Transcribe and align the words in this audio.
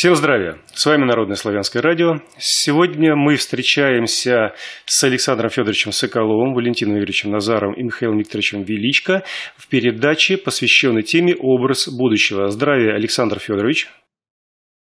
Всем 0.00 0.16
здравия! 0.16 0.56
С 0.72 0.86
вами 0.86 1.04
Народное 1.04 1.36
славянское 1.36 1.82
радио. 1.82 2.22
Сегодня 2.38 3.14
мы 3.16 3.36
встречаемся 3.36 4.54
с 4.86 5.04
Александром 5.04 5.50
Федоровичем 5.50 5.92
Соколовым, 5.92 6.54
Валентином 6.54 6.94
Юрьевичем 6.94 7.30
Назаром 7.30 7.74
и 7.74 7.82
Михаилом 7.82 8.16
Викторовичем 8.16 8.62
Величко 8.62 9.24
в 9.58 9.68
передаче, 9.68 10.38
посвященной 10.38 11.02
теме 11.02 11.36
«Образ 11.36 11.86
будущего». 11.86 12.48
Здравия, 12.48 12.94
Александр 12.94 13.40
Федорович! 13.40 13.88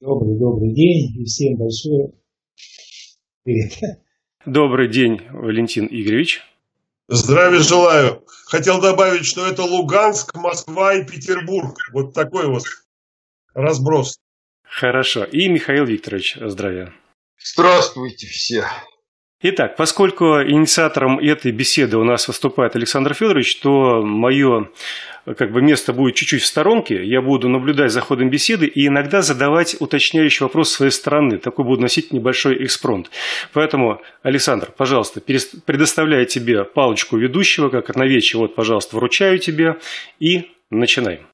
Добрый, 0.00 0.38
добрый 0.38 0.72
день 0.72 1.20
и 1.20 1.24
всем 1.24 1.56
большое 1.56 2.12
привет. 3.42 3.72
Добрый 4.46 4.88
день, 4.88 5.20
Валентин 5.32 5.88
Игоревич. 5.90 6.42
Здравия 7.08 7.58
желаю. 7.58 8.22
Хотел 8.46 8.80
добавить, 8.80 9.26
что 9.26 9.48
это 9.48 9.64
Луганск, 9.64 10.36
Москва 10.36 10.94
и 10.94 11.04
Петербург. 11.04 11.76
Вот 11.92 12.14
такой 12.14 12.46
вот 12.46 12.62
разброс. 13.52 14.20
Хорошо. 14.70 15.24
И 15.24 15.48
Михаил 15.48 15.84
Викторович, 15.84 16.36
здравия. 16.40 16.92
Здравствуйте 17.42 18.26
все. 18.26 18.64
Итак, 19.40 19.76
поскольку 19.76 20.42
инициатором 20.42 21.20
этой 21.20 21.52
беседы 21.52 21.96
у 21.96 22.02
нас 22.02 22.26
выступает 22.26 22.74
Александр 22.74 23.14
Федорович, 23.14 23.60
то 23.60 24.02
мое 24.02 24.68
как 25.36 25.52
бы 25.52 25.62
место 25.62 25.92
будет 25.92 26.16
чуть-чуть 26.16 26.42
в 26.42 26.46
сторонке, 26.46 27.04
я 27.04 27.20
буду 27.20 27.48
наблюдать 27.48 27.92
за 27.92 28.00
ходом 28.00 28.30
беседы 28.30 28.66
и 28.66 28.88
иногда 28.88 29.22
задавать 29.22 29.76
уточняющий 29.78 30.42
вопрос 30.42 30.72
своей 30.72 30.90
стороны. 30.90 31.38
Такой 31.38 31.64
буду 31.64 31.82
носить 31.82 32.12
небольшой 32.12 32.64
экспронт. 32.64 33.10
Поэтому, 33.52 34.02
Александр, 34.22 34.72
пожалуйста, 34.76 35.20
предоставляю 35.20 36.26
тебе 36.26 36.64
палочку 36.64 37.16
ведущего, 37.16 37.68
как 37.68 37.90
одновечье, 37.90 38.40
вот, 38.40 38.56
пожалуйста, 38.56 38.96
вручаю 38.96 39.38
тебе 39.38 39.76
и 40.18 40.50
начинаем. 40.70 41.28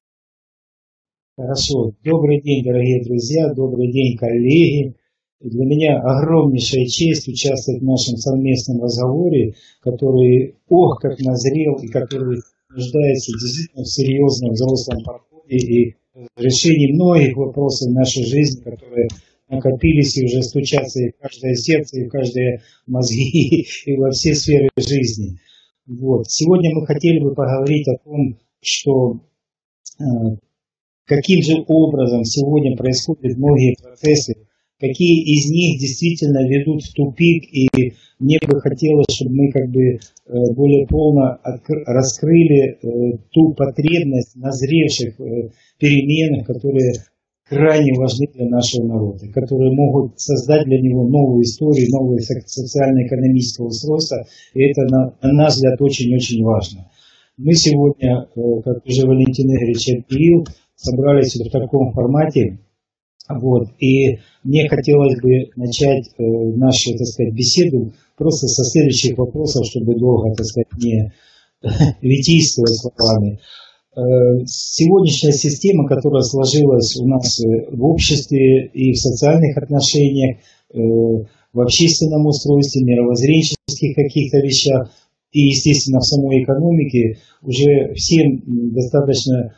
Хорошо. 1.37 1.91
Добрый 2.01 2.41
день, 2.41 2.63
дорогие 2.63 3.03
друзья, 3.03 3.53
добрый 3.53 3.91
день, 3.91 4.15
коллеги. 4.15 4.95
Для 5.41 5.65
меня 5.65 5.99
огромнейшая 5.99 6.85
честь 6.85 7.27
участвовать 7.27 7.81
в 7.81 7.85
нашем 7.85 8.15
совместном 8.15 8.81
разговоре, 8.81 9.53
который, 9.81 10.55
ох, 10.69 11.01
как 11.01 11.19
назрел 11.19 11.75
и 11.81 11.87
который 11.87 12.39
нуждается 12.73 13.33
действительно 13.33 13.83
в 13.83 13.89
серьезном 13.89 14.51
взрослом 14.53 15.03
подходе 15.03 15.57
и 15.57 15.95
решении 16.37 16.93
многих 16.93 17.35
вопросов 17.35 17.91
нашей 17.91 18.23
жизни, 18.23 18.61
которые 18.61 19.09
накопились 19.49 20.15
и 20.15 20.23
уже 20.23 20.41
стучатся 20.41 21.01
и 21.01 21.11
в 21.11 21.17
каждое 21.17 21.55
сердце, 21.55 21.99
и 21.99 22.05
в 22.05 22.11
каждые 22.11 22.61
мозги, 22.87 23.67
и 23.85 23.97
во 23.97 24.09
все 24.11 24.35
сферы 24.35 24.69
жизни. 24.77 25.37
Вот. 25.85 26.31
Сегодня 26.31 26.73
мы 26.73 26.85
хотели 26.85 27.19
бы 27.19 27.35
поговорить 27.35 27.89
о 27.89 27.97
том, 27.97 28.37
что 28.61 29.19
э, 29.99 30.37
каким 31.05 31.41
же 31.41 31.63
образом 31.67 32.23
сегодня 32.23 32.75
происходят 32.75 33.37
многие 33.37 33.75
процессы, 33.81 34.35
какие 34.79 35.23
из 35.23 35.49
них 35.49 35.79
действительно 35.79 36.47
ведут 36.47 36.83
в 36.83 36.93
тупик, 36.93 37.43
и 37.51 37.67
мне 38.19 38.37
бы 38.47 38.59
хотелось, 38.59 39.07
чтобы 39.13 39.35
мы 39.35 39.51
как 39.51 39.69
бы 39.69 39.83
э, 39.83 39.97
более 40.55 40.87
полно 40.87 41.39
раскрыли 41.85 42.75
э, 42.75 43.17
ту 43.31 43.53
потребность 43.53 44.35
назревших 44.35 45.19
э, 45.19 45.49
переменах, 45.79 46.45
которые 46.45 46.93
крайне 47.47 47.93
важны 47.97 48.27
для 48.33 48.47
нашего 48.47 48.87
народа, 48.87 49.27
которые 49.31 49.71
могут 49.71 50.19
создать 50.19 50.65
для 50.65 50.81
него 50.81 51.07
новую 51.07 51.43
историю, 51.43 51.91
новое 51.91 52.19
социально-экономическое 52.19 53.63
устройство, 53.63 54.25
и 54.55 54.63
это, 54.63 54.81
на, 54.83 55.13
на 55.21 55.31
наш 55.33 55.53
взгляд, 55.53 55.79
очень-очень 55.79 56.43
важно. 56.43 56.89
Мы 57.37 57.53
сегодня, 57.53 58.27
как 58.63 58.85
уже 58.85 59.05
Валентин 59.05 59.47
Игоревич 59.47 59.89
объявил, 59.89 60.47
собрались 60.75 61.35
в 61.35 61.49
таком 61.49 61.91
формате, 61.93 62.59
вот, 63.27 63.69
и 63.79 64.19
мне 64.43 64.69
хотелось 64.69 65.19
бы 65.19 65.49
начать 65.55 66.09
э, 66.17 66.23
нашу, 66.23 66.91
так 66.91 67.07
сказать, 67.07 67.33
беседу 67.33 67.93
просто 68.17 68.47
со 68.47 68.63
следующих 68.63 69.17
вопросов, 69.17 69.65
чтобы 69.65 69.95
долго, 69.95 70.35
так 70.35 70.45
сказать, 70.45 70.67
не 70.77 71.11
витийствовать 72.01 72.75
словами. 72.75 73.39
Э, 73.97 74.01
сегодняшняя 74.45 75.31
система, 75.31 75.87
которая 75.87 76.21
сложилась 76.21 76.97
у 76.97 77.07
нас 77.07 77.39
э, 77.39 77.71
в 77.71 77.83
обществе 77.85 78.67
и 78.67 78.91
в 78.91 78.97
социальных 78.97 79.57
отношениях, 79.57 80.37
э, 80.73 80.77
в 80.77 81.61
общественном 81.61 82.25
устройстве, 82.25 82.83
мировоззренческих 82.83 83.95
каких-то 83.95 84.39
вещах 84.39 84.91
и, 85.31 85.47
естественно, 85.47 85.99
в 85.99 86.05
самой 86.05 86.43
экономике, 86.43 87.19
уже 87.41 87.93
всем 87.95 88.43
достаточно 88.73 89.55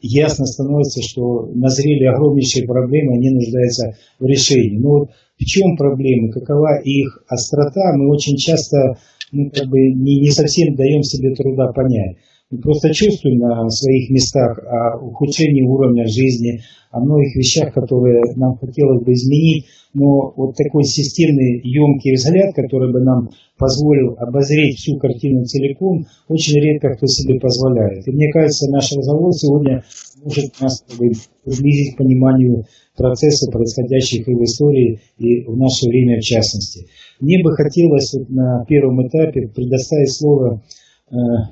ясно 0.00 0.46
становится, 0.46 1.02
что 1.02 1.46
назрели 1.54 2.04
огромнейшие 2.04 2.66
проблемы, 2.66 3.14
они 3.14 3.30
нуждаются 3.30 3.96
в 4.18 4.24
решении. 4.24 4.78
Но 4.78 4.90
вот 4.90 5.10
в 5.38 5.44
чем 5.44 5.76
проблемы, 5.76 6.30
какова 6.30 6.80
их 6.82 7.24
острота, 7.26 7.96
мы 7.96 8.08
очень 8.08 8.36
часто 8.36 8.98
ну, 9.32 9.50
как 9.50 9.68
бы 9.68 9.78
не, 9.78 10.20
не 10.20 10.30
совсем 10.30 10.74
даем 10.76 11.02
себе 11.02 11.34
труда 11.34 11.72
понять. 11.72 12.16
Просто 12.60 12.92
чувствуем 12.92 13.38
на 13.38 13.68
своих 13.70 14.10
местах 14.10 14.58
о 14.58 14.98
ухудшении 14.98 15.62
уровня 15.62 16.06
жизни, 16.06 16.60
о 16.90 17.00
многих 17.00 17.34
вещах, 17.34 17.72
которые 17.72 18.20
нам 18.36 18.56
хотелось 18.58 19.02
бы 19.02 19.12
изменить, 19.14 19.66
но 19.94 20.32
вот 20.36 20.54
такой 20.56 20.84
системный, 20.84 21.60
емкий 21.64 22.14
взгляд, 22.14 22.54
который 22.54 22.92
бы 22.92 23.00
нам 23.00 23.30
позволил 23.56 24.16
обозреть 24.18 24.76
всю 24.76 24.98
картину 24.98 25.44
целиком, 25.44 26.04
очень 26.28 26.60
редко 26.60 26.94
кто 26.94 27.06
себе 27.06 27.40
позволяет. 27.40 28.06
И 28.06 28.10
мне 28.10 28.30
кажется, 28.30 28.70
наш 28.70 28.92
разговор 28.92 29.32
сегодня 29.32 29.82
может 30.22 30.60
нас 30.60 30.84
приблизить 30.98 31.94
к 31.94 31.98
пониманию 31.98 32.64
процесса, 32.96 33.50
происходящих 33.50 34.28
и 34.28 34.34
в 34.34 34.42
истории, 34.42 35.00
и 35.16 35.42
в 35.44 35.56
наше 35.56 35.88
время 35.88 36.20
в 36.20 36.24
частности. 36.24 36.86
Мне 37.20 37.42
бы 37.42 37.52
хотелось 37.52 38.12
вот 38.12 38.28
на 38.28 38.64
первом 38.66 39.06
этапе 39.06 39.48
предоставить 39.48 40.12
слово 40.12 40.62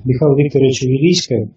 Михаилу 0.04 0.36
Викторовичу 0.36 0.86
Величко. 0.86 1.50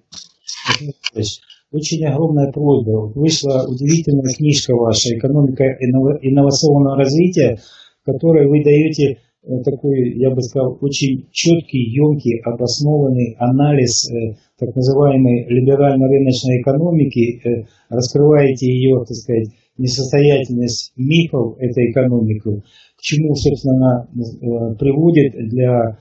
Очень 1.71 2.05
огромная 2.05 2.51
просьба. 2.51 3.11
Вышла 3.15 3.65
удивительная 3.67 4.31
книжка 4.35 4.75
ваша 4.75 5.17
«Экономика 5.17 5.63
инновационного 5.81 6.97
развития», 6.97 7.57
в 8.03 8.05
которой 8.05 8.47
вы 8.47 8.63
даете 8.63 9.17
э, 9.43 9.63
такой, 9.63 10.17
я 10.17 10.29
бы 10.29 10.41
сказал, 10.41 10.77
очень 10.81 11.29
четкий, 11.31 11.89
емкий, 11.95 12.41
обоснованный 12.43 13.35
анализ 13.39 14.11
э, 14.11 14.35
так 14.59 14.75
называемой 14.75 15.47
либерально-рыночной 15.47 16.61
экономики, 16.61 17.41
э, 17.43 17.65
раскрываете 17.89 18.67
ее, 18.67 18.99
так 18.99 19.15
сказать, 19.15 19.47
несостоятельность 19.77 20.91
мифов 20.95 21.57
этой 21.57 21.89
экономики, 21.89 22.61
к 22.97 23.01
чему, 23.01 23.33
собственно, 23.33 24.07
она 24.11 24.75
приводит 24.75 25.33
для 25.49 25.97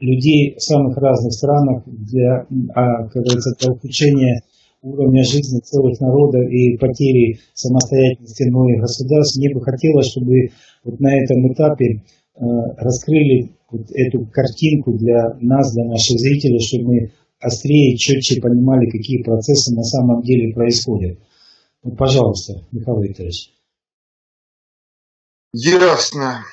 людей 0.00 0.54
в 0.56 0.62
самых 0.62 0.96
разных 0.96 1.32
странах 1.32 1.82
для, 1.86 2.46
а, 2.74 3.08
как 3.08 3.22
говорится, 3.22 3.54
для 3.58 3.72
ухудшения 3.72 4.42
уровня 4.82 5.24
жизни 5.24 5.60
целых 5.60 6.00
народов 6.00 6.42
и 6.50 6.76
потери 6.76 7.40
самостоятельности 7.54 8.48
многих 8.48 8.80
государств. 8.80 9.36
Мне 9.36 9.52
бы 9.52 9.60
хотелось, 9.60 10.06
чтобы 10.06 10.50
вот 10.84 11.00
на 11.00 11.16
этом 11.16 11.52
этапе 11.52 11.84
э, 11.94 12.40
раскрыли 12.76 13.56
вот 13.70 13.90
эту 13.92 14.26
картинку 14.26 14.92
для 14.92 15.36
нас, 15.40 15.72
для 15.74 15.84
наших 15.84 16.18
зрителей, 16.18 16.60
чтобы 16.60 16.84
мы 16.84 17.10
острее, 17.40 17.96
четче 17.96 18.40
понимали, 18.40 18.88
какие 18.88 19.22
процессы 19.22 19.74
на 19.74 19.82
самом 19.82 20.22
деле 20.22 20.54
происходят. 20.54 21.18
Ну, 21.82 21.94
пожалуйста, 21.96 22.66
Михаил 22.72 23.00
Викторович. 23.00 23.52
Ясно. 25.52 26.44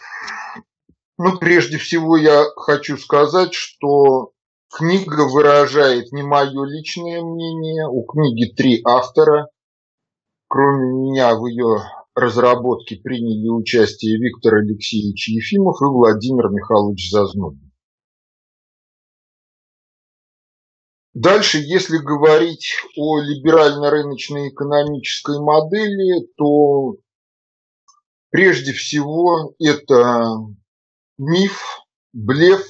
Ну, 1.18 1.38
прежде 1.40 1.78
всего 1.78 2.18
я 2.18 2.44
хочу 2.58 2.98
сказать, 2.98 3.54
что 3.54 4.34
книга 4.70 5.28
выражает 5.28 6.12
не 6.12 6.24
мое 6.24 6.66
личное 6.66 7.22
мнение. 7.22 7.88
У 7.88 8.04
книги 8.04 8.54
три 8.54 8.82
автора. 8.84 9.48
Кроме 10.48 11.10
меня 11.10 11.36
в 11.36 11.46
ее 11.46 11.84
разработке 12.16 12.98
приняли 12.98 13.48
участие 13.48 14.18
Виктор 14.20 14.56
Алексеевич 14.56 15.30
Ефимов 15.30 15.82
и 15.82 15.86
Владимир 15.86 16.50
Михайлович 16.50 17.10
Зазнобин. 17.12 17.72
Дальше, 21.14 21.60
если 21.60 21.98
говорить 21.98 22.76
о 22.98 23.20
либерально-рыночной 23.20 24.50
экономической 24.50 25.40
модели, 25.40 26.28
то 26.36 26.98
прежде 28.32 28.74
всего 28.74 29.56
это 29.58 30.36
Миф, 31.18 31.62
блеф, 32.14 32.66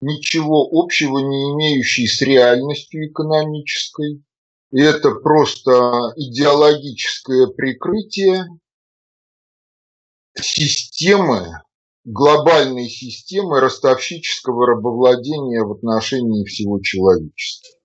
ничего 0.00 0.68
общего 0.72 1.18
не 1.18 1.52
имеющий 1.52 2.06
с 2.06 2.20
реальностью 2.20 3.08
экономической. 3.08 4.22
И 4.72 4.80
это 4.80 5.12
просто 5.12 6.12
идеологическое 6.16 7.46
прикрытие 7.48 8.44
системы, 10.38 11.62
глобальной 12.04 12.88
системы 12.88 13.60
ростовщического 13.60 14.66
рабовладения 14.66 15.62
в 15.62 15.72
отношении 15.72 16.44
всего 16.44 16.80
человечества. 16.80 17.78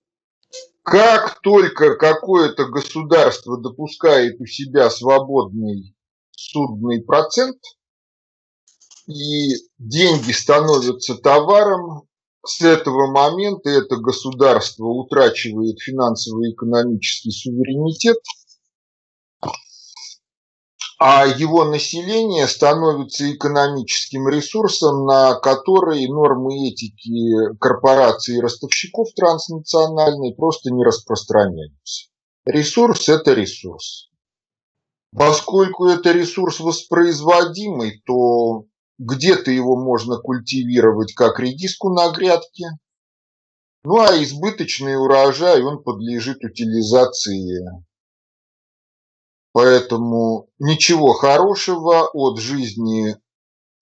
Как 0.82 1.40
только 1.42 1.96
какое-то 1.96 2.64
государство 2.66 3.60
допускает 3.60 4.40
у 4.40 4.46
себя 4.46 4.88
свободный 4.88 5.94
судный 6.30 7.02
процент, 7.02 7.58
и 9.08 9.54
деньги 9.78 10.32
становятся 10.32 11.16
товаром, 11.16 12.02
с 12.46 12.60
этого 12.60 13.10
момента 13.10 13.68
это 13.70 13.96
государство 13.96 14.84
утрачивает 14.84 15.80
финансово-экономический 15.80 17.30
суверенитет, 17.30 18.18
а 21.00 21.26
его 21.26 21.64
население 21.64 22.46
становится 22.46 23.30
экономическим 23.32 24.28
ресурсом, 24.28 25.06
на 25.06 25.34
который 25.34 26.06
нормы 26.08 26.68
этики 26.68 27.56
корпораций 27.58 28.36
и 28.36 28.40
ростовщиков 28.40 29.08
транснациональной 29.14 30.34
просто 30.34 30.70
не 30.70 30.84
распространяются. 30.84 32.08
Ресурс– 32.44 33.08
это 33.10 33.32
ресурс. 33.34 34.08
Поскольку 35.16 35.86
это 35.86 36.12
ресурс 36.12 36.60
воспроизводимый, 36.60 38.02
то 38.04 38.64
где-то 38.98 39.50
его 39.50 39.76
можно 39.76 40.16
культивировать 40.16 41.14
как 41.14 41.40
редиску 41.40 41.92
на 41.92 42.10
грядке, 42.12 42.66
ну 43.84 44.00
а 44.00 44.22
избыточный 44.22 44.96
урожай, 44.96 45.62
он 45.62 45.82
подлежит 45.82 46.44
утилизации 46.44 47.60
Поэтому 49.52 50.48
ничего 50.58 51.12
хорошего 51.14 52.08
от 52.12 52.38
жизни 52.38 53.16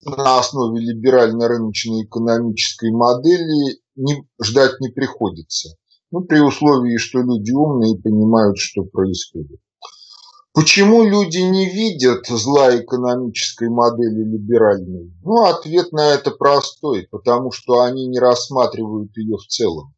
на 0.03 0.39
основе 0.39 0.81
либерально-рыночной 0.81 2.05
экономической 2.05 2.93
модели 2.93 3.81
не, 3.97 4.27
ждать 4.41 4.79
не 4.81 4.91
приходится. 4.91 5.77
Ну, 6.11 6.21
при 6.23 6.39
условии, 6.39 6.97
что 6.99 7.21
люди 7.21 7.53
умные 7.53 7.95
и 7.95 8.01
понимают, 8.01 8.59
что 8.59 8.85
происходит. 8.85 9.61
Почему 10.57 11.05
люди 11.05 11.37
не 11.37 11.69
видят 11.69 12.29
зла 12.29 12.75
экономической 12.75 13.69
модели 13.69 14.25
либеральной? 14.25 15.13
Ну, 15.23 15.45
ответ 15.45 15.93
на 15.93 16.15
это 16.15 16.31
простой, 16.31 17.07
потому 17.11 17.53
что 17.53 17.83
они 17.83 18.07
не 18.07 18.19
рассматривают 18.19 19.15
ее 19.19 19.37
в 19.37 19.47
целом. 19.49 19.93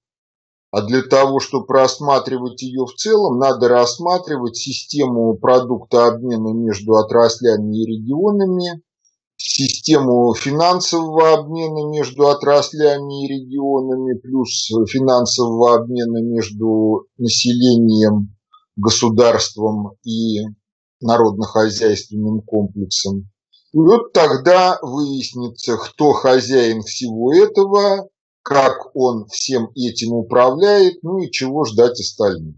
А 0.73 0.83
для 0.83 1.03
того, 1.03 1.39
чтобы 1.39 1.67
рассматривать 1.69 2.61
ее 2.63 2.87
в 2.87 2.95
целом, 2.95 3.39
надо 3.39 3.69
рассматривать 3.69 4.57
систему 4.57 5.39
продукта 5.39 6.09
обмена 6.09 6.53
между 6.53 6.97
отраслями 6.97 7.81
и 7.81 7.87
регионами, 7.87 8.83
систему 9.37 10.35
финансового 10.35 11.35
обмена 11.35 11.89
между 11.89 12.27
отраслями 12.27 13.27
и 13.27 13.29
регионами, 13.29 14.19
плюс 14.19 14.67
финансового 14.91 15.77
обмена 15.77 16.21
между 16.21 17.07
населением, 17.17 18.37
государством 18.79 19.97
и 20.05 20.41
народно-хозяйственным 21.01 22.43
комплексом. 22.43 23.31
И 23.73 23.79
вот 23.79 24.13
тогда 24.13 24.79
выяснится, 24.83 25.77
кто 25.77 26.13
хозяин 26.13 26.83
всего 26.83 27.35
этого, 27.35 28.09
как 28.43 28.97
он 28.97 29.27
всем 29.27 29.71
этим 29.75 30.15
управляет, 30.15 31.03
ну 31.03 31.19
и 31.19 31.31
чего 31.31 31.65
ждать 31.65 32.01
остальным. 32.01 32.57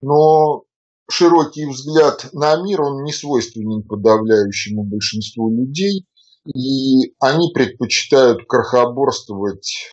Но 0.00 0.64
широкий 1.10 1.66
взгляд 1.66 2.30
на 2.32 2.56
мир, 2.62 2.80
он 2.80 3.02
не 3.04 3.12
свойственен 3.12 3.82
подавляющему 3.82 4.84
большинству 4.84 5.50
людей, 5.50 6.06
и 6.46 7.14
они 7.18 7.52
предпочитают 7.52 8.46
крохоборствовать 8.48 9.92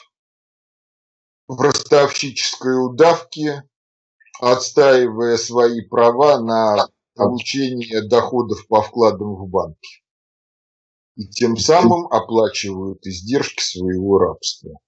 в 1.48 1.60
ростовщической 1.60 2.74
удавке, 2.86 3.64
отстаивая 4.40 5.38
свои 5.38 5.82
права 5.82 6.40
на 6.40 6.88
получение 7.16 8.08
доходов 8.08 8.68
по 8.68 8.82
вкладам 8.82 9.36
в 9.36 9.50
банке. 9.50 10.02
И 11.16 11.28
тем 11.28 11.58
самым 11.58 12.08
оплачивают 12.08 13.06
издержки 13.06 13.64
своего 13.64 14.20
рабства 14.20 14.80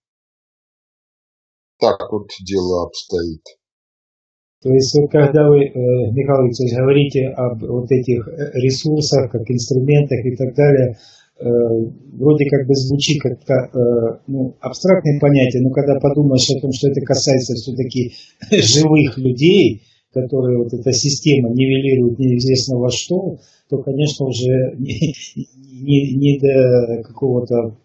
так 1.80 2.12
вот 2.12 2.28
дело 2.46 2.86
обстоит. 2.86 3.42
То 4.62 4.70
есть 4.70 4.94
вот 5.00 5.10
когда 5.10 5.48
вы, 5.48 5.64
э, 5.64 5.72
Михаил 6.12 6.48
Викторович, 6.48 6.76
говорите 6.78 7.28
об 7.30 7.64
вот 7.64 7.90
этих 7.90 8.28
э, 8.28 8.52
ресурсах, 8.60 9.32
как 9.32 9.50
инструментах 9.50 10.20
и 10.26 10.36
так 10.36 10.54
далее, 10.54 10.98
вроде 11.40 12.46
как 12.50 12.68
бы 12.68 12.76
звучит 12.76 13.22
как 13.22 13.72
ну, 14.28 14.56
абстрактное 14.60 15.20
понятие, 15.20 15.62
но 15.62 15.70
когда 15.72 16.00
подумаешь 16.00 16.50
о 16.50 16.60
том, 16.60 16.72
что 16.74 16.90
это 16.90 17.02
касается 17.02 17.54
все-таки 17.56 18.14
живых 18.52 19.18
людей, 19.18 19.84
которые 20.14 20.58
вот 20.58 20.74
эта 20.74 20.92
система 20.92 21.50
нивелирует 21.50 22.20
неизвестно 22.20 22.78
во 22.78 22.90
что, 22.90 23.38
то, 23.70 23.78
конечно, 23.78 24.26
уже 24.26 24.76
не, 24.78 25.14
не, 25.66 26.16
не 26.16 26.40
до 26.40 27.04
какого-то 27.04 27.78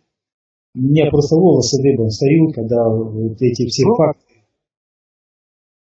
у 0.76 0.80
меня 0.80 1.08
просто 1.08 1.36
волосы 1.36 1.80
дыбом 1.80 2.08
встают, 2.08 2.54
когда 2.54 2.88
вот 2.88 3.40
эти 3.40 3.66
все 3.68 3.84
ну, 3.84 3.94
факты. 3.94 4.24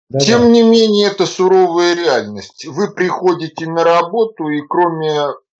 Да, 0.10 0.19
тем 0.19 0.42
да. 0.44 0.50
не 0.50 0.64
менее, 0.64 1.08
это 1.08 1.25
суровая 1.25 1.94
реальность. 1.94 2.66
Вы 2.66 2.94
приходите 2.94 3.69
на 3.69 3.84
работу, 3.84 4.48
и 4.48 4.62
кроме 4.62 5.12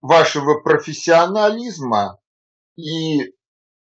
вашего 0.01 0.59
профессионализма 0.61 2.19
и 2.75 3.33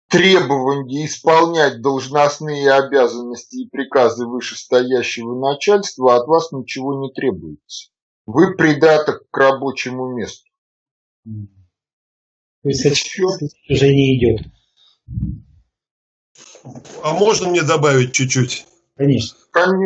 требования 0.08 1.06
исполнять 1.06 1.80
должностные 1.80 2.70
обязанности 2.72 3.56
и 3.56 3.68
приказы 3.68 4.26
вышестоящего 4.26 5.38
начальства, 5.38 6.16
от 6.16 6.26
вас 6.26 6.52
ничего 6.52 7.00
не 7.02 7.12
требуется. 7.12 7.90
Вы 8.26 8.54
придаток 8.54 9.28
к 9.30 9.36
рабочему 9.36 10.14
месту. 10.14 10.48
То 11.24 12.68
есть 12.68 12.86
это 12.86 13.46
уже 13.68 13.88
не 13.88 14.16
идет. 14.16 14.46
А 17.02 17.12
можно 17.12 17.48
мне 17.48 17.62
добавить 17.62 18.12
чуть-чуть? 18.12 18.66
Конечно. 18.96 19.38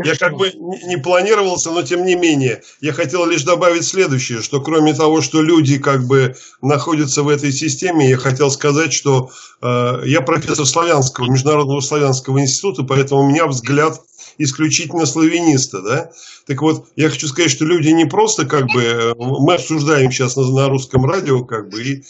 Я 0.05 0.15
как 0.17 0.37
бы 0.37 0.51
не 0.53 0.97
планировался, 0.97 1.71
но 1.71 1.83
тем 1.83 2.05
не 2.07 2.15
менее. 2.15 2.63
Я 2.81 2.93
хотел 2.93 3.27
лишь 3.27 3.43
добавить 3.43 3.85
следующее, 3.85 4.41
что 4.41 4.61
кроме 4.61 4.95
того, 4.95 5.21
что 5.21 5.43
люди 5.43 5.79
как 5.79 6.07
бы 6.07 6.35
находятся 6.63 7.23
в 7.23 7.29
этой 7.29 7.53
системе, 7.53 8.09
я 8.09 8.17
хотел 8.17 8.51
сказать, 8.51 8.93
что 8.93 9.31
э, 9.61 10.03
я 10.07 10.23
профессор 10.23 10.67
славянского, 10.67 11.31
Международного 11.31 11.81
славянского 11.81 12.41
института, 12.41 12.83
поэтому 12.83 13.23
у 13.23 13.29
меня 13.29 13.47
взгляд 13.47 14.01
исключительно 14.39 15.05
славяниста, 15.05 15.83
да. 15.83 16.11
Так 16.47 16.63
вот, 16.63 16.87
я 16.97 17.11
хочу 17.11 17.29
сказать, 17.29 17.51
что 17.51 17.67
люди 17.67 17.89
не 17.89 18.07
просто 18.07 18.47
как 18.47 18.67
бы, 18.69 18.83
э, 18.83 19.15
мы 19.19 19.55
обсуждаем 19.55 20.11
сейчас 20.11 20.37
на, 20.37 20.51
на 20.51 20.69
русском 20.69 21.05
радио, 21.05 21.45
как 21.45 21.69
бы, 21.69 21.83
и 21.83 22.05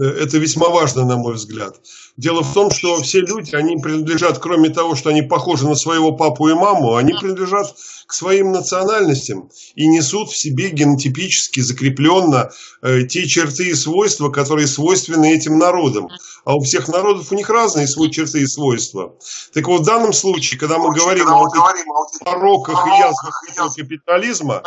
Э, 0.00 0.04
это 0.04 0.38
весьма 0.38 0.68
важно, 0.68 1.04
на 1.04 1.16
мой 1.16 1.34
взгляд. 1.34 1.80
Дело 2.16 2.44
в 2.44 2.54
том, 2.54 2.70
что 2.70 3.02
все 3.02 3.20
люди, 3.20 3.56
они 3.56 3.76
принадлежат, 3.76 4.38
кроме 4.38 4.70
того, 4.70 4.94
что 4.94 5.10
они 5.10 5.22
похожи 5.22 5.66
на 5.66 5.74
своего 5.74 6.12
папу 6.12 6.48
и 6.48 6.54
маму, 6.54 6.94
они 6.94 7.12
принадлежат 7.12 7.74
к 8.06 8.12
своим 8.12 8.52
национальностям 8.52 9.50
и 9.74 9.88
несут 9.88 10.30
в 10.30 10.36
себе 10.36 10.70
генотипически 10.70 11.60
закрепленно 11.60 12.50
э, 12.82 13.02
те 13.02 13.26
черты 13.26 13.70
и 13.70 13.74
свойства, 13.74 14.28
которые 14.28 14.68
свойственны 14.68 15.34
этим 15.34 15.58
народам. 15.58 16.08
А 16.44 16.54
у 16.54 16.60
всех 16.60 16.88
народов 16.88 17.32
у 17.32 17.34
них 17.34 17.48
разные 17.48 17.88
свои 17.88 18.10
черты 18.10 18.42
и 18.42 18.46
свойства. 18.46 19.14
Так 19.52 19.66
вот, 19.66 19.80
в 19.80 19.84
данном 19.84 20.12
случае, 20.12 20.60
когда 20.60 20.78
мы 20.78 20.92
говорим 20.94 21.28
о 21.30 21.48
пороках 22.24 22.86
и 22.86 22.90
язвах 22.90 23.42
капитализма, 23.74 24.62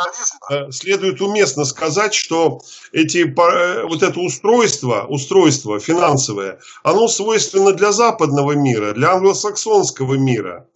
э, 0.50 0.70
следует 0.70 1.22
уместно 1.22 1.64
сказать, 1.64 2.12
что 2.12 2.60
эти, 2.92 3.18
э, 3.18 3.86
вот 3.86 4.02
это 4.02 4.20
устройство, 4.20 5.06
устройство 5.08 5.80
финансовое, 5.80 6.58
оно 6.82 7.08
свойственно 7.08 7.37
для 7.46 7.92
западного 7.92 8.52
мира, 8.52 8.92
для 8.92 9.12
англосаксонского 9.12 10.14
мира. 10.14 10.68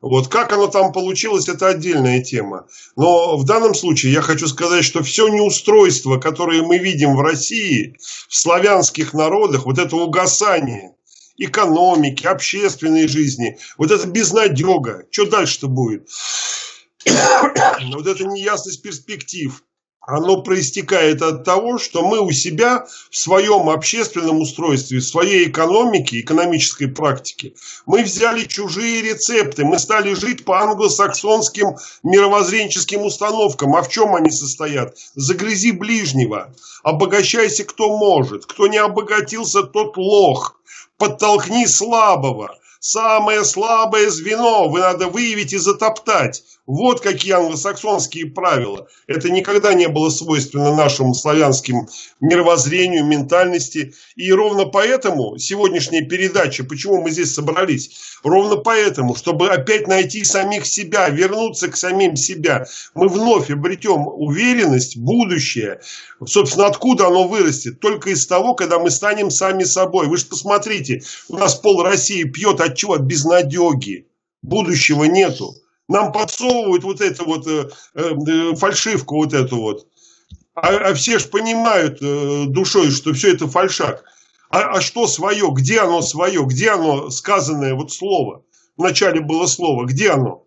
Вот 0.00 0.28
как 0.28 0.52
оно 0.52 0.66
там 0.66 0.92
получилось, 0.92 1.48
это 1.48 1.68
отдельная 1.68 2.22
тема. 2.22 2.66
Но 2.96 3.36
в 3.36 3.44
данном 3.44 3.74
случае 3.74 4.12
я 4.12 4.20
хочу 4.20 4.46
сказать, 4.46 4.84
что 4.84 5.02
все 5.02 5.28
неустройство, 5.28 6.18
которое 6.18 6.62
мы 6.62 6.78
видим 6.78 7.16
в 7.16 7.20
России, 7.20 7.96
в 8.28 8.36
славянских 8.36 9.14
народах, 9.14 9.64
вот 9.64 9.78
это 9.78 9.96
угасание 9.96 10.92
экономики, 11.38 12.26
общественной 12.26 13.08
жизни, 13.08 13.58
вот 13.78 13.90
это 13.90 14.06
безнадега, 14.06 15.04
что 15.10 15.26
дальше-то 15.26 15.68
будет? 15.68 16.08
вот 17.06 18.06
эта 18.06 18.24
неясность 18.24 18.82
перспектив, 18.82 19.62
оно 20.06 20.40
проистекает 20.40 21.20
от 21.20 21.44
того, 21.44 21.78
что 21.78 22.06
мы 22.06 22.20
у 22.20 22.30
себя 22.30 22.86
в 23.10 23.16
своем 23.16 23.68
общественном 23.68 24.40
устройстве, 24.40 25.00
в 25.00 25.04
своей 25.04 25.48
экономике, 25.48 26.20
экономической 26.20 26.86
практике, 26.86 27.54
мы 27.86 28.04
взяли 28.04 28.44
чужие 28.44 29.02
рецепты, 29.02 29.64
мы 29.64 29.80
стали 29.80 30.14
жить 30.14 30.44
по 30.44 30.60
англосаксонским 30.60 31.76
мировоззренческим 32.04 33.02
установкам. 33.02 33.74
А 33.74 33.82
в 33.82 33.88
чем 33.88 34.14
они 34.14 34.30
состоят? 34.30 34.96
Загрязи 35.16 35.72
ближнего, 35.72 36.54
обогащайся 36.84 37.64
кто 37.64 37.96
может, 37.96 38.46
кто 38.46 38.68
не 38.68 38.78
обогатился, 38.78 39.64
тот 39.64 39.96
лох, 39.96 40.60
подтолкни 40.98 41.66
слабого, 41.66 42.56
самое 42.78 43.44
слабое 43.44 44.08
звено 44.10 44.68
вы 44.68 44.80
надо 44.80 45.08
выявить 45.08 45.52
и 45.52 45.58
затоптать. 45.58 46.44
Вот 46.66 47.00
какие 47.00 47.32
англосаксонские 47.32 48.26
правила. 48.26 48.88
Это 49.06 49.30
никогда 49.30 49.72
не 49.72 49.86
было 49.86 50.10
свойственно 50.10 50.74
нашему 50.74 51.14
славянским 51.14 51.88
мировоззрению, 52.20 53.04
ментальности. 53.04 53.94
И 54.16 54.32
ровно 54.32 54.64
поэтому 54.64 55.38
сегодняшняя 55.38 56.02
передача, 56.02 56.64
почему 56.64 57.00
мы 57.00 57.12
здесь 57.12 57.34
собрались, 57.34 58.18
ровно 58.24 58.56
поэтому, 58.56 59.14
чтобы 59.14 59.48
опять 59.48 59.86
найти 59.86 60.24
самих 60.24 60.66
себя, 60.66 61.08
вернуться 61.08 61.68
к 61.68 61.76
самим 61.76 62.16
себя, 62.16 62.66
мы 62.94 63.08
вновь 63.08 63.50
обретем 63.50 64.08
уверенность, 64.08 64.96
будущее. 64.96 65.80
Собственно, 66.24 66.66
откуда 66.66 67.06
оно 67.06 67.28
вырастет? 67.28 67.78
Только 67.78 68.10
из 68.10 68.26
того, 68.26 68.54
когда 68.54 68.80
мы 68.80 68.90
станем 68.90 69.30
сами 69.30 69.62
собой. 69.62 70.08
Вы 70.08 70.16
же 70.16 70.26
посмотрите, 70.26 71.02
у 71.28 71.36
нас 71.36 71.54
пол 71.54 71.82
России 71.84 72.24
пьет 72.24 72.60
от 72.60 72.74
чего? 72.74 72.94
От 72.94 73.02
безнадеги. 73.02 74.08
Будущего 74.42 75.04
нету. 75.04 75.54
Нам 75.88 76.12
подсовывают 76.12 76.82
вот 76.84 77.00
эту 77.00 77.24
вот 77.24 77.46
э, 77.46 77.68
э, 77.94 78.54
фальшивку 78.56 79.16
вот 79.16 79.32
эту 79.32 79.56
вот. 79.56 79.86
А, 80.54 80.68
а 80.68 80.94
все 80.94 81.18
же 81.18 81.28
понимают 81.28 81.98
э, 82.00 82.44
душой, 82.46 82.90
что 82.90 83.12
все 83.12 83.32
это 83.32 83.46
фальшак. 83.46 84.04
А, 84.50 84.76
а 84.76 84.80
что 84.80 85.06
свое? 85.06 85.48
Где 85.52 85.80
оно 85.80 86.02
свое? 86.02 86.44
Где 86.44 86.70
оно 86.70 87.10
сказанное 87.10 87.74
вот 87.74 87.92
слово? 87.92 88.42
Вначале 88.76 89.20
было 89.20 89.46
слово. 89.46 89.84
Где 89.84 90.10
оно? 90.10 90.44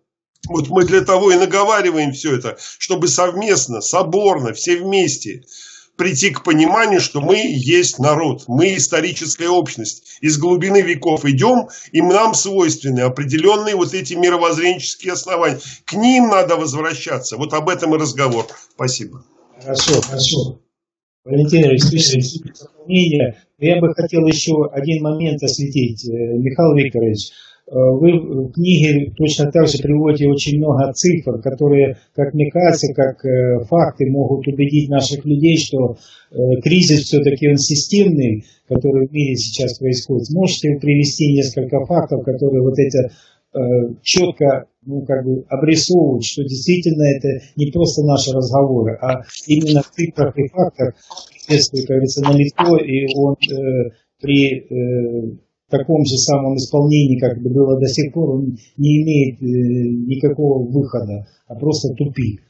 Вот 0.48 0.68
мы 0.68 0.84
для 0.84 1.02
того 1.02 1.32
и 1.32 1.36
наговариваем 1.36 2.12
все 2.12 2.36
это, 2.36 2.58
чтобы 2.78 3.08
совместно, 3.08 3.80
соборно, 3.80 4.52
все 4.52 4.76
вместе 4.76 5.44
прийти 6.00 6.30
к 6.30 6.42
пониманию, 6.42 6.98
что 6.98 7.20
мы 7.20 7.36
есть 7.36 7.98
народ, 7.98 8.44
мы 8.48 8.74
историческая 8.74 9.50
общность. 9.50 10.16
Из 10.22 10.38
глубины 10.38 10.80
веков 10.80 11.26
идем, 11.26 11.68
и 11.92 12.00
нам 12.00 12.32
свойственны 12.32 13.00
определенные 13.00 13.76
вот 13.76 13.92
эти 13.92 14.14
мировоззренческие 14.14 15.12
основания. 15.12 15.58
К 15.84 15.92
ним 15.92 16.28
надо 16.28 16.56
возвращаться. 16.56 17.36
Вот 17.36 17.52
об 17.52 17.68
этом 17.68 17.94
и 17.94 17.98
разговор. 17.98 18.46
Спасибо. 18.74 19.22
Хорошо, 19.60 20.00
хорошо. 20.00 20.60
Валентин 21.22 21.68
дополнение. 22.80 23.36
Я 23.58 23.78
бы 23.78 23.92
хотел 23.94 24.26
еще 24.26 24.54
один 24.72 25.02
момент 25.02 25.42
осветить. 25.42 26.08
Э, 26.08 26.12
Михаил 26.12 26.74
Викторович, 26.76 27.30
вы 27.72 28.18
в 28.18 28.52
книге 28.52 29.12
точно 29.16 29.50
так 29.52 29.68
же 29.68 29.78
приводите 29.78 30.28
очень 30.28 30.58
много 30.58 30.92
цифр, 30.92 31.40
которые, 31.40 31.96
как 32.14 32.34
мне 32.34 32.50
кажется, 32.50 32.92
как 32.92 33.24
э, 33.24 33.64
факты 33.64 34.10
могут 34.10 34.46
убедить 34.48 34.90
наших 34.90 35.24
людей, 35.24 35.56
что 35.56 35.96
э, 36.30 36.36
кризис 36.62 37.04
все-таки 37.04 37.48
он 37.48 37.58
системный, 37.58 38.44
который 38.68 39.06
в 39.06 39.12
мире 39.12 39.36
сейчас 39.36 39.78
происходит. 39.78 40.28
Можете 40.30 40.78
привести 40.80 41.32
несколько 41.32 41.84
фактов, 41.86 42.24
которые 42.24 42.62
вот 42.62 42.74
это 42.76 43.14
четко 44.02 44.66
ну, 44.86 45.02
как 45.04 45.24
бы 45.24 45.44
обрисовывают, 45.48 46.24
что 46.24 46.42
действительно 46.42 47.02
это 47.02 47.44
не 47.56 47.70
просто 47.70 48.02
наши 48.04 48.32
разговоры, 48.32 48.96
а 49.00 49.22
именно 49.46 49.82
в 49.82 49.90
цифрах 49.90 50.36
и 50.38 50.48
фактах, 50.48 50.94
как 51.48 51.84
говорится, 51.86 52.22
на 52.22 52.32
лицо, 52.32 52.76
и 52.78 53.06
он 53.14 53.34
э, 53.34 53.90
при 54.20 54.60
э, 54.60 55.36
таком 55.70 56.04
же 56.04 56.16
самом 56.16 56.56
исполнении, 56.56 57.18
как 57.18 57.40
было 57.40 57.78
до 57.78 57.86
сих 57.86 58.12
пор, 58.12 58.30
он 58.30 58.56
не 58.76 59.02
имеет 59.02 59.40
э, 59.40 59.46
никакого 59.46 60.68
выхода, 60.70 61.26
а 61.46 61.54
просто 61.54 61.94
тупик. 61.94 62.42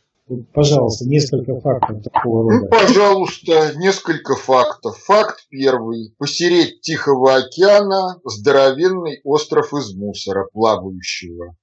Пожалуйста, 0.54 1.06
несколько 1.06 1.58
фактов 1.60 2.02
такого 2.04 2.44
рода. 2.44 2.62
Ну, 2.62 2.68
пожалуйста, 2.68 3.72
несколько 3.76 4.36
фактов. 4.36 4.96
Факт 4.98 5.46
первый. 5.50 6.14
Посередь 6.18 6.80
Тихого 6.82 7.34
океана 7.34 8.20
здоровенный 8.24 9.20
остров 9.24 9.74
из 9.74 9.92
мусора, 9.94 10.46
плавающего. 10.52 11.56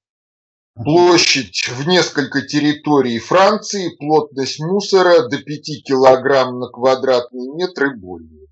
Площадь 0.75 1.65
в 1.69 1.87
несколько 1.87 2.41
территорий 2.41 3.19
Франции, 3.19 3.95
плотность 3.97 4.59
мусора 4.59 5.27
до 5.29 5.37
5 5.37 5.83
килограмм 5.85 6.59
на 6.59 6.67
квадратный 6.67 7.47
метр 7.55 7.85
и 7.85 7.99
более 7.99 8.46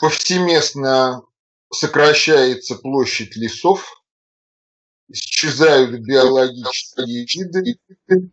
повсеместно 0.00 1.22
сокращается 1.72 2.76
площадь 2.76 3.36
лесов, 3.36 4.02
исчезают 5.08 6.00
биологические 6.00 7.26
виды. 7.26 8.32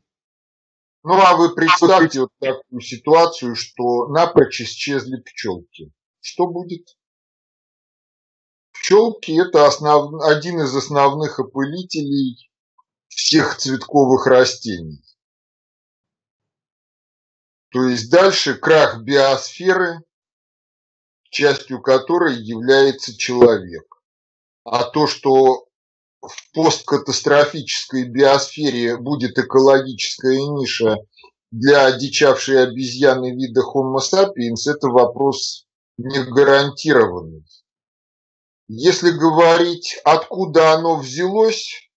Ну 1.04 1.14
а 1.14 1.36
вы 1.36 1.54
представьте 1.54 2.22
вот 2.22 2.32
такую 2.40 2.82
ситуацию, 2.82 3.56
что 3.56 4.08
напрочь 4.08 4.62
исчезли 4.62 5.18
пчелки. 5.18 5.92
Что 6.22 6.48
будет? 6.48 6.98
Пчелки 8.72 9.32
это 9.32 9.68
основ... 9.68 10.22
один 10.24 10.62
из 10.62 10.76
основных 10.76 11.40
опылителей 11.40 12.50
всех 13.10 13.58
цветковых 13.58 14.26
растений. 14.28 15.04
То 17.72 17.84
есть 17.90 18.10
дальше 18.10 18.56
крах 18.56 19.02
биосферы, 19.02 20.04
частью 21.34 21.82
которой 21.82 22.36
является 22.36 23.18
человек. 23.18 23.84
А 24.64 24.84
то, 24.84 25.08
что 25.08 25.66
в 26.22 26.54
посткатастрофической 26.54 28.06
биосфере 28.06 28.98
будет 28.98 29.38
экологическая 29.38 30.38
ниша 30.38 30.98
для 31.52 31.86
одичавшей 31.88 32.64
обезьяны 32.64 33.36
вида 33.36 33.62
Homo 33.62 33.98
sapiens, 33.98 34.72
это 34.72 34.88
вопрос 34.88 35.66
не 35.98 36.24
гарантированный. 36.24 37.44
Если 38.70 39.12
говорить, 39.12 40.00
откуда 40.06 40.74
оно 40.74 40.96
взялось, 40.98 41.90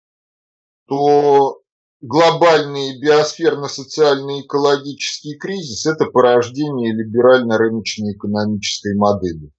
то 0.88 1.61
глобальный 2.07 2.99
биосферно-социальный 3.01 4.43
экологический 4.43 5.37
кризис– 5.37 5.87
это 5.87 6.07
порождение 6.07 6.93
либерально-рыночной 6.93 8.15
экономической 8.15 8.97
модели. 8.97 9.51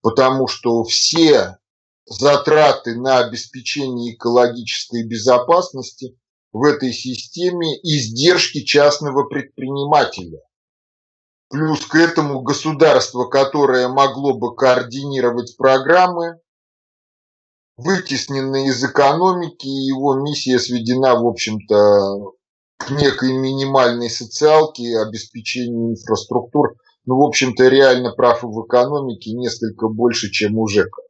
Потому 0.00 0.46
что 0.46 0.84
все 0.84 1.58
затраты 2.06 2.94
на 2.94 3.18
обеспечение 3.18 4.14
экологической 4.14 5.06
безопасности 5.06 6.16
в 6.52 6.62
этой 6.64 6.92
системе– 6.92 7.76
издержки 7.82 8.62
частного 8.64 9.24
предпринимателя. 9.24 10.40
Плюс 11.50 11.84
к 11.84 11.96
этому 11.96 12.42
государство, 12.42 13.24
которое 13.24 13.88
могло 13.88 14.38
бы 14.38 14.54
координировать 14.54 15.56
программы, 15.56 16.38
вытесненный 17.78 18.66
из 18.66 18.84
экономики, 18.84 19.66
и 19.66 19.86
его 19.86 20.14
миссия 20.20 20.58
сведена, 20.58 21.14
в 21.14 21.26
общем-то, 21.26 22.34
к 22.76 22.90
некой 22.90 23.32
минимальной 23.32 24.10
социалке, 24.10 24.98
обеспечению 24.98 25.92
инфраструктур. 25.92 26.74
Ну, 27.06 27.16
в 27.16 27.22
общем-то, 27.22 27.68
реально 27.68 28.12
прав 28.12 28.42
в 28.42 28.66
экономике 28.66 29.32
несколько 29.32 29.88
больше, 29.88 30.30
чем 30.30 30.58
у 30.58 30.66
ЖЭКа. 30.66 31.02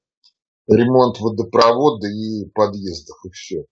Ремонт 0.68 1.18
водопровода 1.18 2.06
и 2.06 2.44
подъездов, 2.54 3.16
и 3.24 3.30
все. 3.30 3.64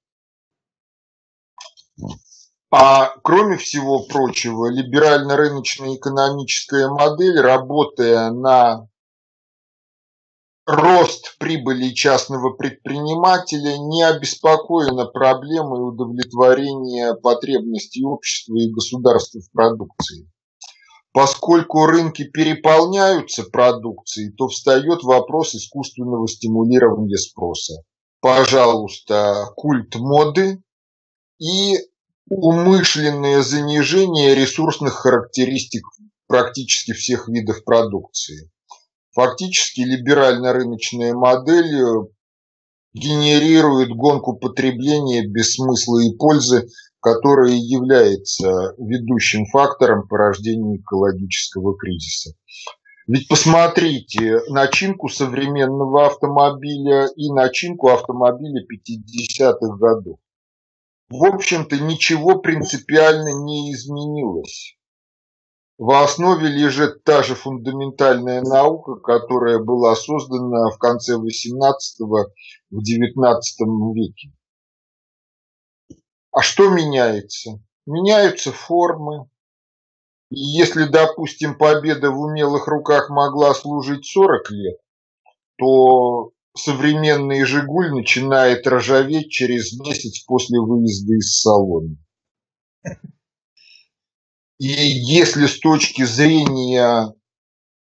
А 2.71 3.15
кроме 3.23 3.59
всего 3.59 4.05
прочего, 4.05 4.67
либерально-рыночная 4.71 5.97
экономическая 5.97 6.88
модель, 6.88 7.38
работая 7.41 8.31
на 8.31 8.88
рост 10.67 11.39
прибыли 11.39 11.91
частного 11.91 12.53
предпринимателя 12.53 13.79
не 13.79 14.03
обеспокоена 14.03 15.07
проблемой 15.07 15.89
удовлетворения 15.89 17.15
потребностей 17.15 18.05
общества 18.05 18.57
и 18.57 18.71
государства 18.71 19.41
в 19.41 19.51
продукции. 19.53 20.29
Поскольку 21.13 21.87
рынки 21.87 22.25
переполняются 22.25 23.45
продукцией, 23.45 24.33
то 24.33 24.49
встает 24.49 25.03
вопрос 25.03 25.55
искусственного 25.55 26.29
стимулирования 26.29 27.17
спроса. 27.17 27.83
Пожалуйста, 28.21 29.47
культ 29.57 29.95
моды 29.95 30.63
и 31.39 31.77
умышленное 32.29 33.43
занижение 33.43 34.35
ресурсных 34.35 34.95
характеристик 34.95 35.87
практически 36.27 36.93
всех 36.93 37.29
видов 37.29 37.65
продукции. 37.65 38.51
Фактически 39.17 39.81
либерально-рыночная 39.81 41.15
модель 41.15 41.73
генерирует 42.93 43.89
гонку 43.89 44.37
потребления 44.37 45.27
без 45.27 45.55
смысла 45.55 46.01
и 46.01 46.15
пользы, 46.15 46.69
которая 47.01 47.55
является 47.55 48.75
ведущим 48.77 49.47
фактором 49.47 50.07
порождения 50.07 50.77
экологического 50.77 51.79
кризиса. 51.79 52.35
Ведь 53.07 53.27
посмотрите 53.27 54.43
начинку 54.51 55.09
современного 55.09 56.09
автомобиля 56.09 57.07
и 57.17 57.33
начинку 57.33 57.89
автомобиля 57.89 58.67
50-х 58.71 59.77
годов. 59.79 60.19
В 61.09 61.25
общем-то, 61.25 61.79
ничего 61.79 62.39
принципиально 62.41 63.31
не 63.45 63.73
изменилось. 63.73 64.75
В 65.78 65.90
основе 65.90 66.49
лежит 66.49 67.04
та 67.04 67.23
же 67.23 67.35
фундаментальная 67.35 68.42
наука, 68.42 68.95
которая 68.97 69.59
была 69.59 69.95
создана 69.95 70.71
в 70.71 70.78
конце 70.78 71.16
XVIII 71.16 71.75
в 72.71 72.78
XIX 72.78 73.95
веке. 73.95 74.33
А 76.33 76.42
что 76.42 76.71
меняется? 76.71 77.62
Меняются 77.87 78.52
формы. 78.52 79.28
И 80.30 80.40
если, 80.40 80.85
допустим, 80.85 81.56
победа 81.56 82.11
в 82.11 82.21
умелых 82.21 82.66
руках 82.68 83.11
могла 83.11 83.54
служить 83.54 84.06
40 84.06 84.50
лет, 84.50 84.76
то 85.59 86.33
современный 86.56 87.45
«Жигуль» 87.45 87.92
начинает 87.92 88.66
ржаветь 88.66 89.30
через 89.30 89.78
месяц 89.78 90.25
после 90.25 90.59
выезда 90.61 91.14
из 91.14 91.40
салона. 91.40 91.97
И 94.59 94.69
если 94.69 95.47
с 95.47 95.61
точки 95.61 96.05
зрения 96.05 97.13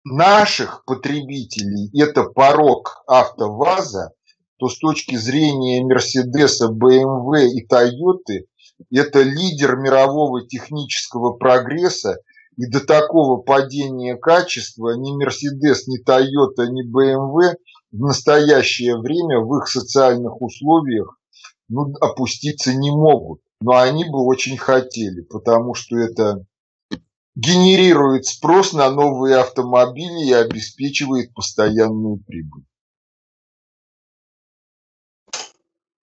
наших 0.05 0.85
потребителей 0.85 1.91
это 1.99 2.25
порог 2.25 3.03
АвтоВАЗа, 3.07 4.13
то 4.59 4.69
с 4.69 4.79
точки 4.79 5.17
зрения 5.17 5.83
Мерседеса, 5.83 6.69
БМВ 6.69 7.55
и 7.55 7.67
Тойоты 7.67 8.47
это 8.91 9.23
лидер 9.23 9.77
мирового 9.77 10.47
технического 10.47 11.33
прогресса 11.33 12.19
и 12.57 12.67
до 12.67 12.81
такого 12.81 13.41
падения 13.41 14.17
качества 14.17 14.95
ни 14.97 15.13
Мерседес, 15.13 15.87
ни 15.87 15.99
Тойота, 15.99 16.67
ни 16.67 16.83
БМВ 16.83 17.57
в 17.93 17.99
настоящее 17.99 18.99
время 18.99 19.41
в 19.41 19.57
их 19.59 19.69
социальных 19.69 20.43
условиях 20.43 21.19
ну, 21.69 21.95
опуститься 22.01 22.75
не 22.75 22.91
могут. 22.91 23.41
Но 23.61 23.77
они 23.77 24.05
бы 24.05 24.25
очень 24.25 24.57
хотели, 24.57 25.23
потому 25.23 25.75
что 25.75 25.97
это 25.97 26.45
генерирует 27.39 28.27
спрос 28.27 28.73
на 28.73 28.91
новые 28.91 29.37
автомобили 29.37 30.29
и 30.29 30.33
обеспечивает 30.33 31.33
постоянную 31.33 32.19
прибыль. 32.27 32.65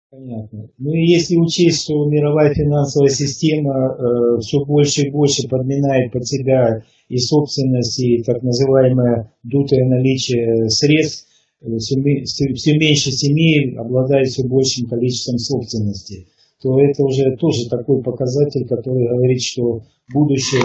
Понятно. 0.10 0.70
Ну 0.78 0.94
и 0.94 1.06
если 1.06 1.36
учесть, 1.36 1.84
что 1.84 2.06
мировая 2.06 2.54
финансовая 2.54 3.10
система 3.10 3.94
э, 3.94 4.40
все 4.40 4.66
больше 4.66 5.04
и 5.04 5.12
больше 5.12 5.48
подминает 5.48 6.12
под 6.12 6.26
себя 6.26 6.84
и 7.10 7.18
собственность, 7.18 8.00
и 8.00 8.24
так 8.24 8.42
называемое 8.42 9.32
дутое 9.44 9.86
наличие 9.86 10.70
средств, 10.70 11.28
э, 11.62 11.78
все, 11.78 12.54
все 12.54 12.78
меньше 12.78 13.12
семей 13.12 13.78
обладает 13.78 14.30
все 14.30 14.48
большим 14.48 14.88
количеством 14.88 15.38
собственности, 15.38 16.28
то 16.62 16.80
это 16.80 17.04
уже 17.04 17.36
тоже 17.38 17.70
такой 17.70 18.02
показатель, 18.02 18.68
который 18.68 19.08
говорит, 19.08 19.44
что 19.44 19.84
будущее 20.12 20.64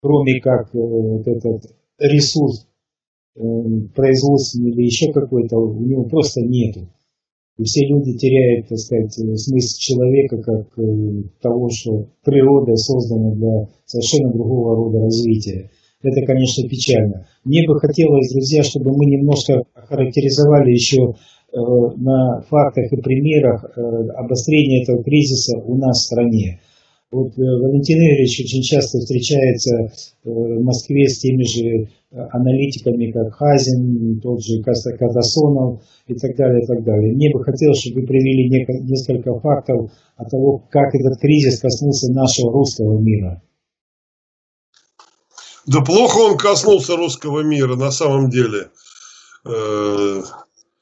кроме 0.00 0.40
как 0.40 0.74
э, 0.74 0.78
вот 0.78 1.26
этот 1.26 1.62
ресурс 1.98 2.66
э, 3.36 3.40
производственный 3.94 4.70
или 4.70 4.84
еще 4.84 5.12
какой-то, 5.12 5.56
у 5.58 5.84
него 5.84 6.04
просто 6.04 6.40
нету. 6.42 6.88
И 7.56 7.62
все 7.62 7.86
люди 7.86 8.16
теряют, 8.16 8.68
так 8.68 8.78
сказать, 8.78 9.12
смысл 9.12 9.78
человека 9.78 10.42
как 10.42 10.78
э, 10.78 10.82
того, 11.40 11.68
что 11.70 12.08
природа 12.24 12.74
создана 12.76 13.34
для 13.34 13.68
совершенно 13.84 14.32
другого 14.32 14.76
рода 14.76 15.04
развития. 15.04 15.70
Это, 16.02 16.26
конечно, 16.26 16.68
печально. 16.68 17.26
Мне 17.44 17.66
бы 17.66 17.78
хотелось, 17.80 18.30
друзья, 18.30 18.62
чтобы 18.62 18.90
мы 18.94 19.06
немножко 19.06 19.62
характеризовали 19.74 20.70
еще 20.70 21.14
на 21.56 22.42
фактах 22.50 22.92
и 22.92 22.96
примерах 23.00 23.64
обострения 24.16 24.82
этого 24.82 25.02
кризиса 25.04 25.56
у 25.64 25.76
нас 25.76 25.98
в 25.98 26.06
стране. 26.06 26.60
Вот 27.14 27.30
э, 27.38 27.42
Валентин 27.62 27.98
Игоревич 27.98 28.40
очень 28.40 28.62
часто 28.62 28.98
встречается 28.98 29.76
э, 29.76 29.86
в 30.24 30.64
Москве 30.64 31.08
с 31.08 31.20
теми 31.20 31.44
же 31.44 31.62
э, 31.62 31.86
аналитиками, 32.10 33.12
как 33.12 33.34
Хазин, 33.34 34.18
тот 34.20 34.42
же 34.42 34.60
Катасонов 34.64 35.80
и 36.08 36.14
так 36.14 36.34
далее, 36.34 36.64
и 36.64 36.66
так 36.66 36.82
далее. 36.82 37.14
Мне 37.14 37.30
бы 37.32 37.44
хотелось, 37.44 37.78
чтобы 37.78 38.00
вы 38.00 38.06
привели 38.08 38.50
несколько 38.82 39.32
фактов 39.38 39.92
о 40.16 40.24
том, 40.28 40.66
как 40.68 40.92
этот 40.92 41.20
кризис 41.20 41.60
коснулся 41.60 42.12
нашего 42.12 42.52
русского 42.52 43.00
мира. 43.00 43.40
Да 45.68 45.82
плохо 45.82 46.18
он 46.18 46.36
коснулся 46.36 46.96
русского 46.96 47.44
мира 47.44 47.76
на 47.76 47.92
самом 47.92 48.28
деле. 48.28 48.70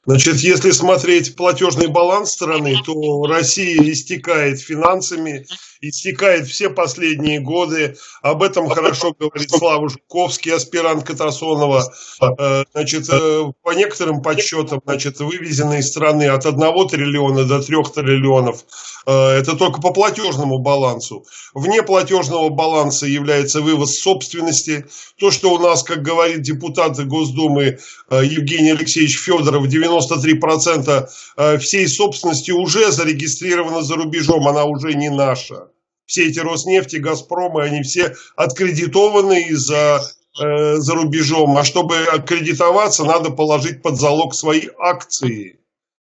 Значит, 0.05 0.37
если 0.39 0.71
смотреть 0.71 1.35
платежный 1.37 1.87
баланс 1.87 2.31
страны, 2.31 2.75
то 2.85 3.23
Россия 3.25 3.81
истекает 3.89 4.59
финансами, 4.59 5.45
истекает 5.89 6.47
все 6.47 6.69
последние 6.69 7.39
годы. 7.39 7.95
Об 8.21 8.43
этом 8.43 8.69
хорошо 8.69 9.13
говорит 9.17 9.49
Слава 9.51 9.89
Жуковский, 9.89 10.53
аспирант 10.53 11.03
Катасонова. 11.03 11.91
Э, 12.21 12.63
значит, 12.73 13.09
э, 13.09 13.43
по 13.61 13.71
некоторым 13.71 14.21
подсчетам, 14.21 14.81
значит, 14.85 15.19
вывезены 15.19 15.79
из 15.79 15.89
страны 15.89 16.27
от 16.27 16.45
1 16.45 16.87
триллиона 16.87 17.45
до 17.45 17.61
3 17.61 17.83
триллионов. 17.93 18.63
Э, 19.05 19.31
это 19.31 19.55
только 19.55 19.81
по 19.81 19.91
платежному 19.91 20.59
балансу. 20.59 21.25
Вне 21.53 21.83
платежного 21.83 22.49
баланса 22.49 23.05
является 23.05 23.61
вывоз 23.61 23.99
собственности. 23.99 24.85
То, 25.19 25.31
что 25.31 25.53
у 25.53 25.59
нас, 25.59 25.83
как 25.83 26.01
говорит 26.01 26.41
депутат 26.41 27.03
Госдумы 27.05 27.79
Евгений 28.09 28.71
Алексеевич 28.71 29.19
Федоров, 29.19 29.67
90 29.67 30.13
93% 30.13 31.09
э, 31.37 31.57
всей 31.57 31.87
собственности 31.87 32.51
уже 32.51 32.91
зарегистрировано 32.91 33.81
за 33.81 33.95
рубежом, 33.95 34.47
она 34.47 34.65
уже 34.65 34.93
не 34.93 35.09
наша. 35.09 35.67
Все 36.05 36.27
эти 36.27 36.39
Роснефти, 36.39 36.97
Газпромы, 36.97 37.63
они 37.63 37.81
все 37.83 38.15
откредитованы 38.35 39.55
за, 39.55 40.01
э, 40.41 40.75
за 40.77 40.93
рубежом. 40.95 41.57
А 41.57 41.63
чтобы 41.63 41.97
аккредитоваться, 42.03 43.03
надо 43.05 43.29
положить 43.29 43.81
под 43.81 43.97
залог 43.97 44.33
свои 44.33 44.67
акции. 44.79 45.59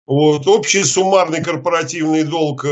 Вот. 0.07 0.47
Общий 0.47 0.85
суммарный 0.85 1.43
корпоративный 1.43 2.25
долг 2.25 2.65
э, 2.65 2.69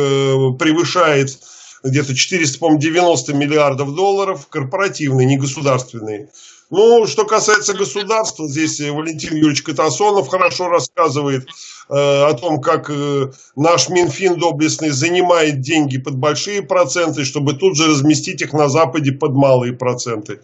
превышает 0.58 1.38
где-то 1.82 2.14
490 2.14 3.34
миллиардов 3.34 3.94
долларов, 3.94 4.46
корпоративный, 4.48 5.26
не 5.26 5.37
государственный. 5.37 6.28
Ну, 6.76 7.06
что 7.06 7.24
касается 7.24 7.72
государства, 7.72 8.48
здесь 8.48 8.80
Валентин 8.80 9.37
Юрьевич 9.37 9.62
Катасонов 9.62 10.26
хорошо 10.26 10.66
рассказывает 10.66 11.44
э, 11.44 11.94
о 11.94 12.34
том, 12.34 12.60
как 12.60 12.90
э, 12.90 13.30
наш 13.54 13.90
Минфин 13.90 14.40
доблестный 14.40 14.90
занимает 14.90 15.60
деньги 15.60 15.98
под 15.98 16.16
большие 16.16 16.62
проценты, 16.62 17.24
чтобы 17.24 17.52
тут 17.52 17.76
же 17.76 17.87
разместить 17.87 18.42
их 18.42 18.52
на 18.52 18.68
Западе 18.68 19.12
под 19.12 19.34
малые 19.34 19.72
проценты. 19.72 20.40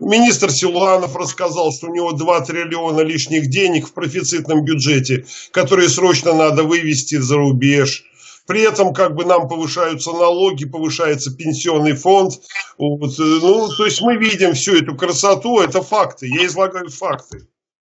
Министр 0.00 0.50
Силуанов 0.50 1.14
рассказал, 1.14 1.70
что 1.70 1.86
у 1.86 1.94
него 1.94 2.10
2 2.10 2.40
триллиона 2.40 3.02
лишних 3.02 3.48
денег 3.48 3.86
в 3.86 3.92
профицитном 3.92 4.64
бюджете, 4.64 5.26
которые 5.52 5.88
срочно 5.88 6.32
надо 6.32 6.64
вывести 6.64 7.18
за 7.18 7.36
рубеж. 7.36 8.04
При 8.48 8.62
этом 8.62 8.94
как 8.94 9.14
бы 9.14 9.26
нам 9.26 9.46
повышаются 9.46 10.10
налоги, 10.10 10.64
повышается 10.64 11.30
пенсионный 11.30 11.92
фонд. 11.92 12.40
Вот, 12.78 13.10
э, 13.18 13.22
ну, 13.22 13.68
то 13.68 13.84
есть 13.84 14.00
мы 14.00 14.16
видим 14.16 14.54
всю 14.54 14.74
эту 14.74 14.96
красоту, 14.96 15.60
это 15.60 15.82
факты, 15.82 16.28
я 16.28 16.46
излагаю 16.46 16.88
факты. 16.88 17.46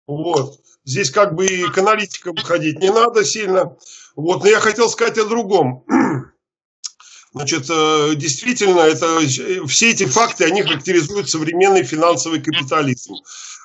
Вот. 0.06 0.58
Здесь 0.86 1.10
как 1.10 1.34
бы 1.34 1.44
и 1.44 1.66
к 1.66 1.76
аналитикам 1.76 2.36
ходить 2.38 2.80
не 2.80 2.90
надо 2.90 3.22
сильно. 3.22 3.76
Вот. 4.16 4.44
Но 4.44 4.48
я 4.48 4.58
хотел 4.60 4.88
сказать 4.88 5.18
о 5.18 5.26
другом. 5.26 5.84
Значит, 7.34 7.66
э, 7.68 8.14
действительно, 8.16 8.80
это, 8.80 9.18
все 9.68 9.90
эти 9.90 10.06
факты, 10.06 10.46
они 10.46 10.62
характеризуют 10.62 11.28
современный 11.28 11.82
финансовый 11.82 12.40
капитализм. 12.40 13.12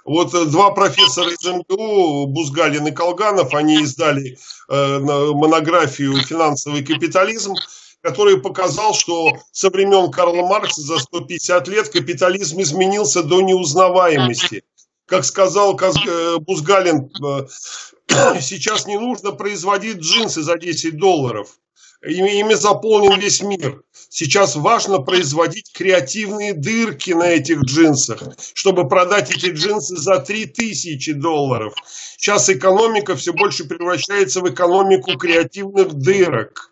Вот 0.05 0.33
э, 0.33 0.45
два 0.45 0.71
профессора 0.71 1.31
из 1.31 1.45
МГУ, 1.45 2.27
Бузгалин 2.27 2.87
и 2.87 2.91
Колганов, 2.91 3.53
они 3.53 3.81
издали 3.83 4.37
э, 4.69 4.99
монографию 4.99 6.21
«Финансовый 6.23 6.83
капитализм», 6.83 7.53
который 8.01 8.37
показал, 8.37 8.93
что 8.93 9.37
со 9.51 9.69
времен 9.69 10.11
Карла 10.11 10.45
Маркса 10.47 10.81
за 10.81 10.97
150 10.97 11.67
лет 11.67 11.89
капитализм 11.89 12.59
изменился 12.61 13.21
до 13.21 13.41
неузнаваемости. 13.41 14.63
Как 15.05 15.23
сказал 15.23 15.77
э, 15.79 16.37
Бузгалин, 16.39 17.11
сейчас 18.41 18.87
не 18.87 18.97
нужно 18.97 19.31
производить 19.31 19.97
джинсы 19.97 20.41
за 20.41 20.57
10 20.57 20.97
долларов. 20.97 21.59
Ими 22.03 22.55
заполнен 22.55 23.19
весь 23.19 23.41
мир. 23.41 23.83
Сейчас 24.09 24.55
важно 24.55 24.99
производить 24.99 25.71
креативные 25.71 26.53
дырки 26.53 27.11
на 27.11 27.29
этих 27.29 27.61
джинсах, 27.61 28.23
чтобы 28.55 28.87
продать 28.87 29.29
эти 29.29 29.51
джинсы 29.51 29.95
за 29.95 30.17
3000 30.17 31.13
долларов. 31.13 31.73
Сейчас 32.17 32.49
экономика 32.49 33.15
все 33.15 33.33
больше 33.33 33.65
превращается 33.65 34.41
в 34.41 34.49
экономику 34.49 35.15
креативных 35.15 35.93
дырок. 35.93 36.71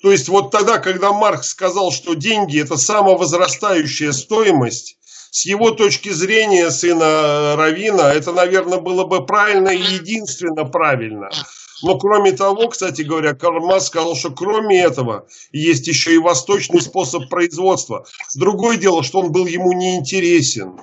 То 0.00 0.12
есть 0.12 0.28
вот 0.28 0.52
тогда, 0.52 0.78
когда 0.78 1.12
Маркс 1.12 1.48
сказал, 1.48 1.90
что 1.90 2.14
деньги– 2.14 2.60
это 2.62 2.76
самовозрастающая 2.76 4.12
стоимость, 4.12 4.98
с 5.32 5.44
его 5.44 5.72
точки 5.72 6.10
зрения, 6.10 6.70
сына 6.70 7.56
Равина, 7.56 8.12
это, 8.12 8.32
наверное, 8.32 8.78
было 8.78 9.04
бы 9.04 9.26
правильно 9.26 9.70
и 9.70 9.82
единственно 9.82 10.64
правильно– 10.64 11.30
Но 11.82 11.98
кроме 11.98 12.32
того, 12.32 12.68
кстати 12.68 13.02
говоря, 13.02 13.34
Карл 13.34 13.80
сказал, 13.80 14.16
что 14.16 14.30
кроме 14.30 14.80
этого 14.80 15.26
есть 15.52 15.86
еще 15.86 16.14
и 16.14 16.18
восточный 16.18 16.80
способ 16.80 17.28
производства. 17.28 18.06
Другое 18.34 18.76
дело, 18.76 19.02
что 19.02 19.20
он 19.20 19.32
был 19.32 19.46
ему 19.46 19.72
не 19.72 19.96
интересен. 19.96 20.80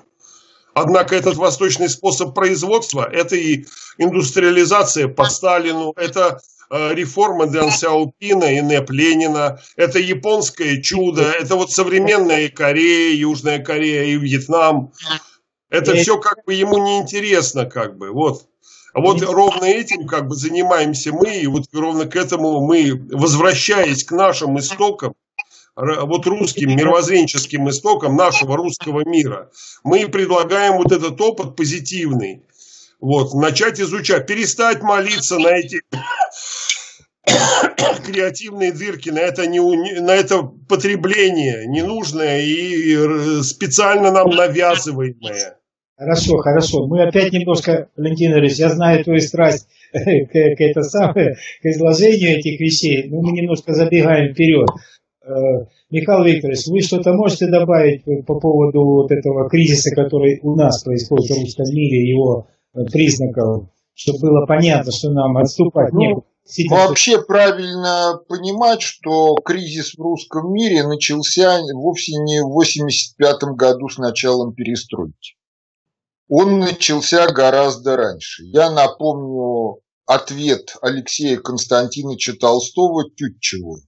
Однако 0.74 1.16
этот 1.16 1.36
восточный 1.36 1.90
способ 1.90 2.34
производства– 2.34 3.08
это 3.12 3.36
и 3.36 3.66
индустриализация 3.98 5.08
по 5.08 5.26
Сталину, 5.26 5.94
это 5.96 6.42
э, 6.72 6.96
реформа 6.96 7.46
Дэн 7.46 7.70
Сяопина 7.70 8.46
и 8.46 8.60
Неп 8.60 8.90
Ленина, 8.90 9.60
это 9.76 10.00
японское 10.00 10.82
чудо, 10.82 11.24
это 11.24 11.56
вот 11.56 11.72
современная 11.72 12.50
Корея, 12.50 13.16
Южная 13.16 13.60
Корея 13.60 14.06
и 14.06 14.18
Вьетнам. 14.18 14.92
Это 15.70 15.96
все 15.96 16.18
как 16.18 16.44
бы 16.46 16.54
ему 16.54 16.78
не 16.84 17.00
интересно, 17.00 17.66
как 17.66 17.98
бы, 17.98 18.12
вот. 18.12 18.48
А 18.94 19.02
вот 19.02 19.22
ровно 19.22 19.66
этим 19.66 20.08
как 20.08 20.28
бы 20.28 20.36
занимаемся 20.36 21.12
мы, 21.12 21.38
и 21.38 21.48
вот 21.48 21.64
ровно 21.74 22.06
к 22.06 22.16
этому 22.16 22.66
мы, 22.66 22.94
возвращаясь 23.12 24.04
к 24.04 24.12
нашим 24.12 24.60
истокам, 24.60 25.16
вот 25.76 26.28
русским 26.28 26.76
мировоззренческим 26.76 27.68
истокам 27.70 28.16
нашего 28.16 28.56
русского 28.56 29.04
мира, 29.04 29.50
мы 29.84 30.08
предлагаем 30.08 30.78
вот 30.78 30.92
этот 30.92 31.20
опыт 31.20 31.56
позитивный. 31.56 32.44
Вот, 33.00 33.34
начать 33.34 33.82
изучать, 33.82 34.28
перестать 34.28 34.82
молиться 34.82 35.38
на 35.38 35.50
эти 35.50 35.82
креативные 38.06 38.72
дырки, 38.72 39.10
на 39.10 39.20
это, 39.20 39.46
не, 39.48 39.60
на 40.00 40.12
это 40.12 40.44
потребление 40.44 41.66
ненужное 41.68 42.42
и 42.42 43.42
специально 43.44 44.12
нам 44.12 44.30
навязываемое. 44.30 45.58
Хорошо, 45.96 46.38
хорошо. 46.38 46.88
Мы 46.88 47.04
опять 47.04 47.32
немножко, 47.32 47.90
Валентин 47.96 48.34
Ильич, 48.34 48.58
я 48.58 48.70
знаю 48.70 49.04
твою 49.04 49.22
страсть 49.22 49.68
к, 49.94 49.98
к, 49.98 50.62
это 50.62 50.82
самое, 50.82 51.36
к 51.62 51.66
изложению 51.66 52.40
этих 52.40 52.60
вещей, 52.60 53.10
но 53.10 53.22
мы 53.22 53.32
немножко 53.32 53.74
забегаем 53.74 54.34
вперед. 54.34 54.68
Э, 55.26 55.66
Михаил 55.92 56.24
Викторович, 56.24 56.68
вы 56.68 56.82
что-то 56.82 57.14
можете 57.14 57.48
добавить 57.48 58.04
по 58.26 58.40
поводу 58.40 58.84
вот 58.84 59.12
этого 59.12 59.48
кризиса, 59.50 59.94
который 59.96 60.40
у 60.42 60.56
нас 60.56 60.84
происходит 60.84 61.30
в 61.30 61.42
русском 61.42 61.66
мире, 61.74 62.10
его 62.10 62.48
э, 62.74 62.84
признаков, 62.92 63.70
чтобы 63.94 64.20
было 64.20 64.46
понятно, 64.48 64.92
что 64.92 65.12
нам 65.12 65.38
отступать 65.38 65.94
ну, 65.94 66.00
некуда? 66.00 66.26
Вообще 66.72 67.22
правильно 67.22 68.20
понимать, 68.28 68.82
что 68.82 69.36
кризис 69.36 69.94
в 69.94 70.02
русском 70.02 70.52
мире 70.52 70.86
начался 70.88 71.60
вовсе 71.74 72.14
не 72.14 72.42
в 72.42 72.52
1985 72.52 73.56
году 73.56 73.88
с 73.88 73.98
началом 74.00 74.54
перестройки. 74.54 75.36
Он 76.28 76.60
начался 76.60 77.28
гораздо 77.32 77.96
раньше. 77.98 78.44
Я 78.46 78.72
напомню 78.72 79.80
ответ 80.06 80.76
Алексея 80.82 81.38
Константиновича 81.38 82.34
Толстого 82.34 83.10
Тютчеву 83.16 83.82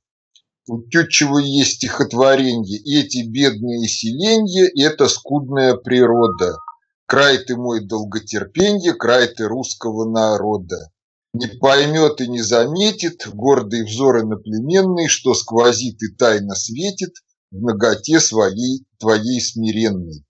у 0.67 0.82
Тютчева 0.82 1.38
есть 1.38 1.74
стихотворение 1.74 2.80
«Эти 3.00 3.24
бедные 3.24 3.88
селенья– 3.88 4.67
это 4.76 5.08
скудная 5.08 5.76
природа. 5.76 6.58
Край 7.06 7.38
ты 7.38 7.56
мой 7.56 7.86
долготерпенье, 7.86 8.95
край 8.95 9.28
ты 9.28 9.48
русского 9.48 10.10
народа. 10.10 10.89
Не 11.34 11.45
поймет 11.45 12.19
и 12.19 12.28
не 12.28 12.41
заметит 12.41 13.28
гордый 13.32 13.86
взор 13.86 14.21
иноплеменный, 14.21 15.08
что 15.08 15.36
сквозит 15.36 16.02
и 16.02 16.08
тайно 16.15 16.56
светит 16.56 17.13
в 17.52 17.62
ноготе 17.62 18.19
своей 18.19 18.86
твоей 18.98 19.39
смиренной. 19.41 20.25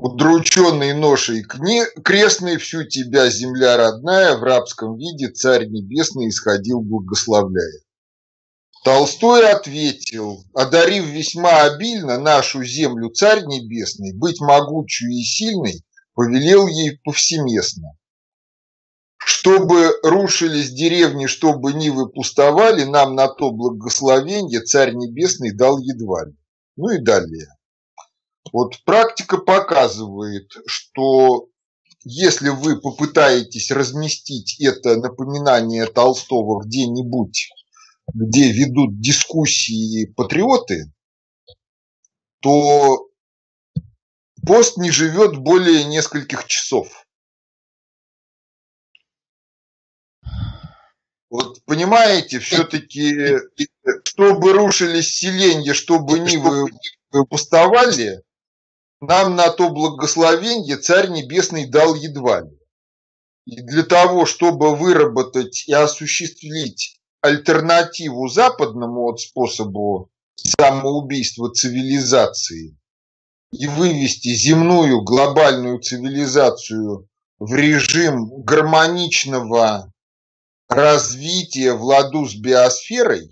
Удрученный 0.00 0.94
ношей 0.94 1.42
крестной 1.42 2.56
всю 2.58 2.84
тебя, 2.84 3.28
земля 3.30 3.76
родная, 3.76 4.36
в 4.36 4.44
рабском 4.44 4.96
виде 4.96 5.28
царь 5.28 5.66
небесный 5.66 6.28
исходил 6.28 6.82
благословляя. 6.82 7.80
Толстой 8.84 9.50
ответил, 9.50 10.44
одарив 10.54 11.04
весьма 11.06 11.62
обильно 11.62 12.16
нашу 12.16 12.62
землю 12.62 13.10
царь 13.10 13.44
небесный, 13.44 14.16
быть 14.16 14.40
могучей 14.40 15.20
и 15.20 15.24
сильной, 15.24 15.82
повелел 16.14 16.68
ей 16.68 17.00
повсеместно. 17.02 17.98
Чтобы 19.16 19.98
рушились 20.04 20.70
деревни, 20.70 21.26
чтобы 21.26 21.72
нивы 21.72 22.08
пустовали, 22.08 22.84
нам 22.84 23.16
на 23.16 23.26
то 23.26 23.50
благословенье 23.50 24.60
царь 24.60 24.94
небесный 24.94 25.52
дал 25.52 25.80
едва 25.80 26.26
ли. 26.26 26.36
Ну 26.76 26.90
и 26.90 26.98
далее. 26.98 27.48
Вот 28.52 28.82
практика 28.84 29.38
показывает, 29.38 30.50
что 30.66 31.48
если 32.04 32.48
вы 32.48 32.80
попытаетесь 32.80 33.70
разместить 33.70 34.60
это 34.60 34.96
напоминание 34.96 35.86
Толстого 35.86 36.62
где-нибудь 36.64 37.48
где 38.14 38.52
ведут 38.52 39.00
дискуссии 39.00 40.06
патриоты, 40.06 40.92
то 42.40 43.08
пост 44.46 44.76
не 44.78 44.90
живет 44.90 45.36
более 45.36 45.84
нескольких 45.84 46.46
часов. 46.46 47.06
Вот 51.30 51.62
понимаете, 51.66 52.38
все-таки, 52.38 53.36
чтобы 54.04 54.52
рушились 54.54 55.18
селенья, 55.18 55.74
чтобы 55.74 56.18
нивы 56.20 56.70
пустовали, 57.28 58.22
нам 59.00 59.36
на 59.36 59.50
то 59.50 59.70
благословенье 59.70 60.76
Царь 60.76 61.10
Небесный 61.10 61.66
дал 61.66 61.94
едва 61.94 62.42
ли. 62.42 62.58
И 63.46 63.62
для 63.62 63.82
того, 63.82 64.26
чтобы 64.26 64.76
выработать 64.76 65.64
и 65.66 65.72
осуществить 65.72 67.00
альтернативу 67.20 68.28
западному 68.28 69.02
вот 69.02 69.20
способу 69.20 70.10
самоубийства 70.36 71.50
цивилизации 71.50 72.76
и 73.52 73.66
вывести 73.66 74.34
земную 74.34 75.02
глобальную 75.02 75.80
цивилизацию 75.80 77.08
в 77.38 77.54
режим 77.54 78.42
гармоничного 78.42 79.92
развития 80.68 81.72
в 81.72 81.82
ладу 81.82 82.26
с 82.26 82.34
биосферой, 82.34 83.30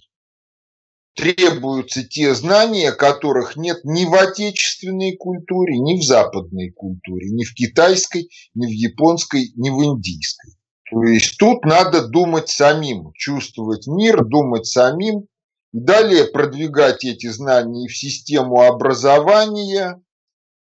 требуются 1.17 2.05
те 2.05 2.35
знания, 2.35 2.93
которых 2.93 3.57
нет 3.57 3.79
ни 3.85 4.05
в 4.05 4.15
отечественной 4.15 5.17
культуре, 5.17 5.79
ни 5.79 5.99
в 5.99 6.03
западной 6.03 6.71
культуре, 6.71 7.31
ни 7.31 7.45
в 7.45 7.55
китайской, 7.55 8.29
ни 8.55 8.67
в 8.67 8.71
японской, 8.71 9.53
ни 9.57 9.71
в 9.71 9.83
индийской. 9.83 10.53
То 10.91 11.03
есть 11.03 11.37
тут 11.39 11.65
надо 11.65 12.07
думать 12.07 12.49
самим, 12.49 13.13
чувствовать 13.15 13.87
мир, 13.87 14.25
думать 14.25 14.67
самим, 14.67 15.27
далее 15.73 16.27
продвигать 16.27 17.05
эти 17.05 17.29
знания 17.29 17.87
и 17.87 17.89
в 17.89 17.97
систему 17.97 18.61
образования, 18.61 20.01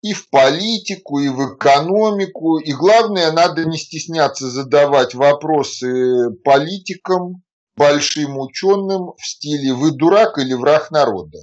и 0.02 0.12
в 0.12 0.28
политику, 0.30 1.18
и 1.18 1.28
в 1.28 1.54
экономику. 1.54 2.58
И 2.58 2.72
главное, 2.72 3.32
надо 3.32 3.64
не 3.64 3.78
стесняться 3.78 4.50
задавать 4.50 5.14
вопросы 5.14 6.30
политикам, 6.44 7.42
большим 7.82 8.38
ученым 8.38 9.14
в 9.18 9.26
стиле 9.26 9.74
«Вы 9.74 9.90
дурак 9.90 10.38
или 10.38 10.54
враг 10.54 10.92
народа?». 10.92 11.38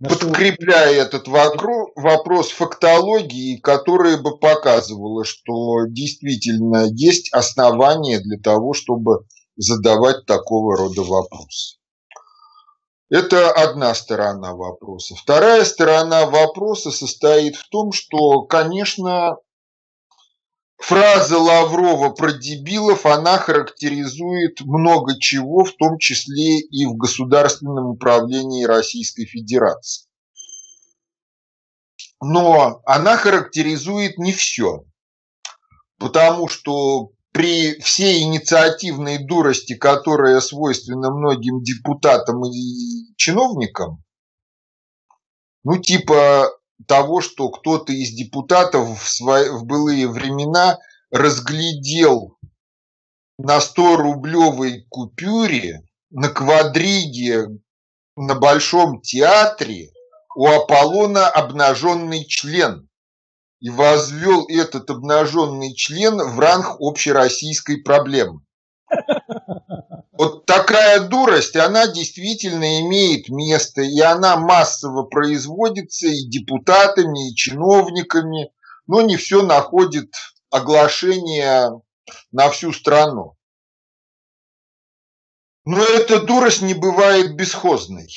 Подкрепляя 0.00 0.92
этот 0.92 1.28
вопрос 1.28 2.50
фактологии, 2.50 3.56
которая 3.58 4.18
бы 4.18 4.36
показывала, 4.36 5.24
что 5.24 5.86
действительно 5.86 6.86
есть 6.90 7.32
основания 7.32 8.18
для 8.18 8.38
того, 8.38 8.74
чтобы 8.74 9.26
задавать 9.56 10.26
такого 10.26 10.76
рода 10.76 11.02
вопросы. 11.02 11.78
Это 13.08 13.52
одна 13.52 13.94
сторона 13.94 14.54
вопроса. 14.54 15.14
Вторая 15.14 15.64
сторона 15.64 16.26
вопроса 16.26 16.90
состоит 16.90 17.54
в 17.54 17.68
том, 17.70 17.92
что, 17.92 18.42
конечно, 18.42 19.36
Фраза 20.78 21.38
Лаврова 21.38 22.10
про 22.10 22.32
дебилов, 22.32 23.06
она 23.06 23.38
характеризует 23.38 24.60
много 24.60 25.18
чего, 25.18 25.64
в 25.64 25.72
том 25.76 25.98
числе 25.98 26.60
и 26.60 26.86
в 26.86 26.96
государственном 26.96 27.86
управлении 27.86 28.64
Российской 28.64 29.24
Федерации. 29.24 30.06
Но 32.22 32.82
она 32.84 33.16
характеризует 33.16 34.18
не 34.18 34.32
все, 34.32 34.84
потому 35.98 36.48
что 36.48 37.10
при 37.32 37.78
всей 37.80 38.22
инициативной 38.22 39.18
дурости, 39.18 39.74
которая 39.74 40.40
свойственна 40.40 41.10
многим 41.10 41.62
депутатам 41.62 42.42
и 42.44 43.14
чиновникам, 43.16 44.02
ну 45.64 45.78
типа 45.78 46.48
того, 46.86 47.20
что 47.20 47.48
кто-то 47.48 47.92
из 47.92 48.10
депутатов 48.10 49.02
в, 49.02 49.08
свои, 49.08 49.48
в 49.48 49.64
былые 49.64 50.08
времена 50.08 50.78
разглядел 51.10 52.38
на 53.38 53.58
100-рублевой 53.58 54.84
купюре 54.88 55.82
на 56.10 56.28
квадриге 56.28 57.46
на 58.16 58.34
Большом 58.34 59.00
театре 59.00 59.90
у 60.34 60.46
Аполлона 60.46 61.28
обнаженный 61.28 62.24
член. 62.26 62.88
и 63.60 63.70
возвел 63.70 64.46
этот 64.48 64.90
обнаженный 64.90 65.74
член 65.74 66.18
в 66.18 66.38
ранг 66.38 66.76
общероссийской 66.78 67.82
проблемы. 67.82 68.40
Вот 70.18 70.46
такая 70.46 71.08
дурость, 71.08 71.56
она 71.56 71.86
действительно 71.88 72.80
имеет 72.80 73.28
место, 73.28 73.82
и 73.82 74.00
она 74.00 74.38
массово 74.38 75.02
производится 75.02 76.06
и 76.06 76.26
депутатами, 76.26 77.30
и 77.30 77.34
чиновниками, 77.34 78.50
но 78.86 79.02
не 79.02 79.16
все 79.16 79.42
находит 79.42 80.14
оглашение 80.50 81.82
на 82.32 82.48
всю 82.48 82.72
страну. 82.72 83.36
Но 85.66 85.84
эта 85.84 86.20
дурость 86.20 86.62
не 86.62 86.72
бывает 86.72 87.36
бесхозной. 87.36 88.08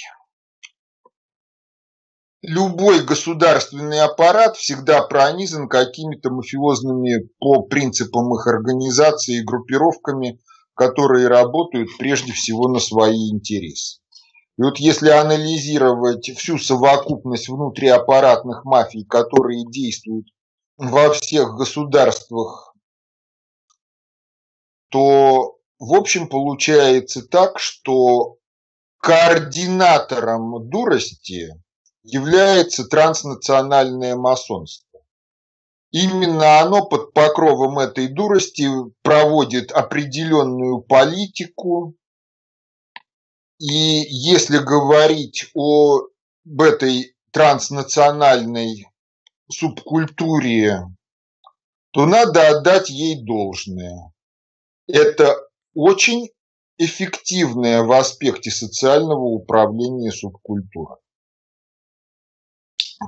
Любой 2.42 3.04
государственный 3.04 4.00
аппарат 4.00 4.56
всегда 4.56 5.02
пронизан 5.02 5.68
какими-то 5.68 6.30
мафиозными 6.30 7.28
по 7.40 7.64
принципам 7.64 8.34
их 8.36 8.48
организации 8.48 9.40
и 9.40 9.44
группировками, 9.44 10.40
которые 10.80 11.28
работают 11.28 11.90
прежде 11.98 12.32
всего 12.32 12.70
на 12.70 12.80
свои 12.80 13.32
интересы. 13.32 14.00
И 14.58 14.62
вот 14.62 14.78
если 14.78 15.10
анализировать 15.10 16.30
всю 16.38 16.58
совокупность 16.58 17.50
внутриаппаратных 17.50 18.64
мафий, 18.64 19.04
которые 19.04 19.66
действуют 19.70 20.28
во 20.78 21.12
всех 21.12 21.58
государствах, 21.58 22.74
то 24.90 25.58
в 25.80 25.94
общем, 25.94 26.30
получается 26.30 27.28
так, 27.28 27.60
что 27.60 28.38
координатором 29.02 30.70
дурости 30.70 31.62
является 32.04 32.86
транснациональное 32.86 34.16
масонство. 34.16 34.89
Именно 35.92 36.60
оно 36.60 36.86
под 36.86 37.14
покровом 37.14 37.80
этой 37.80 38.08
дурости 38.08 38.68
проводит 39.02 39.72
определенную 39.72 40.82
политику. 40.82 41.96
И 43.58 43.66
если 43.66 44.60
говорить 44.60 45.50
об 45.56 46.62
этой 46.62 47.16
транснациональной 47.32 48.88
субкультуре, 49.50 50.84
то 51.92 52.06
надо 52.06 52.48
отдать 52.50 52.90
ей 52.90 53.24
должное. 53.26 54.14
Это 54.88 55.36
очень 55.74 56.30
эффективная 56.78 57.82
в 57.82 57.92
аспекте 57.92 58.52
социального 58.52 59.24
управления 59.24 60.12
субкультура. 60.12 60.98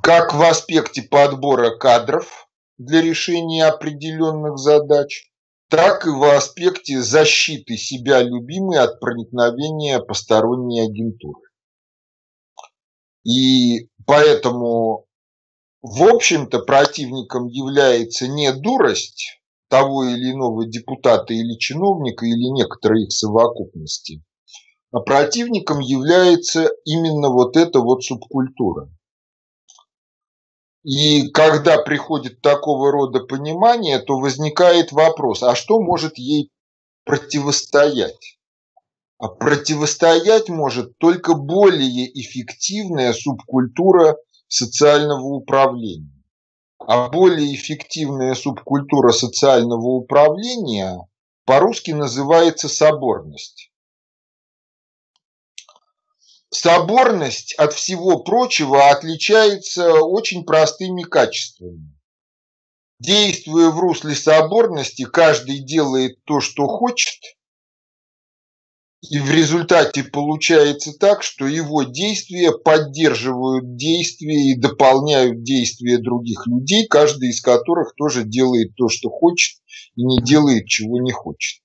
Как 0.01 0.33
в 0.33 0.41
аспекте 0.41 1.03
подбора 1.03 1.77
кадров 1.77 2.49
для 2.85 3.01
решения 3.01 3.65
определенных 3.65 4.57
задач, 4.57 5.31
так 5.69 6.05
и 6.05 6.09
в 6.09 6.23
аспекте 6.23 7.01
защиты 7.01 7.77
себя 7.77 8.21
любимой 8.21 8.79
от 8.79 8.99
проникновения 8.99 9.99
посторонней 9.99 10.81
агентуры. 10.81 11.41
И 13.23 13.89
поэтому, 14.05 15.05
в 15.81 16.03
общем-то, 16.03 16.59
противником 16.59 17.47
является 17.47 18.27
не 18.27 18.51
дурость, 18.51 19.41
того 19.69 20.03
или 20.03 20.33
иного 20.33 20.65
депутата 20.65 21.33
или 21.33 21.57
чиновника 21.57 22.25
или 22.25 22.51
некоторой 22.51 23.03
их 23.03 23.11
совокупности. 23.13 24.21
А 24.91 24.99
противником 24.99 25.79
является 25.79 26.69
именно 26.83 27.29
вот 27.29 27.55
эта 27.55 27.79
вот 27.79 28.03
субкультура. 28.03 28.89
И 30.83 31.29
когда 31.29 31.77
приходит 31.77 32.41
такого 32.41 32.91
рода 32.91 33.19
понимание, 33.19 33.99
то 33.99 34.17
возникает 34.17 34.91
вопрос, 34.91 35.43
а 35.43 35.55
что 35.55 35.79
может 35.79 36.17
ей 36.17 36.49
противостоять? 37.05 38.39
А 39.19 39.27
противостоять 39.27 40.49
может 40.49 40.97
только 40.97 41.35
более 41.35 42.09
эффективная 42.19 43.13
субкультура 43.13 44.17
социального 44.47 45.27
управления. 45.27 46.23
А 46.79 47.09
более 47.09 47.53
эффективная 47.53 48.33
субкультура 48.33 49.11
социального 49.11 49.85
управления 49.85 51.07
по-русски 51.45 51.91
называется 51.91 52.67
соборность. 52.67 53.70
Соборность 56.53 57.53
от 57.55 57.73
всего 57.73 58.19
прочего 58.19 58.89
отличается 58.89 60.01
очень 60.01 60.43
простыми 60.43 61.03
качествами. 61.03 61.97
Действуя 62.99 63.69
в 63.69 63.79
русле 63.79 64.13
соборности, 64.15 65.05
каждый 65.05 65.59
делает 65.59 66.23
то, 66.25 66.41
что 66.41 66.67
хочет, 66.67 67.19
и 69.01 69.17
в 69.17 69.31
результате 69.31 70.03
получается 70.03 70.91
так, 70.93 71.23
что 71.23 71.47
его 71.47 71.83
действия 71.83 72.51
поддерживают 72.51 73.75
действия 73.75 74.51
и 74.51 74.59
дополняют 74.59 75.41
действия 75.43 75.97
других 75.97 76.45
людей, 76.45 76.85
каждый 76.85 77.29
из 77.29 77.41
которых 77.41 77.95
тоже 77.95 78.23
делает 78.23 78.75
то, 78.75 78.89
что 78.89 79.09
хочет, 79.09 79.57
и 79.95 80.03
не 80.03 80.21
делает, 80.21 80.67
чего 80.67 81.01
не 81.01 81.11
хочет. 81.11 81.63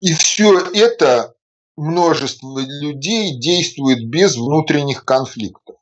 И 0.00 0.14
все 0.14 0.60
это 0.72 1.35
множество 1.76 2.58
людей 2.58 3.38
действует 3.38 4.08
без 4.08 4.36
внутренних 4.36 5.04
конфликтов. 5.04 5.76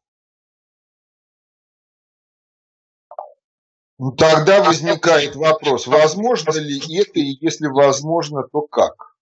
Ну, 3.98 4.10
тогда 4.12 4.62
возникает 4.62 5.36
вопрос, 5.36 5.86
возможно 5.86 6.58
ли 6.58 6.78
это, 7.00 7.20
и 7.20 7.38
если 7.40 7.68
возможно, 7.68 8.42
то 8.52 8.62
как? 8.62 9.16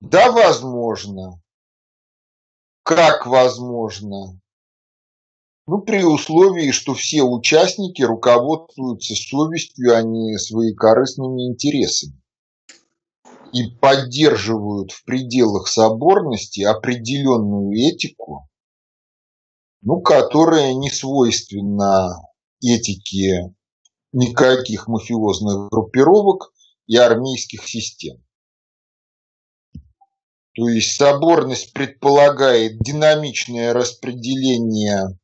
Да, 0.00 0.30
возможно. 0.30 1.42
Как 2.84 3.26
возможно? 3.26 4.40
Ну, 5.66 5.80
при 5.82 6.04
условии, 6.04 6.70
что 6.70 6.94
все 6.94 7.24
участники 7.24 8.02
руководствуются 8.02 9.16
совестью, 9.16 9.96
а 9.96 10.02
не 10.02 10.38
своекорыстными 10.38 11.48
интересами. 11.48 12.22
И 13.52 13.70
поддерживают 13.80 14.92
в 14.92 15.04
пределах 15.04 15.68
соборности 15.68 16.62
определенную 16.62 17.72
этику, 17.88 18.48
ну, 19.82 20.00
которая 20.00 20.74
не 20.74 20.90
свойственна 20.90 22.22
этике 22.60 23.54
никаких 24.12 24.88
мафиозных 24.88 25.68
группировок 25.70 26.52
и 26.86 26.96
армейских 26.96 27.66
систем. 27.68 28.22
То 30.54 30.68
есть 30.70 30.96
соборность 30.96 31.74
предполагает 31.74 32.78
динамичное 32.80 33.74
распределение 33.74 35.18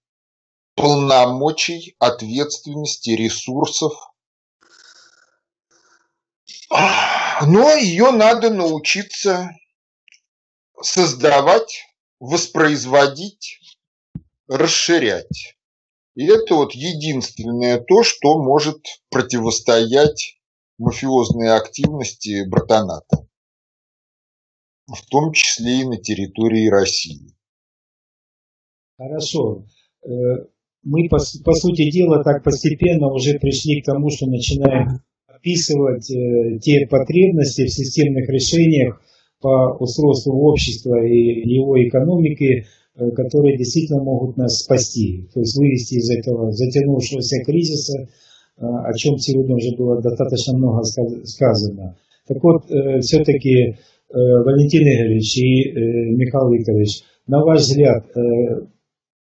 полномочий, 0.74 1.96
ответственности, 1.98 3.10
ресурсов. 3.10 3.94
Но 7.46 7.74
ее 7.74 8.10
надо 8.10 8.50
научиться 8.50 9.50
создавать, 10.80 11.82
воспроизводить, 12.20 13.60
расширять. 14.48 15.56
И 16.14 16.26
это 16.26 16.54
вот 16.54 16.72
единственное 16.72 17.80
то, 17.80 18.02
что 18.02 18.42
может 18.42 18.84
противостоять 19.10 20.38
мафиозной 20.78 21.56
активности 21.56 22.46
братаната 22.48 23.26
в 24.86 25.06
том 25.06 25.32
числе 25.32 25.80
и 25.80 25.84
на 25.84 25.96
территории 25.96 26.68
России. 26.68 27.34
Хорошо. 28.96 29.64
Э, 30.04 30.08
мы, 30.82 31.08
по, 31.08 31.18
по 31.44 31.54
сути 31.54 31.90
дела, 31.90 32.22
так 32.22 32.42
постепенно 32.42 33.08
уже 33.12 33.38
пришли 33.38 33.80
к 33.80 33.86
тому, 33.86 34.10
что 34.10 34.26
начинаем 34.26 35.02
описывать 35.42 36.10
э, 36.10 36.58
те 36.60 36.86
потребности 36.86 37.66
в 37.66 37.70
системных 37.70 38.28
решениях 38.28 39.02
по 39.40 39.76
устройству 39.78 40.34
общества 40.34 41.04
и 41.04 41.48
его 41.50 41.76
экономики, 41.82 42.64
э, 42.94 43.10
которые 43.10 43.58
действительно 43.58 44.02
могут 44.02 44.36
нас 44.36 44.58
спасти, 44.58 45.28
то 45.34 45.40
есть 45.40 45.56
вывести 45.58 45.94
из 45.94 46.10
этого 46.10 46.52
затянувшегося 46.52 47.44
кризиса, 47.44 48.08
о 48.58 48.92
чем 48.94 49.16
сегодня 49.18 49.56
уже 49.56 49.74
было 49.76 50.00
достаточно 50.00 50.56
много 50.56 50.82
сказано. 51.24 51.96
Так 52.28 52.36
вот, 52.44 52.66
все-таки 53.00 53.76
Э, 54.12 54.42
Валентин 54.44 54.82
Игоревич 54.82 55.38
и 55.38 55.70
э, 55.70 55.72
Михаил 56.12 56.50
Викторович, 56.52 57.02
на 57.26 57.42
ваш 57.42 57.60
взгляд, 57.60 58.04
э, 58.14 58.66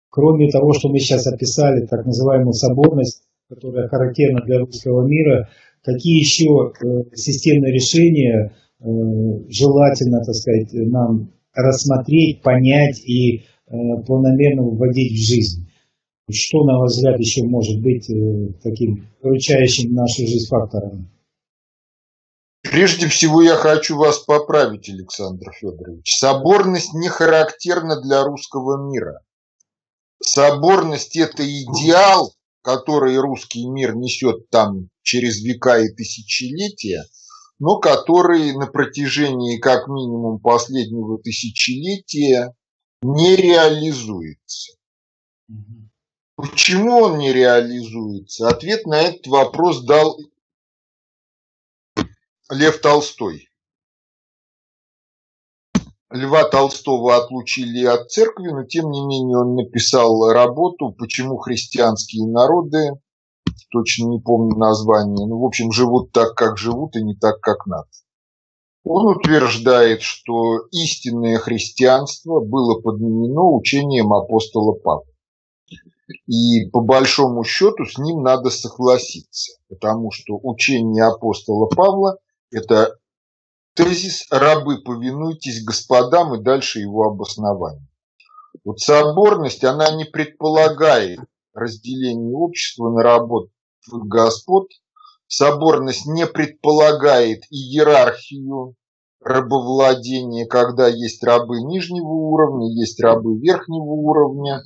кроме 0.10 0.49
того, 0.49 0.73
что 0.73 0.89
мы 0.89 0.99
сейчас 0.99 1.26
описали, 1.26 1.86
так 1.86 2.06
называемую 2.06 2.52
соборность, 2.52 3.23
которая 3.47 3.88
характерна 3.88 4.41
для 4.45 4.60
русского 4.60 5.08
мира, 5.08 5.47
какие 5.84 6.19
еще 6.19 6.74
системные 7.13 7.74
решения 7.74 8.56
желательно, 8.80 10.24
так 10.24 10.36
сказать, 10.36 10.69
нам 10.74 11.32
рассмотреть, 11.54 12.41
понять 12.41 13.00
и 13.00 13.43
планомерно 13.67 14.63
вводить 14.63 15.13
в 15.13 15.28
жизнь, 15.28 15.67
что, 16.32 16.63
на 16.63 16.80
ваш 16.80 16.91
взгляд, 16.91 17.19
еще 17.19 17.43
может 17.43 17.82
быть 17.82 18.10
э, 18.10 18.54
таким 18.63 19.10
выручающим 19.22 19.93
нашу 19.93 20.26
жизнь 20.26 20.48
фактором? 20.48 21.10
Прежде 22.62 23.08
всего 23.08 23.41
я 23.41 23.56
хочу 23.56 23.98
вас 23.98 24.19
поправить, 24.19 24.89
Александр 24.89 25.52
Федорович. 25.52 26.15
Соборность 26.17 26.93
не 26.93 27.10
характерна 27.10 28.02
для 28.02 28.24
русского 28.24 28.89
мира. 28.89 29.19
Соборность– 30.22 31.17
это 31.17 31.43
идеал, 31.43 32.34
который 32.63 33.17
русский 33.17 33.67
мир 33.67 33.95
несет 33.95 34.49
там 34.49 34.89
через 35.04 35.43
века 35.43 35.80
и 35.80 35.89
тысячелетия, 35.89 37.06
но 37.60 37.78
который 37.80 38.54
на 38.54 38.67
протяжении 38.67 39.60
как 39.60 39.88
минимум 39.88 40.39
последнего 40.39 41.19
тысячелетия 41.19 42.56
не 43.02 43.36
реализуется. 43.36 44.73
Почему 46.36 46.97
он 47.02 47.19
не 47.19 47.32
реализуется? 47.32 48.47
Ответ 48.47 48.88
на 48.88 49.02
этот 49.02 49.28
вопрос 49.28 49.84
дал 49.84 50.17
Лев 52.49 52.80
Толстой. 52.80 53.49
Льва 56.13 56.43
Толстого 56.43 57.15
отлучили 57.15 57.86
от 57.86 58.12
церкви, 58.12 58.49
но 58.49 58.63
тем 58.65 58.91
не 58.91 59.04
менее 59.04 59.39
он 59.39 59.56
написал 59.56 60.32
работу 60.32 60.91
«Почему 60.91 61.38
христианские 61.38 62.28
народы», 62.28 62.91
точно 63.71 64.10
не 64.10 64.19
помню 64.19 64.56
название, 64.56 65.26
ну, 65.26 65.39
в 65.39 65.45
общем, 65.45 65.71
живут 65.71 66.12
так, 66.12 66.36
как 66.36 66.60
живут, 66.60 66.95
и 66.95 67.04
не 67.04 67.15
так, 67.15 67.39
как 67.41 67.65
надо. 67.65 67.88
Он 68.84 69.17
утверждает, 69.17 70.02
что 70.04 70.67
истинное 70.71 71.39
христианство 71.39 72.41
было 72.41 72.80
подменено 72.80 73.52
учением 73.52 74.13
апостола 74.13 74.73
Павла. 74.73 75.08
И 76.28 76.69
по 76.71 76.82
большому 76.82 77.43
счету 77.43 77.86
с 77.86 77.97
ним 77.97 78.21
надо 78.21 78.52
согласиться, 78.52 79.54
потому 79.67 80.12
что 80.12 80.38
учение 80.43 81.06
апостола 81.06 81.65
Павла– 81.65 82.17
это 82.52 82.97
Тезис 83.76 84.28
«рабы, 84.30 84.84
повинуйтесь 84.84 85.64
господам» 85.64 86.36
и 86.36 86.44
дальше 86.44 86.80
его 86.80 87.06
обоснование. 87.06 87.88
Вот 88.64 88.80
соборность, 88.80 89.64
она 89.64 89.90
не 89.96 90.06
предполагает 90.06 91.20
разделение 91.54 92.36
общества 92.36 92.92
на 92.92 93.02
работу 93.02 93.50
господ. 93.92 94.68
Соборность 95.28 96.06
не 96.06 96.28
предполагает 96.28 97.46
иерархию 97.50 98.76
рабовладения, 99.20 100.46
когда 100.46 100.88
есть 100.88 101.24
рабы 101.24 101.62
нижнего 101.62 102.06
уровня, 102.06 102.70
есть 102.80 103.02
рабы 103.02 103.40
верхнего 103.40 103.84
уровня, 103.84 104.62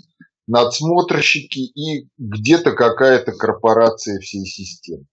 надсмотрщики 0.48 1.60
и 1.60 2.10
где-то 2.18 2.74
какая-то 2.74 3.32
корпорация 3.32 4.20
всей 4.20 4.46
системы. 4.46 5.06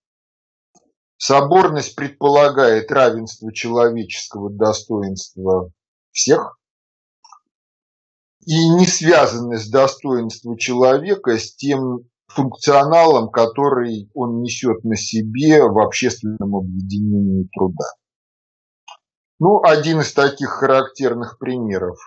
Соборность 1.17 1.95
предполагает 1.95 2.91
равенство 2.91 3.53
человеческого 3.53 4.51
достоинства 4.51 5.71
всех 6.11 6.59
и 8.47 8.69
не 8.71 8.87
связанность 8.87 9.71
достоинства 9.71 10.59
человека 10.59 11.39
с 11.39 11.55
тем 11.55 12.01
функционалом, 12.27 13.31
который 13.31 14.11
он 14.13 14.43
несет 14.43 14.85
на 14.85 14.97
себе 14.97 15.63
в 15.63 15.79
общественном 15.79 16.57
объединении 16.57 17.49
труда. 17.55 17.87
Ну, 19.39 19.63
один 19.63 20.01
из 20.01 20.13
таких 20.13 20.49
характерных 20.49 21.39
примеров. 21.39 21.99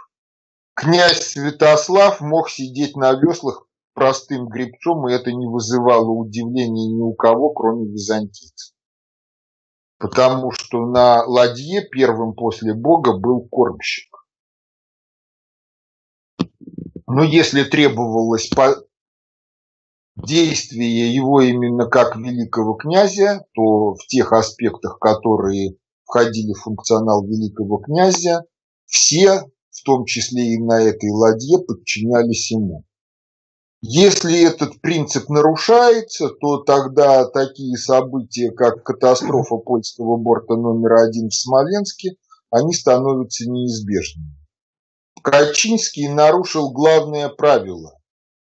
Князь 0.75 1.31
Святослав 1.31 2.21
мог 2.21 2.49
сидеть 2.49 2.95
на 2.95 3.13
веслах 3.13 3.67
простым 3.93 4.47
гребцом, 4.47 5.07
и 5.07 5.13
это 5.13 5.31
не 5.31 5.47
вызывало 5.47 6.09
удивления 6.09 6.87
ни 6.87 7.01
у 7.01 7.13
кого, 7.13 7.49
кроме 7.49 7.87
византийцев 7.87 8.76
потому 9.97 10.51
что 10.51 10.85
на 10.85 11.23
ладье 11.25 11.87
первым 11.89 12.33
после 12.33 12.73
Бога 12.73 13.17
был 13.17 13.47
кормщик. 13.49 14.13
Но 17.07 17.23
если 17.23 17.63
требовалось 17.63 18.49
по 18.49 18.75
действие 20.15 21.13
его 21.13 21.41
именно 21.41 21.87
как 21.87 22.15
великого 22.15 22.73
князя, 22.73 23.45
то 23.53 23.93
в 23.93 24.05
тех 24.07 24.33
аспектах, 24.33 24.99
которые 24.99 25.77
входили 26.03 26.53
в 26.53 26.61
функционал 26.61 27.25
великого 27.25 27.77
князя, 27.77 28.43
все, 28.85 29.43
в 29.71 29.83
том 29.83 30.05
числе 30.05 30.53
и 30.53 30.57
на 30.57 30.81
этой 30.81 31.11
ладье, 31.11 31.59
подчинялись 31.59 32.51
ему. 32.51 32.83
Если 33.81 34.43
этот 34.43 34.81
принцип 34.81 35.29
нарушается, 35.29 36.29
то 36.29 36.57
тогда 36.63 37.25
такие 37.25 37.77
события, 37.77 38.49
как 38.51 38.83
катастрофа 38.83 39.57
польского 39.57 40.17
борта 40.17 40.55
номер 40.55 40.93
один 40.95 41.29
в 41.29 41.35
Смоленске, 41.35 42.15
они 42.49 42.73
становятся 42.73 43.47
неизбежными. 43.47 44.35
Качинский 45.21 46.07
нарушил 46.07 46.71
главное 46.71 47.29
правило. 47.29 47.93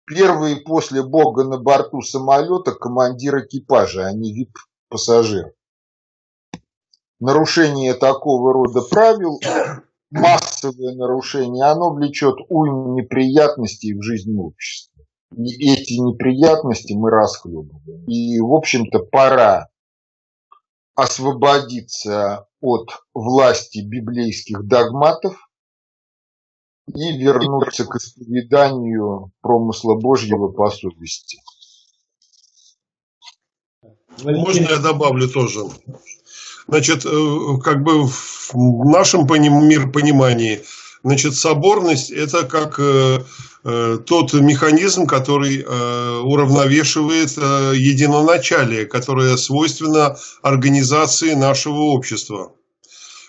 Первый 0.07 0.57
после 0.57 1.03
Бога 1.03 1.45
на 1.45 1.59
борту 1.59 2.03
самолета 2.03 2.73
командир 2.73 3.39
экипажа, 3.39 4.07
а 4.07 4.13
не 4.13 4.35
вип-пассажир. 4.35 5.55
Нарушение 7.21 7.95
такого 7.95 8.53
рода 8.53 8.83
правил, 8.83 9.41
массовое 10.11 10.95
нарушение, 10.95 11.65
оно 11.65 11.95
влечет 11.95 12.35
уйму 12.51 12.95
неприятностей 13.01 13.95
в 13.95 14.03
жизни 14.03 14.37
общества 14.37 14.92
эти 15.37 15.95
неприятности 15.95 16.93
мы 16.93 17.11
расхлебываем. 17.11 18.05
И, 18.07 18.41
в 18.41 18.53
общем-то, 18.55 19.01
пора 19.01 19.69
освободиться 20.95 22.47
от 22.61 22.91
власти 23.15 23.81
библейских 23.81 24.67
догматов 24.67 25.37
и 26.87 27.17
вернуться 27.17 27.87
к 27.87 27.97
исповеданию 27.97 29.33
промысла 29.41 29.95
Божьего 29.95 30.49
по 30.49 30.71
совести. 30.71 31.39
Можно 34.23 34.69
я 34.69 34.79
добавлю 34.79 35.29
тоже? 35.29 35.61
Значит, 36.69 37.05
э, 37.07 37.59
как 37.63 37.83
бы 37.83 38.05
в 38.05 38.85
нашем 38.85 39.27
мир 39.27 39.91
понимании, 39.91 40.63
значит, 41.03 41.35
соборность– 41.35 42.11
это 42.11 42.47
как 42.47 42.79
Э, 42.79 43.21
тот 43.65 44.33
механизм, 44.33 45.07
который 45.07 45.63
э, 45.63 46.21
уравновешивает 46.25 47.35
э, 47.37 47.73
единоначалие, 47.77 48.87
которое 48.87 49.37
свойственно 49.37 50.17
организации 50.43 51.35
нашего 51.35 51.81
общества. 51.83 52.53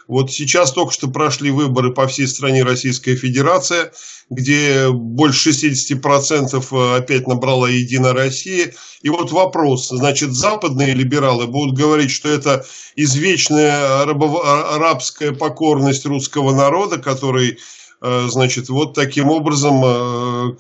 Вот 0.08 0.32
сейчас 0.32 0.74
только 0.74 0.92
что 0.92 1.08
прошли 1.08 1.52
выборы 1.52 1.94
по 1.94 2.08
всей 2.08 2.28
стране 2.28 2.64
Российская 2.64 3.16
Федерация, 3.16 3.94
где 4.30 4.90
больше 4.90 5.52
60% 5.52 6.98
опять 6.98 7.28
набрала 7.28 7.70
Единая 7.70 8.14
Россия. 8.14 8.74
И 9.02 9.10
вот 9.10 9.32
вопрос, 9.32 9.90
значит, 9.90 10.34
западные 10.34 10.94
либералы 10.94 11.48
будут 11.48 11.78
говорить, 11.78 12.12
что 12.12 12.28
это 12.28 12.66
извечная 12.96 14.06
рабская 14.06 15.32
покорность 15.32 16.06
русского 16.06 16.54
народа, 16.54 16.98
который 16.98 17.58
Э, 17.58 17.83
значит, 18.28 18.68
вот 18.68 18.94
таким 18.94 19.30
образом, 19.30 19.82
э, 19.86 20.56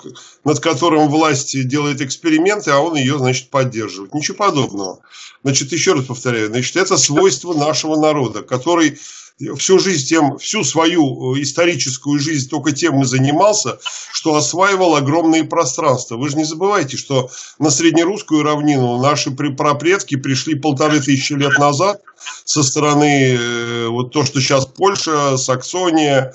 над 0.45 0.60
которым 0.62 1.10
власть 1.10 1.67
делает 1.67 1.99
эксперименты, 1.99 2.71
а 2.71 2.79
он 2.79 2.95
ее, 2.95 3.17
значит, 3.17 3.49
поддерживает. 3.49 4.13
Ничего 4.13 4.38
подобного. 4.38 4.99
Значит, 5.43 5.73
еще 5.73 5.91
раз 5.91 6.06
повторяю, 6.06 6.47
значит, 6.47 6.77
это 6.77 6.95
свойство 6.95 7.53
нашего 7.53 7.97
народа, 7.97 8.43
который 8.43 8.97
всю 9.58 9.77
жизнь 9.77 10.08
тем, 10.08 10.38
всю 10.38 10.63
свою 10.63 11.36
э, 11.36 11.41
историческую 11.41 12.17
жизнь 12.17 12.49
только 12.49 12.71
тем 12.71 13.01
и 13.01 13.06
занимался, 13.06 13.77
что 14.13 14.36
осваивал 14.36 14.95
огромные 14.95 15.43
пространства. 15.43 16.15
Вы 16.15 16.29
же 16.29 16.38
не 16.38 16.45
забывайте, 16.45 16.95
что 16.95 17.29
на 17.60 17.72
среднерусскую 17.72 18.43
равнину 18.43 19.01
наши 19.01 19.32
прапредки 19.32 20.15
пришли 20.15 20.55
полторы 20.55 21.01
тысячи 21.01 21.34
лет 21.34 21.57
назад 21.57 22.01
со 22.45 22.63
стороны, 22.63 23.89
вот 23.89 24.13
то, 24.13 24.24
что 24.24 24.39
сейчас 24.39 24.65
Польша, 24.65 25.36
Саксония, 25.36 26.34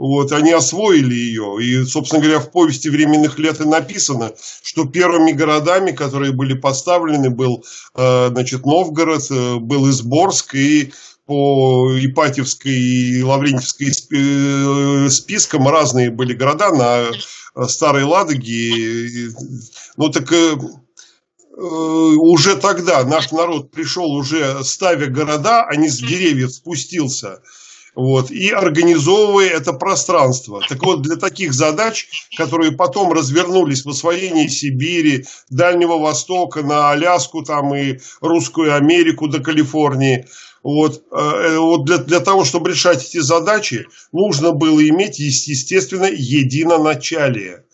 вот, 0.00 0.32
они 0.32 0.50
освоили 0.50 1.14
ее. 1.14 1.58
И, 1.60 1.84
собственно 1.84 2.22
говоря, 2.22 2.40
в 2.40 2.50
повести 2.50 2.88
временных 2.88 3.38
лет 3.38 3.60
и 3.60 3.64
написано, 3.64 4.32
что 4.62 4.86
первыми 4.86 5.32
городами, 5.32 5.90
которые 5.90 6.32
были 6.32 6.54
поставлены, 6.54 7.28
был 7.28 7.62
э, 7.94 8.28
значит, 8.30 8.64
Новгород, 8.64 9.30
э, 9.30 9.56
был 9.56 9.90
Изборск 9.90 10.54
и 10.54 10.90
по 11.26 11.90
Ипатьевской 12.00 12.72
и 12.72 13.22
Лаврентьевской 13.22 13.90
э, 13.90 15.10
спискам 15.10 15.68
разные 15.68 16.10
были 16.10 16.32
города 16.32 16.70
на 16.70 17.66
Старой 17.68 18.04
Ладоге. 18.04 19.28
Ну 19.98 20.08
так 20.08 20.32
уже 21.58 22.56
тогда 22.56 23.04
наш 23.04 23.32
народ 23.32 23.70
пришел, 23.70 24.10
уже 24.12 24.64
ставя 24.64 25.08
города, 25.08 25.64
а 25.64 25.76
не 25.76 25.90
с 25.90 25.98
деревьев 25.98 26.52
спустился 26.52 27.42
вот, 28.00 28.30
и 28.30 28.48
организовывая 28.48 29.50
это 29.50 29.74
пространство. 29.74 30.62
Так 30.66 30.82
вот, 30.82 31.02
для 31.02 31.16
таких 31.16 31.52
задач, 31.52 32.08
которые 32.34 32.72
потом 32.72 33.12
развернулись 33.12 33.84
в 33.84 33.90
освоении 33.90 34.48
Сибири, 34.48 35.26
Дальнего 35.50 35.98
Востока, 35.98 36.62
на 36.62 36.92
Аляску 36.92 37.42
там, 37.42 37.74
и 37.74 37.98
Русскую 38.22 38.74
Америку 38.74 39.28
до 39.28 39.40
Калифорнии, 39.40 40.26
вот, 40.62 41.02
э, 41.12 41.58
вот 41.58 41.84
для, 41.84 41.98
для 41.98 42.20
того, 42.20 42.46
чтобы 42.46 42.70
решать 42.70 43.06
эти 43.06 43.18
задачи, 43.18 43.86
нужно 44.12 44.52
было 44.52 44.80
иметь, 44.88 45.18
естественно, 45.18 46.08
единоначалие 46.10 47.64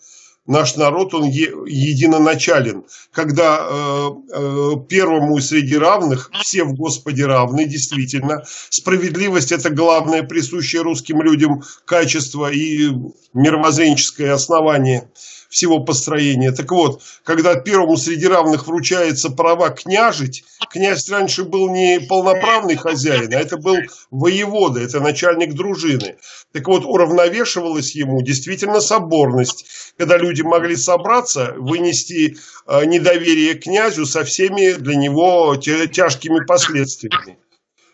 наш 0.47 0.75
народ, 0.75 1.13
он 1.13 1.25
е, 1.25 1.53
единоначален. 1.67 2.83
Когда 3.11 3.59
э, 3.59 4.09
э, 4.33 4.71
первому 4.89 5.39
среди 5.39 5.77
равных, 5.77 6.31
все 6.41 6.63
в 6.63 6.73
Господе 6.73 7.25
равны, 7.25 7.65
действительно. 7.65 8.43
Справедливость– 8.69 9.51
это 9.53 9.69
главное 9.69 10.23
присущее 10.23 10.81
русским 10.81 11.21
людям 11.21 11.61
качество 11.85 12.51
и 12.51 12.89
мировоззренческое 13.33 14.33
основание 14.33 15.07
всего 15.49 15.79
построения. 15.79 16.51
Так 16.51 16.71
вот, 16.71 17.01
когда 17.23 17.55
первому 17.55 17.97
среди 17.97 18.27
равных 18.27 18.67
вручается 18.67 19.29
права 19.29 19.69
княжить, 19.69 20.43
князь 20.71 21.09
раньше 21.09 21.43
был 21.43 21.69
не 21.69 21.99
полноправный 21.99 22.75
хозяин, 22.75 23.33
а 23.33 23.39
это 23.39 23.57
был 23.57 23.77
воевода, 24.11 24.79
это 24.79 24.99
начальник 24.99 25.53
дружины. 25.53 26.17
Так 26.51 26.67
вот, 26.67 26.85
уравновешивалась 26.85 27.95
ему 27.95 28.21
действительно 28.21 28.81
соборность, 28.81 29.93
когда 29.97 30.17
люди 30.17 30.41
могли 30.41 30.75
собраться, 30.75 31.53
вынести 31.57 32.37
э, 32.67 32.85
недоверие 32.85 33.55
князю 33.55 34.05
со 34.05 34.23
всеми 34.23 34.73
для 34.73 34.95
него 34.95 35.55
тяжкими 35.55 36.45
последствиями. 36.45 37.37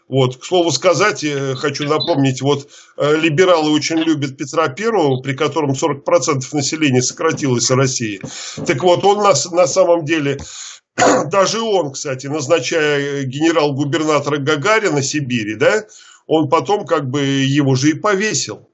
Вот, 0.09 0.37
к 0.37 0.43
слову 0.43 0.71
сказать, 0.71 1.23
э, 1.23 1.55
хочу 1.55 1.85
напомнить, 1.87 2.41
вот 2.41 2.69
э, 2.97 3.15
либералы 3.15 3.71
очень 3.71 3.97
любят 3.97 4.37
Петра 4.37 4.67
Первого, 4.67 5.21
при 5.21 5.33
котором 5.33 5.71
40% 5.71 6.43
населения 6.51 7.01
сократилось 7.01 7.69
в 7.69 7.75
России. 7.75 8.21
Так 8.65 8.83
вот, 8.83 9.03
он 9.05 9.23
на, 9.23 9.33
на 9.51 9.67
самом 9.67 10.03
деле, 10.05 10.39
даже 11.31 11.61
он, 11.61 11.93
кстати, 11.93 12.27
назначая 12.27 13.23
генерал-губернатора 13.23 14.37
Гагарина 14.37 15.01
Сибири, 15.01 15.55
да, 15.55 15.85
он 16.27 16.49
потом 16.49 16.85
как 16.85 17.09
бы 17.09 17.21
его 17.21 17.75
же 17.75 17.91
и 17.91 17.93
повесил. 17.93 18.69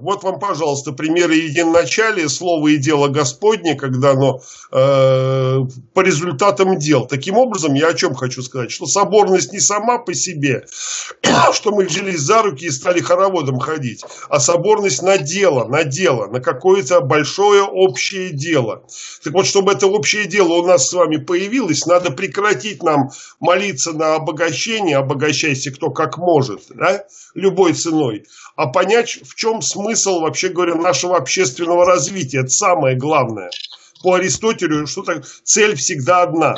Вот 0.00 0.22
вам, 0.22 0.38
пожалуйста, 0.38 0.92
примеры 0.92 1.36
единоначалия, 1.36 2.28
слово 2.28 2.68
и 2.68 2.76
дело 2.76 3.08
Господне, 3.08 3.74
когда 3.74 4.10
оно 4.10 4.40
э, 4.72 5.60
по 5.94 6.00
результатам 6.00 6.78
дел. 6.78 7.06
Таким 7.06 7.36
образом, 7.36 7.74
я 7.74 7.88
о 7.88 7.94
чем 7.94 8.14
хочу 8.14 8.42
сказать, 8.42 8.70
что 8.70 8.86
соборность 8.86 9.52
не 9.52 9.60
сама 9.60 9.98
по 9.98 10.12
себе, 10.12 10.66
что 11.52 11.70
мы 11.70 11.84
взялись 11.84 12.20
за 12.20 12.42
руки 12.42 12.66
и 12.66 12.70
стали 12.70 13.00
хороводом 13.00 13.58
ходить, 13.60 14.04
а 14.28 14.40
соборность 14.40 15.02
на 15.02 15.18
дело, 15.18 15.66
на 15.68 15.84
дело, 15.84 16.26
на 16.26 16.40
какое-то 16.40 17.00
большое 17.00 17.62
общее 17.62 18.30
дело. 18.30 18.84
Так 19.22 19.32
вот, 19.32 19.46
чтобы 19.46 19.72
это 19.72 19.86
общее 19.86 20.26
дело 20.26 20.54
у 20.54 20.66
нас 20.66 20.88
с 20.88 20.92
вами 20.92 21.16
появилось, 21.16 21.86
надо 21.86 22.10
прекратить 22.10 22.82
нам 22.82 23.10
молиться 23.38 23.92
на 23.92 24.16
обогащение, 24.16 24.96
обогащайся 24.96 25.70
кто 25.70 25.90
как 25.90 26.18
может, 26.18 26.62
да, 26.70 27.04
любой 27.34 27.74
ценой, 27.74 28.24
а 28.56 28.66
понять, 28.66 29.20
в 29.24 29.34
чем 29.34 29.43
смысл, 29.62 30.20
вообще 30.20 30.48
говоря, 30.48 30.74
нашего 30.74 31.16
общественного 31.16 31.84
развития. 31.84 32.40
Это 32.40 32.48
самое 32.48 32.96
главное. 32.96 33.50
По 34.02 34.14
Аристотелю, 34.14 34.86
что 34.86 35.02
так, 35.02 35.24
цель 35.44 35.76
всегда 35.76 36.22
одна. 36.22 36.54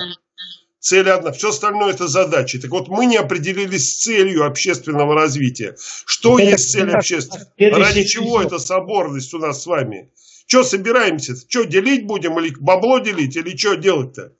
Цель 0.80 1.08
одна. 1.10 1.32
Все 1.32 1.48
остальное 1.48 1.92
это 1.92 2.06
задачи. 2.08 2.58
Так 2.58 2.70
вот, 2.70 2.88
мы 2.88 3.06
не 3.06 3.16
определились 3.16 3.92
с 3.92 4.02
целью 4.04 4.44
общественного 4.44 5.14
развития. 5.14 5.76
Что 6.04 6.38
это 6.38 6.50
есть 6.50 6.70
цель 6.70 6.90
общественного? 6.90 7.50
Ради 7.58 8.04
чего 8.04 8.40
эта 8.40 8.58
соборность 8.58 9.34
у 9.34 9.38
нас 9.38 9.62
с 9.62 9.66
вами? 9.66 10.10
Что 10.46 10.62
собираемся? 10.62 11.34
Что, 11.36 11.64
делить 11.64 12.06
будем? 12.06 12.38
Или 12.38 12.54
бабло 12.60 13.00
делить? 13.00 13.36
Или 13.36 13.56
что 13.56 13.74
делать-то? 13.74 14.32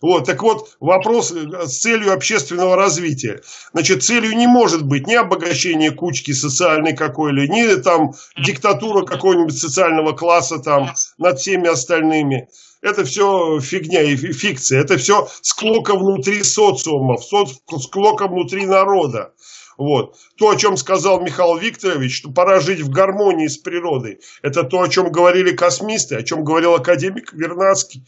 Вот, 0.00 0.26
так 0.26 0.42
вот, 0.42 0.76
вопрос 0.78 1.32
э, 1.32 1.66
с 1.66 1.80
целью 1.80 2.12
общественного 2.12 2.76
развития. 2.76 3.42
Значит, 3.72 4.04
целью 4.04 4.36
не 4.36 4.46
может 4.46 4.84
быть 4.84 5.08
ни 5.08 5.14
обогащение 5.14 5.90
кучки 5.90 6.30
социальной 6.30 6.94
какой-либо, 6.94 7.52
ни 7.52 7.74
там 7.80 8.12
диктатура 8.36 9.04
какого-нибудь 9.04 9.58
социального 9.58 10.12
класса 10.12 10.60
там 10.60 10.92
над 11.18 11.40
всеми 11.40 11.68
остальными. 11.68 12.48
Это 12.80 13.04
все 13.04 13.58
фигня 13.58 14.02
и 14.02 14.14
фикция. 14.14 14.80
Это 14.80 14.98
все 14.98 15.28
склока 15.42 15.96
внутри 15.96 16.44
социума, 16.44 17.16
склока 17.16 18.28
внутри 18.28 18.66
народа. 18.66 19.32
Вот. 19.76 20.16
То, 20.36 20.50
о 20.50 20.56
чем 20.56 20.76
сказал 20.76 21.20
Михаил 21.20 21.56
Викторович, 21.56 22.18
что 22.18 22.30
пора 22.30 22.60
жить 22.60 22.80
в 22.80 22.90
гармонии 22.90 23.48
с 23.48 23.58
природой. 23.58 24.20
Это 24.42 24.62
то, 24.62 24.82
о 24.82 24.88
чем 24.88 25.10
говорили 25.10 25.56
космисты, 25.56 26.16
о 26.16 26.22
чем 26.22 26.44
говорил 26.44 26.74
академик 26.74 27.32
Вернадский. 27.32 28.04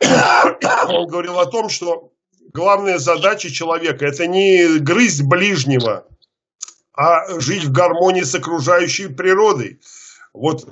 Он 0.00 1.06
говорил 1.06 1.38
о 1.38 1.46
том, 1.46 1.68
что 1.68 2.12
главная 2.52 2.98
задача 2.98 3.50
человека– 3.50 4.06
это 4.06 4.26
не 4.26 4.78
грызть 4.78 5.22
ближнего, 5.22 6.06
а 6.94 7.40
жить 7.40 7.64
в 7.64 7.72
гармонии 7.72 8.22
с 8.22 8.34
окружающей 8.34 9.08
природой. 9.08 9.80
Вот 10.34 10.64
э, 10.68 10.70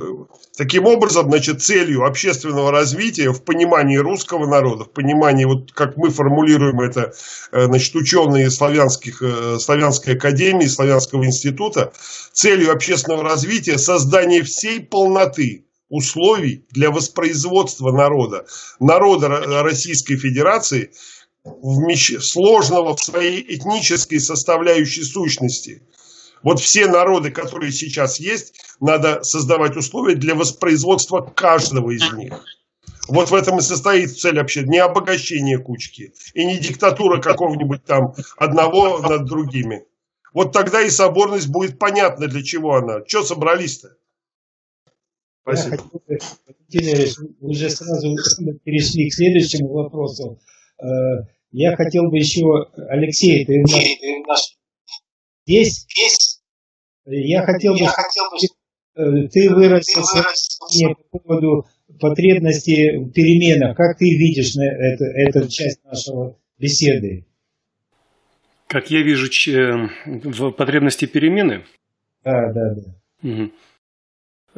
таким 0.56 0.86
образом, 0.86 1.28
значит, 1.28 1.62
целью 1.62 2.04
общественного 2.04 2.70
развития 2.70 3.30
в 3.30 3.42
понимании 3.42 3.96
русского 3.96 4.46
народа, 4.46 4.84
в 4.84 4.92
понимании, 4.92 5.44
вот 5.44 5.72
как 5.72 5.96
мы 5.96 6.10
формулируем 6.10 6.80
это, 6.80 7.12
э, 7.52 7.64
значит, 7.64 7.94
ученые 7.94 8.50
славянских, 8.50 9.22
э, 9.22 9.58
славянской 9.58 10.14
академии, 10.14 10.66
славянского 10.66 11.24
института, 11.24 11.92
целью 12.32 12.70
общественного 12.70 13.24
развития 13.24 13.78
создание 13.78 14.42
всей 14.42 14.80
полноты 14.80 15.65
условий 15.88 16.66
для 16.70 16.90
воспроизводства 16.90 17.92
народа, 17.92 18.46
народа 18.80 19.28
Российской 19.62 20.16
Федерации, 20.16 20.90
сложного 22.20 22.96
в 22.96 23.02
своей 23.02 23.40
этнической 23.54 24.20
составляющей 24.20 25.04
сущности. 25.04 25.82
Вот 26.42 26.60
все 26.60 26.86
народы, 26.86 27.30
которые 27.30 27.72
сейчас 27.72 28.20
есть, 28.20 28.54
надо 28.80 29.22
создавать 29.22 29.76
условия 29.76 30.16
для 30.16 30.34
воспроизводства 30.34 31.20
каждого 31.20 31.90
из 31.90 32.12
них. 32.12 32.34
Вот 33.08 33.30
в 33.30 33.34
этом 33.34 33.58
и 33.58 33.62
состоит 33.62 34.18
цель 34.18 34.36
вообще, 34.36 34.64
не 34.64 34.78
обогащение 34.78 35.58
кучки 35.58 36.12
и 36.34 36.44
не 36.44 36.58
диктатура 36.58 37.20
какого-нибудь 37.20 37.84
там 37.84 38.14
одного 38.36 38.98
над 38.98 39.24
другими. 39.26 39.84
Вот 40.34 40.52
тогда 40.52 40.82
и 40.82 40.90
соборность 40.90 41.48
будет 41.48 41.78
понятна, 41.78 42.26
для 42.26 42.42
чего 42.42 42.74
она. 42.74 43.00
Что 43.06 43.22
собрались-то? 43.22 43.96
Спасибо. 45.46 45.76
Я 46.08 46.96
хотел, 47.06 47.28
уже 47.40 47.70
сразу 47.70 48.16
перешли 48.64 49.08
к 49.08 49.14
следующему 49.14 49.68
вопросу. 49.68 50.40
Э, 50.82 50.84
я 51.52 51.76
хотел 51.76 52.10
бы 52.10 52.18
еще, 52.18 52.42
Алексей, 52.88 53.44
ты 53.44 53.60
у 53.60 54.26
нас 54.26 54.56
здесь? 55.46 56.42
Я 57.06 57.42
хотел 57.44 57.74
бы, 57.74 57.86
э, 58.96 59.28
ты 59.28 59.54
выразил 59.54 60.02
по 61.10 61.18
поводу 61.18 61.66
потребности 62.00 62.96
в 62.96 63.12
переменах. 63.12 63.76
Как 63.76 63.96
ты 63.98 64.04
видишь 64.04 64.56
это, 64.56 65.04
эту 65.04 65.48
часть 65.48 65.84
нашего 65.84 66.36
беседы? 66.58 67.24
Как 68.66 68.90
я 68.90 69.02
вижу 69.02 69.28
в 70.06 70.50
потребности 70.50 71.04
перемены? 71.04 71.64
Да, 72.24 72.52
да, 72.52 72.74
да. 72.74 73.28
Угу. 73.28 73.52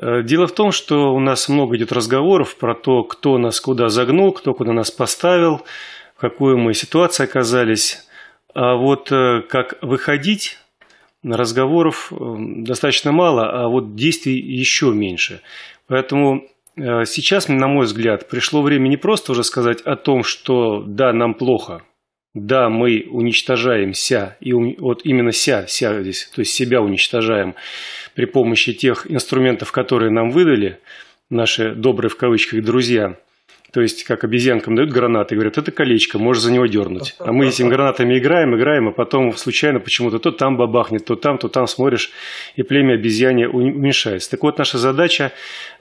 Э, 0.00 0.22
дело 0.22 0.46
в 0.46 0.52
том, 0.52 0.72
что 0.72 1.14
у 1.14 1.20
нас 1.20 1.48
много 1.48 1.76
идет 1.76 1.92
разговоров 1.92 2.56
про 2.56 2.74
то, 2.74 3.02
кто 3.02 3.38
нас 3.38 3.60
куда 3.60 3.88
загнул, 3.88 4.32
кто 4.32 4.54
куда 4.54 4.72
нас 4.72 4.90
поставил, 4.90 5.62
в 6.16 6.20
какой 6.20 6.56
мы 6.56 6.74
ситуации 6.74 7.24
оказались. 7.24 8.06
А 8.54 8.76
вот 8.76 9.10
э, 9.10 9.42
как 9.48 9.78
выходить, 9.82 10.58
разговоров 11.24 12.12
э, 12.12 12.16
достаточно 12.38 13.12
мало, 13.12 13.50
а 13.50 13.68
вот 13.68 13.96
действий 13.96 14.38
еще 14.38 14.92
меньше. 14.92 15.40
Поэтому 15.86 16.46
сейчас, 16.76 17.48
на 17.48 17.66
мой 17.66 17.86
взгляд, 17.86 18.28
пришло 18.28 18.62
время 18.62 18.86
не 18.86 18.96
просто 18.96 19.32
уже 19.32 19.42
сказать 19.42 19.80
о 19.80 19.96
том, 19.96 20.22
что 20.22 20.84
да, 20.86 21.12
нам 21.12 21.34
плохо, 21.34 21.82
да, 22.34 22.68
мы 22.68 23.06
уничтожаемся, 23.10 24.36
и 24.40 24.52
вот 24.52 25.02
именно 25.04 25.32
ся, 25.32 25.66
ся 25.66 26.00
здесь, 26.02 26.30
то 26.34 26.40
есть 26.40 26.52
себя 26.52 26.80
уничтожаем, 26.82 27.54
при 28.14 28.26
помощи 28.26 28.72
тех 28.72 29.10
инструментов, 29.10 29.72
которые 29.72 30.10
нам 30.10 30.30
выдали 30.30 30.78
наши 31.30 31.74
добрые 31.74 32.10
в 32.10 32.16
кавычках 32.16 32.62
друзья. 32.64 33.16
То 33.72 33.82
есть, 33.82 34.04
как 34.04 34.24
обезьянкам 34.24 34.74
дают 34.74 34.90
гранаты 34.90 35.34
говорят, 35.34 35.58
это 35.58 35.70
колечко, 35.72 36.18
можешь 36.18 36.42
за 36.42 36.52
него 36.52 36.66
дернуть. 36.66 37.14
А 37.18 37.32
мы 37.32 37.48
этими 37.48 37.68
гранатами 37.68 38.18
играем, 38.18 38.56
играем, 38.56 38.88
а 38.88 38.92
потом 38.92 39.36
случайно 39.36 39.78
почему-то 39.78 40.18
то 40.18 40.30
там 40.30 40.56
бабахнет, 40.56 41.04
то 41.04 41.16
там, 41.16 41.36
то 41.36 41.48
там 41.48 41.66
смотришь, 41.66 42.10
и 42.56 42.62
племя 42.62 42.94
обезьяне 42.94 43.46
уменьшается. 43.48 44.30
Так 44.30 44.42
вот, 44.42 44.58
наша 44.58 44.78
задача, 44.78 45.32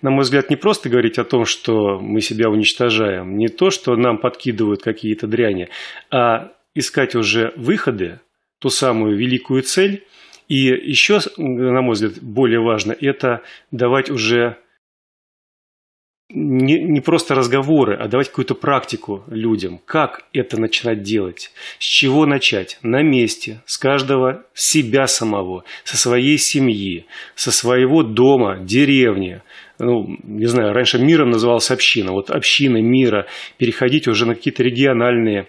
на 0.02 0.10
мой 0.10 0.24
взгляд, 0.24 0.50
не 0.50 0.58
просто 0.58 0.90
говорить 0.90 1.18
о 1.18 1.24
том, 1.24 1.46
что 1.46 2.00
мы 2.00 2.20
себя 2.22 2.50
уничтожаем, 2.50 3.38
не 3.38 3.48
то, 3.48 3.70
что 3.70 3.96
нам 3.96 4.18
подкидывают 4.18 4.84
какие-то 4.84 5.28
дряни, 5.28 5.70
а 6.12 6.52
искать 6.76 7.16
уже 7.16 7.54
выходы, 7.56 8.20
ту 8.60 8.70
самую 8.70 9.18
великую 9.18 9.64
цель– 9.64 10.04
И 10.48 10.58
еще, 10.58 11.20
на 11.38 11.82
мой 11.82 11.94
взгляд, 11.94 12.14
более 12.22 12.62
важно, 12.62 12.96
это 13.00 13.42
давать 13.72 14.10
уже 14.10 14.58
не, 16.30 16.84
не 16.84 17.00
просто 17.00 17.36
разговоры, 17.36 17.96
а 17.96 18.08
давать 18.08 18.30
какую-то 18.30 18.54
практику 18.54 19.24
людям. 19.28 19.80
Как 19.86 20.26
это 20.34 20.60
начинать 20.60 21.02
делать? 21.02 21.52
С 21.80 21.84
чего 21.86 22.26
начать? 22.26 22.80
На 22.82 23.02
месте, 23.02 23.62
с 23.66 23.78
каждого 23.78 24.44
себя 24.54 25.08
самого, 25.08 25.64
со 25.86 25.96
своей 25.96 26.38
семьи, 26.38 27.06
со 27.36 27.52
своего 27.52 28.04
дома, 28.04 28.60
деревни. 28.60 29.42
Ну, 29.80 30.18
не 30.24 30.48
знаю, 30.48 30.74
раньше 30.74 31.00
миром 31.00 31.30
называлась 31.30 31.72
община. 31.72 32.12
Вот 32.12 32.30
община 32.30 32.82
мира, 32.82 33.28
переходить 33.58 34.08
уже 34.08 34.26
на 34.26 34.36
какие-то 34.36 34.64
региональные 34.64 35.48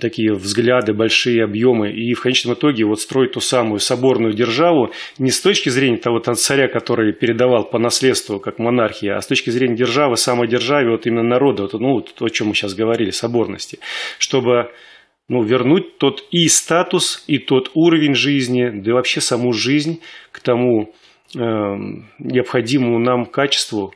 такие 0.00 0.34
взгляды, 0.34 0.92
большие 0.92 1.42
объемы, 1.42 1.90
и 1.90 2.12
в 2.14 2.20
конечном 2.20 2.54
итоге 2.54 2.84
вот 2.84 3.00
строить 3.00 3.32
ту 3.32 3.40
самую 3.40 3.80
соборную 3.80 4.34
державу 4.34 4.92
не 5.18 5.30
с 5.30 5.40
точки 5.40 5.70
зрения 5.70 5.96
того 5.96 6.20
царя, 6.20 6.68
который 6.68 7.12
передавал 7.12 7.64
по 7.64 7.78
наследству, 7.78 8.38
как 8.40 8.58
монархия, 8.58 9.16
а 9.16 9.22
с 9.22 9.26
точки 9.26 9.50
зрения 9.50 9.76
державы, 9.76 10.16
самой 10.16 10.48
державе, 10.48 10.90
вот 10.90 11.06
именно 11.06 11.22
народа, 11.22 11.62
вот, 11.62 11.72
ну, 11.74 11.92
вот 11.94 12.20
о 12.20 12.28
чем 12.28 12.48
мы 12.48 12.54
сейчас 12.54 12.74
говорили, 12.74 13.10
соборности, 13.10 13.78
чтобы 14.18 14.70
ну, 15.28 15.42
вернуть 15.42 15.96
тот 15.98 16.24
и 16.30 16.48
статус, 16.48 17.24
и 17.26 17.38
тот 17.38 17.70
уровень 17.74 18.14
жизни, 18.14 18.70
да 18.70 18.90
и 18.90 18.94
вообще 18.94 19.22
саму 19.22 19.52
жизнь 19.54 20.00
к 20.30 20.40
тому 20.40 20.92
э, 21.34 21.38
необходимому 21.38 22.98
нам 22.98 23.24
качеству, 23.24 23.94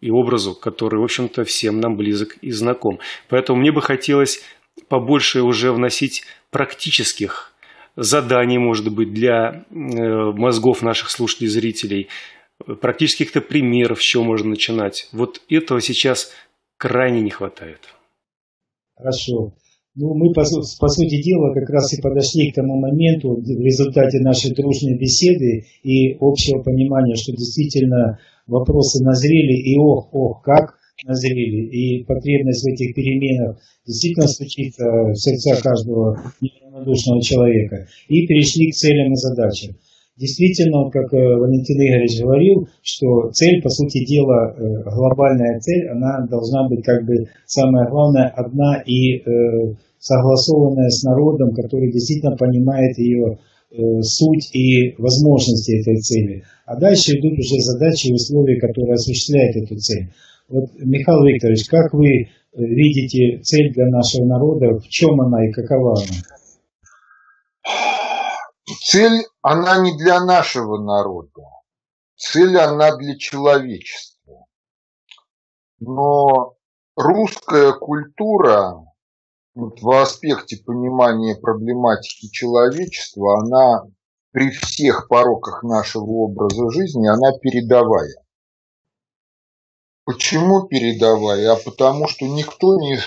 и 0.00 0.10
образу, 0.10 0.54
который, 0.54 0.98
в 0.98 1.04
общем-то, 1.04 1.44
всем 1.44 1.80
нам 1.80 1.96
близок 1.96 2.36
и 2.40 2.50
знаком. 2.52 3.00
Поэтому 3.28 3.60
мне 3.60 3.70
бы 3.70 3.82
хотелось 3.82 4.42
побольше 4.88 5.42
уже 5.42 5.72
вносить 5.72 6.24
практических 6.50 7.52
заданий, 7.96 8.58
может 8.58 8.92
быть, 8.92 9.12
для 9.12 9.64
э, 9.70 9.74
мозгов 10.32 10.82
наших 10.82 11.10
слушателей, 11.10 11.48
зрителей, 11.48 12.08
практических 12.80 13.26
каких-то 13.28 13.40
примеров, 13.40 14.00
с 14.00 14.04
чего 14.04 14.24
можно 14.24 14.50
начинать. 14.50 15.08
Вот 15.12 15.40
этого 15.48 15.80
сейчас 15.80 16.32
крайне 16.76 17.20
не 17.20 17.30
хватает. 17.30 17.80
Хорошо. 18.96 19.54
Ну, 19.96 20.14
мы, 20.14 20.32
по, 20.32 20.42
по 20.42 20.88
сути 20.88 21.22
дела, 21.22 21.54
как 21.54 21.70
раз 21.70 21.92
и 21.92 22.02
подошли 22.02 22.50
к 22.50 22.56
тому 22.56 22.80
моменту 22.80 23.36
в 23.36 23.64
результате 23.64 24.18
нашей 24.20 24.52
дружной 24.52 24.98
беседы 24.98 25.66
и 25.84 26.16
общего 26.20 26.62
понимания, 26.62 27.14
что 27.14 27.30
действительно 27.30 28.18
вопросы 28.48 29.04
назрели, 29.04 29.54
и 29.54 29.78
ох, 29.78 30.08
ох, 30.12 30.42
как 30.42 30.78
назрели, 31.04 31.66
и 31.66 32.04
потребность 32.04 32.62
в 32.62 32.72
этих 32.72 32.94
переменах 32.94 33.58
действительно 33.86 34.28
стучит 34.28 34.74
в 34.78 35.14
сердца 35.14 35.60
каждого 35.60 36.32
неравнодушного 36.40 37.20
человека. 37.22 37.86
И 38.08 38.26
перешли 38.26 38.70
к 38.70 38.74
целям 38.74 39.12
и 39.12 39.16
задачам. 39.16 39.76
Действительно, 40.16 40.90
как 40.90 41.12
э, 41.12 41.16
Валентин 41.16 41.74
Игоревич 41.76 42.20
говорил, 42.20 42.68
что 42.82 43.30
цель, 43.32 43.60
по 43.60 43.68
сути 43.68 44.06
дела, 44.06 44.54
э, 44.54 44.82
глобальная 44.84 45.58
цель, 45.58 45.88
она 45.88 46.24
должна 46.30 46.68
быть 46.68 46.84
как 46.84 47.04
бы 47.04 47.26
самое 47.46 47.88
главное 47.90 48.28
одна 48.28 48.80
и 48.86 49.16
э, 49.16 49.74
согласованная 49.98 50.88
с 50.90 51.02
народом, 51.02 51.50
который 51.52 51.90
действительно 51.90 52.36
понимает 52.36 52.96
ее 52.98 53.38
суть 54.02 54.54
и 54.54 54.94
возможности 54.98 55.80
этой 55.80 55.96
цели. 55.96 56.44
А 56.64 56.78
дальше 56.78 57.18
идут 57.18 57.32
уже 57.32 57.56
задачи 57.58 58.06
и 58.06 58.12
условия, 58.12 58.60
которые 58.60 58.94
осуществляют 58.94 59.56
эту 59.56 59.74
цель. 59.74 60.10
Вот, 60.48 60.70
Михаил 60.74 61.24
Викторович, 61.24 61.68
как 61.68 61.92
вы 61.92 62.28
видите 62.52 63.42
цель 63.42 63.72
для 63.72 63.86
нашего 63.86 64.24
народа, 64.26 64.78
в 64.78 64.88
чем 64.88 65.20
она 65.20 65.46
и 65.46 65.52
какова 65.52 65.94
она? 65.94 66.20
Цель, 68.82 69.24
она 69.42 69.78
не 69.78 69.96
для 69.96 70.22
нашего 70.24 70.82
народа. 70.82 71.42
Цель, 72.16 72.56
она 72.58 72.96
для 72.96 73.16
человечества. 73.16 74.46
Но 75.80 76.56
русская 76.96 77.72
культура 77.72 78.84
вот 79.54 79.80
в 79.80 79.90
аспекте 79.90 80.56
понимания 80.64 81.36
проблематики 81.36 82.28
человечества, 82.30 83.40
она 83.40 83.84
при 84.32 84.50
всех 84.50 85.08
пороках 85.08 85.62
нашего 85.62 86.04
образа 86.04 86.70
жизни, 86.70 87.06
она 87.06 87.38
передовая. 87.38 88.23
Почему 90.04 90.66
передовая? 90.66 91.52
А 91.52 91.56
потому 91.56 92.08
что 92.08 92.26
никто 92.26 92.76
не 92.78 92.98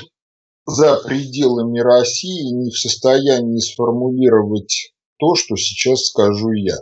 за 0.66 0.98
пределами 0.98 1.80
России 1.80 2.52
не 2.54 2.72
в 2.72 2.78
состоянии 2.78 3.60
сформулировать 3.60 4.94
то, 5.18 5.36
что 5.36 5.56
сейчас 5.56 6.08
скажу 6.08 6.52
я. 6.52 6.78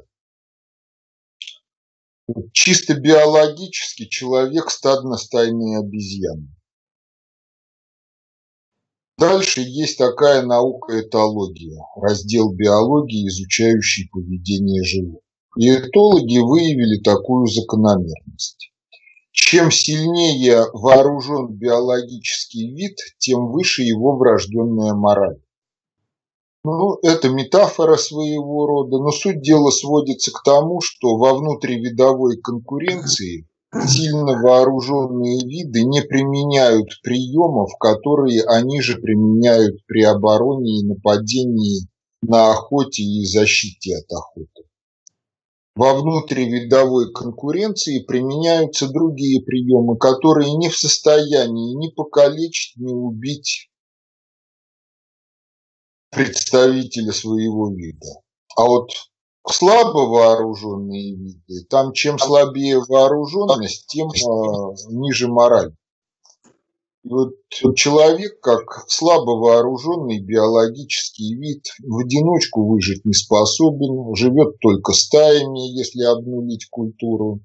Чисто 2.54 2.96
биологически 2.96 4.06
человек 4.06 4.72
стадно-стайные. 4.72 5.82
Дальше 9.18 9.62
есть 9.62 9.98
такая 9.98 10.42
наука 10.42 11.02
этология, 11.02 11.80
раздел 11.96 12.52
биологии, 12.52 13.28
изучающий 13.28 14.10
поведение 14.10 14.84
животных. 14.84 15.22
И 15.58 15.70
этологи 15.70 16.40
выявили 16.40 17.02
такую 17.02 17.46
закономерность. 17.48 18.74
Чем 19.36 19.70
сильнее 19.70 20.64
вооружен 20.72 21.48
биологический 21.50 22.74
вид, 22.74 22.96
тем 23.18 23.52
выше 23.52 23.84
его 23.84 24.16
врожденная 24.16 24.94
мораль. 24.94 25.42
Ну, 26.64 26.98
это 27.04 27.30
метафора 27.30 27.98
своего 27.98 28.66
рода, 28.66 28.98
но 28.98 29.12
суть 29.12 29.42
дела 29.42 29.72
сводится 29.72 30.32
к 30.32 30.42
тому, 30.42 30.80
что 30.82 31.18
во 31.18 31.36
внутривидовой 31.36 32.38
конкуренции 32.38 33.48
сильно 33.88 34.42
вооруженные 34.42 35.46
виды 35.46 35.84
не 35.84 36.02
применяют 36.02 36.88
приемов, 37.04 37.72
которые 37.78 38.42
они 38.46 38.82
же 38.82 38.96
применяют 38.96 39.86
при 39.86 40.04
обороне 40.04 40.80
и 40.80 40.86
нападении 40.88 41.88
на 42.22 42.52
охоте 42.52 43.04
и 43.04 43.26
защите 43.26 43.98
от 43.98 44.12
охоты. 44.12 44.55
Во 45.76 45.94
внутривидовой 45.94 47.12
конкуренции 47.12 48.00
применяются 48.00 48.88
другие 48.88 49.44
приемы, 49.44 49.98
которые 49.98 50.56
не 50.56 50.70
в 50.70 50.78
состоянии 50.78 51.76
ни 51.76 51.94
покалечить, 51.94 52.78
ни 52.78 52.94
убить 52.94 53.70
представителя 56.12 57.12
своего 57.12 57.70
вида. 57.76 58.08
А 58.56 58.64
вот 58.64 58.90
слабо 59.46 60.08
вооруженные 60.08 61.14
виды, 61.14 61.66
там 61.70 61.92
чем 61.92 62.18
слабее 62.20 62.80
вооруженность, 62.80 63.88
тем 63.88 64.08
э, 64.08 64.76
ниже 64.92 65.28
мораль. 65.28 65.76
Вот 67.08 67.36
человек, 67.76 68.40
как 68.40 68.86
слабо 68.88 69.38
вооруженный 69.38 70.20
биологический 70.20 71.36
вид, 71.36 71.64
в 71.84 72.00
одиночку 72.00 72.68
выжить 72.68 73.06
не 73.06 73.14
способен, 73.14 74.16
живет 74.16 74.58
только 74.60 74.92
стаями, 74.92 75.78
если 75.78 76.02
обнулить 76.02 76.68
культуру. 76.68 77.42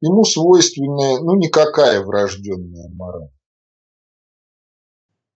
Ему 0.00 0.24
свойственная, 0.24 1.20
ну, 1.20 1.36
никакая 1.36 2.02
врожденная 2.02 2.88
мораль. 2.94 3.30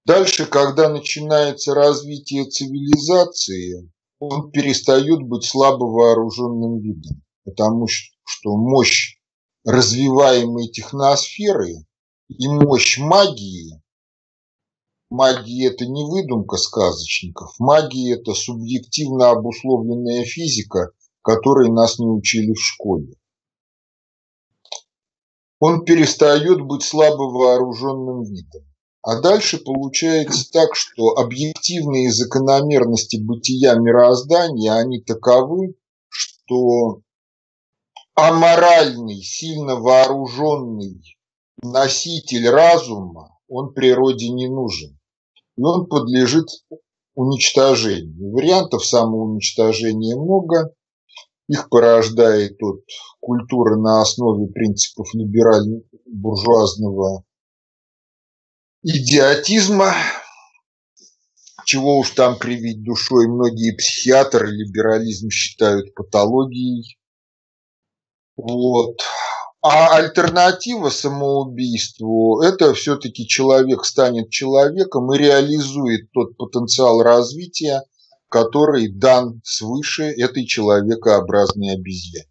Дальше, 0.05 0.47
когда 0.47 0.89
начинается 0.89 1.73
развитие 1.73 2.47
цивилизации, 2.47 3.89
он 4.19 4.51
перестает 4.51 5.23
быть 5.23 5.45
слабо 5.45 5.85
вооруженным 5.85 6.81
видом, 6.81 7.23
потому 7.45 7.87
что 7.87 8.57
мощь 8.57 9.21
развиваемой 9.65 10.67
техносферы– 10.67 11.85
и 12.39 12.49
мощь 12.49 12.99
магии. 12.99 13.83
Магия– 15.11 15.71
это 15.73 15.87
не 15.87 16.05
выдумка 16.05 16.57
сказочников. 16.57 17.55
Магия– 17.59 18.15
это 18.21 18.35
субъективно 18.35 19.31
обусловленная 19.31 20.25
физика, 20.25 20.93
которой 21.23 21.71
нас 21.71 21.99
не 21.99 22.07
учили 22.07 22.53
в 22.53 22.61
школе. 22.61 23.15
Он 25.59 25.85
перестает 25.85 26.61
быть 26.63 26.83
слабо 26.83 27.25
вооруженным 27.25 28.23
видом. 28.23 28.65
А 29.03 29.21
дальше 29.21 29.59
получается 29.59 30.49
так, 30.53 30.77
что 30.77 31.17
объективные 31.17 32.13
закономерности 32.13 33.17
бытия 33.17 33.75
мироздания, 33.75 34.75
они 34.75 35.01
таковы, 35.01 35.75
что 36.09 37.01
аморальный, 38.15 39.21
сильно 39.23 39.77
вооруженный 39.77 41.03
носитель 41.63 42.49
разума, 42.49 43.37
он 43.49 43.75
природе 43.75 44.31
не 44.31 44.49
нужен. 44.49 44.99
И 45.57 45.63
он 45.63 45.87
подлежит 45.87 46.49
уничтожению. 47.15 48.33
Вариантов 48.33 48.85
самоуничтожения 48.85 50.17
много. 50.17 50.75
Их 51.49 51.69
порождает 51.69 52.63
от 52.63 52.85
культуры 53.21 53.77
на 53.77 54.03
основе 54.03 54.47
принципов 54.47 55.09
либерально-буржуазного 55.15 57.25
идиотизма. 58.83 59.95
чего 61.67 61.99
уж 61.99 62.11
там 62.11 62.39
кривить 62.39 62.83
душой, 62.83 63.29
многие 63.29 63.77
психиатры 63.77 64.49
либерализм 64.49 65.29
считают 65.31 65.95
патологией. 65.95 66.99
Вот. 68.37 69.01
А 69.63 69.97
альтернатива 69.97 70.89
самоубийству– 70.89 72.41
это 72.43 72.73
все-таки 72.73 73.27
человек 73.27 73.85
станет 73.85 74.31
человеком 74.31 75.13
и 75.13 75.19
реализует 75.19 76.11
тот 76.13 76.35
потенциал 76.39 77.03
развития, 77.03 77.83
который 78.31 78.89
дан 78.89 79.43
свыше 79.45 80.05
этой 80.05 80.47
человекообразной 80.47 81.75
обезьяне. 81.75 82.27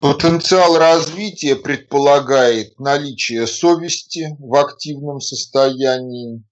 Потенциал 0.00 0.76
развития 0.76 1.54
предполагает 1.54 2.80
наличие 2.80 3.46
совести 3.46 4.34
в 4.40 4.56
активном 4.56 5.20
состоянии, 5.20 6.42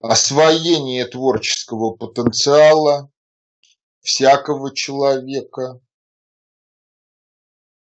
освоение 0.00 1.04
творческого 1.04 1.92
потенциала 1.94 3.10
всякого 4.00 4.74
человека, 4.74 5.78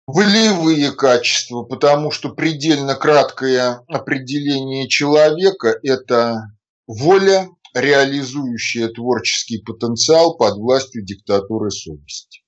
волевые 0.07 0.91
качества, 0.91 1.63
потому 1.63 2.11
что 2.11 2.29
предельно 2.29 2.95
краткое 2.95 3.83
определение 3.87 4.87
человека– 4.87 5.77
это 5.83 6.51
воля, 6.87 7.49
реализующая 7.73 8.87
творческий 8.87 9.61
потенциал 9.61 10.37
под 10.37 10.57
властью 10.57 11.03
диктатуры 11.03 11.71
совести. 11.71 12.43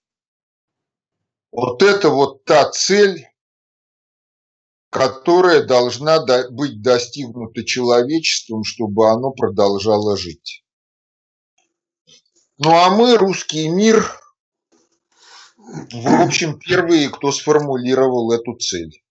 Вот 1.51 1.83
это 1.83 2.09
вот 2.09 2.45
та 2.45 2.69
цель, 2.69 3.27
которая 4.89 5.65
должна 5.65 6.23
быть 6.49 6.81
достигнута 6.81 7.65
человечеством, 7.65 8.63
чтобы 8.63 9.09
оно 9.09 9.31
продолжало 9.31 10.15
жить. 10.15 10.63
Ну 12.59 12.71
а 12.71 12.89
мы, 12.89 13.17
русский 13.17 13.67
мир, 13.69 14.09
в 15.67 16.21
общем, 16.25 16.59
первые, 16.59 17.09
кто 17.09 17.31
сформулировал 17.31 18.31
эту 18.31 18.55
цель. 18.55 19.03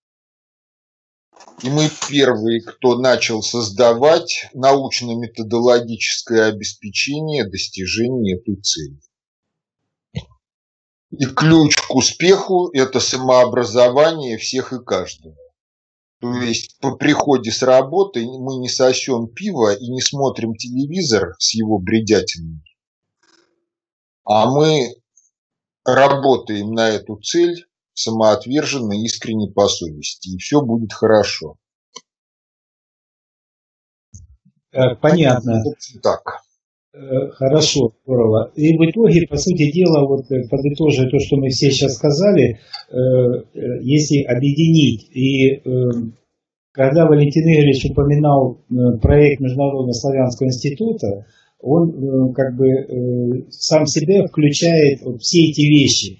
И 1.62 1.68
мы 1.68 1.90
первые, 2.08 2.62
кто 2.62 2.98
начал 2.98 3.42
создавать 3.42 4.48
научно-методологическое 4.54 6.46
обеспечение 6.46 7.48
достижения 7.48 8.36
этой 8.36 8.56
цели. 8.56 9.00
И 11.10 11.24
ключ 11.26 11.76
к 11.76 11.94
успеху– 11.94 12.70
это 12.72 13.00
самообразование 13.00 14.38
всех 14.38 14.72
и 14.72 14.82
каждого. 14.82 15.36
То 16.20 16.32
есть 16.42 16.78
по 16.80 16.96
приходе 16.96 17.50
с 17.50 17.62
работы 17.62 18.24
мы 18.24 18.56
не 18.56 18.68
сосем 18.68 19.28
пиво 19.28 19.74
и 19.74 19.88
не 19.88 20.00
смотрим 20.00 20.54
телевизор 20.54 21.34
с 21.38 21.54
его 21.54 21.78
бредятиной, 21.78 22.62
а 24.24 24.50
мы 24.50 24.94
работаем 25.86 26.72
на 26.72 26.88
эту 26.88 27.16
цель 27.16 27.64
самоотверженно, 27.94 28.92
искренне 28.92 29.50
по 29.50 29.68
совести, 29.68 30.34
и 30.34 30.38
все 30.38 30.60
будет 30.60 30.92
хорошо. 30.92 31.56
Э, 34.72 34.94
понятно. 35.00 35.62
Так. 36.02 36.42
Э, 36.92 37.30
хорошо, 37.30 37.94
здорово. 38.04 38.52
И 38.54 38.76
в 38.76 38.90
итоге, 38.90 39.26
по 39.26 39.36
сути 39.36 39.70
дела, 39.72 40.06
вот 40.06 40.30
э, 40.30 40.46
подытоживая 40.48 41.10
то, 41.10 41.18
что 41.18 41.36
мы 41.36 41.48
все 41.48 41.70
сейчас 41.70 41.94
сказали, 41.94 42.60
если 43.82 44.22
объединить 44.22 45.10
и 45.10 45.60
когда 46.70 47.06
Валентин 47.06 47.42
Игоревич 47.42 47.90
упоминал 47.90 48.60
проект 49.00 49.40
Международного 49.40 49.92
славянского 49.92 50.46
института, 50.46 51.26
он 51.60 52.32
как 52.34 52.56
бы 52.56 53.46
сам 53.50 53.86
себя 53.86 54.26
включает 54.26 55.02
вот 55.02 55.20
все 55.20 55.50
эти 55.50 55.62
вещи. 55.62 56.18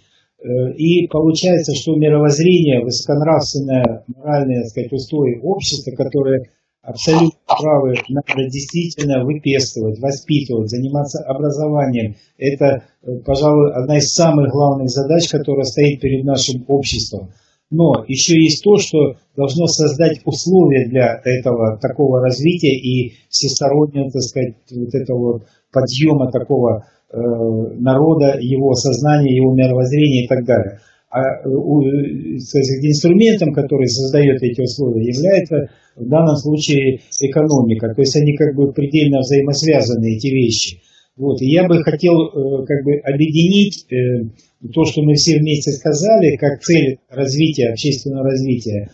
И 0.77 1.09
получается, 1.09 1.75
что 1.75 1.97
мировоззрение, 1.97 2.83
высоконравственное, 2.83 4.05
моральное, 4.07 4.63
так 4.63 4.71
сказать, 4.71 4.93
устои 4.93 5.41
общества, 5.43 5.93
которое 5.93 6.51
абсолютно 6.87 7.39
правы, 7.47 7.95
надо 8.09 8.49
действительно 8.49 9.25
выпестывать, 9.25 9.99
воспитывать, 9.99 10.71
заниматься 10.71 11.23
образованием. 11.25 12.15
Это, 12.39 12.85
э, 13.03 13.19
пожалуй, 13.25 13.73
одна 13.73 13.99
из 13.99 14.15
самых 14.15 14.53
главных 14.53 14.89
задач, 14.89 15.29
которая 15.29 15.65
стоит 15.65 16.01
перед 16.01 16.25
нашим 16.25 16.65
обществом. 16.69 17.33
Но 17.71 18.05
еще 18.07 18.41
есть 18.41 18.63
то, 18.63 18.77
что 18.79 19.17
должно 19.37 19.67
создать 19.67 20.21
условия 20.25 20.89
для 20.89 21.21
этого 21.25 21.79
такого 21.79 22.21
развития 22.21 22.77
и 22.77 23.15
всестороннего, 23.29 24.11
так 24.11 24.23
сказать, 24.23 24.55
вот 24.71 24.95
этого 24.95 25.43
подъема 25.73 26.31
такого 26.31 26.85
э, 27.11 27.17
народа, 27.19 28.39
его 28.41 28.73
сознания, 28.75 29.35
его 29.35 29.53
мировоззрения 29.53 30.25
и 30.25 30.29
так 30.29 30.45
далее. 30.45 30.79
А 31.11 31.21
э, 31.21 32.39
сказать, 32.39 32.85
инструментом, 32.85 33.53
который 33.53 33.89
создает 33.89 34.43
эти 34.43 34.61
условия, 34.61 35.05
является 35.05 35.71
в 35.97 36.09
данном 36.09 36.37
случае 36.37 37.01
экономика. 37.21 37.93
То 37.95 38.01
есть 38.01 38.15
они 38.17 38.37
как 38.37 38.55
бы 38.55 38.73
предельно 38.73 39.19
взаимосвязаны, 39.21 40.15
эти 40.15 40.29
вещи. 40.29 40.83
Вот. 41.17 41.41
И 41.41 41.51
я 41.51 41.67
бы 41.67 41.83
хотел 41.83 42.15
э, 42.15 42.67
как 42.67 42.85
бы 42.85 42.97
объединить 43.05 43.87
э, 43.91 44.69
то, 44.73 44.85
что 44.85 45.03
мы 45.03 45.15
все 45.15 45.39
вместе 45.39 45.73
сказали, 45.73 46.37
как 46.37 46.63
цель 46.63 46.99
развития, 47.09 47.71
общественного 47.71 48.25
развития, 48.25 48.91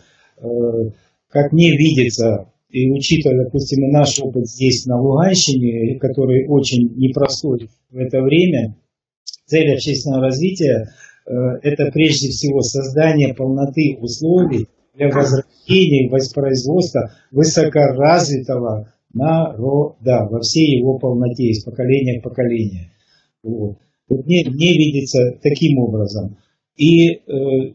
как 1.29 1.51
мне 1.53 1.71
видится, 1.71 2.51
и 2.69 2.91
учитывая, 2.91 3.45
допустим, 3.45 3.85
и 3.85 3.91
наш 3.91 4.19
опыт 4.19 4.47
здесь 4.47 4.85
на 4.85 4.99
Луганщине, 4.99 5.97
который 5.99 6.47
очень 6.47 6.93
непростой 6.97 7.69
в 7.89 7.97
это 7.97 8.21
время, 8.21 8.75
цель 9.45 9.73
общественного 9.73 10.23
развития 10.23 10.89
Э, 11.25 11.31
это 11.61 11.89
прежде 11.91 12.29
всего 12.29 12.61
создание 12.61 13.33
полноты 13.33 13.97
условий 13.99 14.67
для 14.93 15.09
возрождения 15.09 16.07
и 16.07 16.09
воспроизводства 16.09 17.11
высокоразвитого 17.31 18.92
народа 19.13 20.27
во 20.29 20.39
всей 20.41 20.79
его 20.79 20.97
полноте, 20.97 21.45
из 21.45 21.63
поколения 21.63 22.19
к 22.19 22.23
поколению. 22.23 22.89
Вот. 23.43 23.77
Вот 24.09 24.25
мне, 24.25 24.43
мне 24.47 24.73
видится 24.73 25.39
таким 25.41 25.79
образом. 25.79 26.37
И 26.75 27.11
э, 27.11 27.73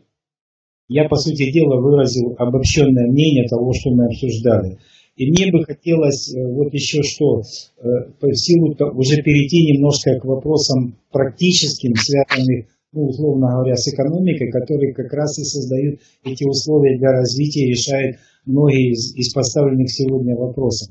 я, 0.89 1.09
по 1.09 1.16
сути 1.16 1.51
дела, 1.53 1.80
выразил 1.80 2.34
обобщенное 2.39 3.07
мнение 3.07 3.47
того, 3.49 3.72
что 3.72 3.91
мы 3.91 4.07
обсуждали. 4.07 4.78
И 5.16 5.30
мне 5.30 5.51
бы 5.51 5.64
хотелось 5.64 6.34
э, 6.34 6.47
вот 6.47 6.72
еще 6.72 7.03
что, 7.03 7.41
э, 7.41 8.12
по 8.20 8.32
силу 8.34 8.74
уже 8.95 9.22
перейти 9.22 9.72
немножко 9.72 10.18
к 10.18 10.24
вопросам 10.24 10.97
практическим, 11.11 11.95
связанным 11.95 12.66
ну, 12.93 13.09
условно 13.09 13.49
говоря, 13.49 13.76
с 13.76 13.86
экономикой, 13.89 14.51
которые 14.51 14.95
как 14.95 15.12
раз 15.12 15.39
и 15.39 15.45
создают 15.45 16.01
эти 16.24 16.45
условия 16.45 16.99
для 16.99 17.12
развития 17.12 17.68
решают 17.68 18.16
многие 18.47 18.93
из, 18.93 19.14
из 19.14 19.32
поставленных 19.32 19.91
сегодня 19.91 20.34
вопросов. 20.34 20.89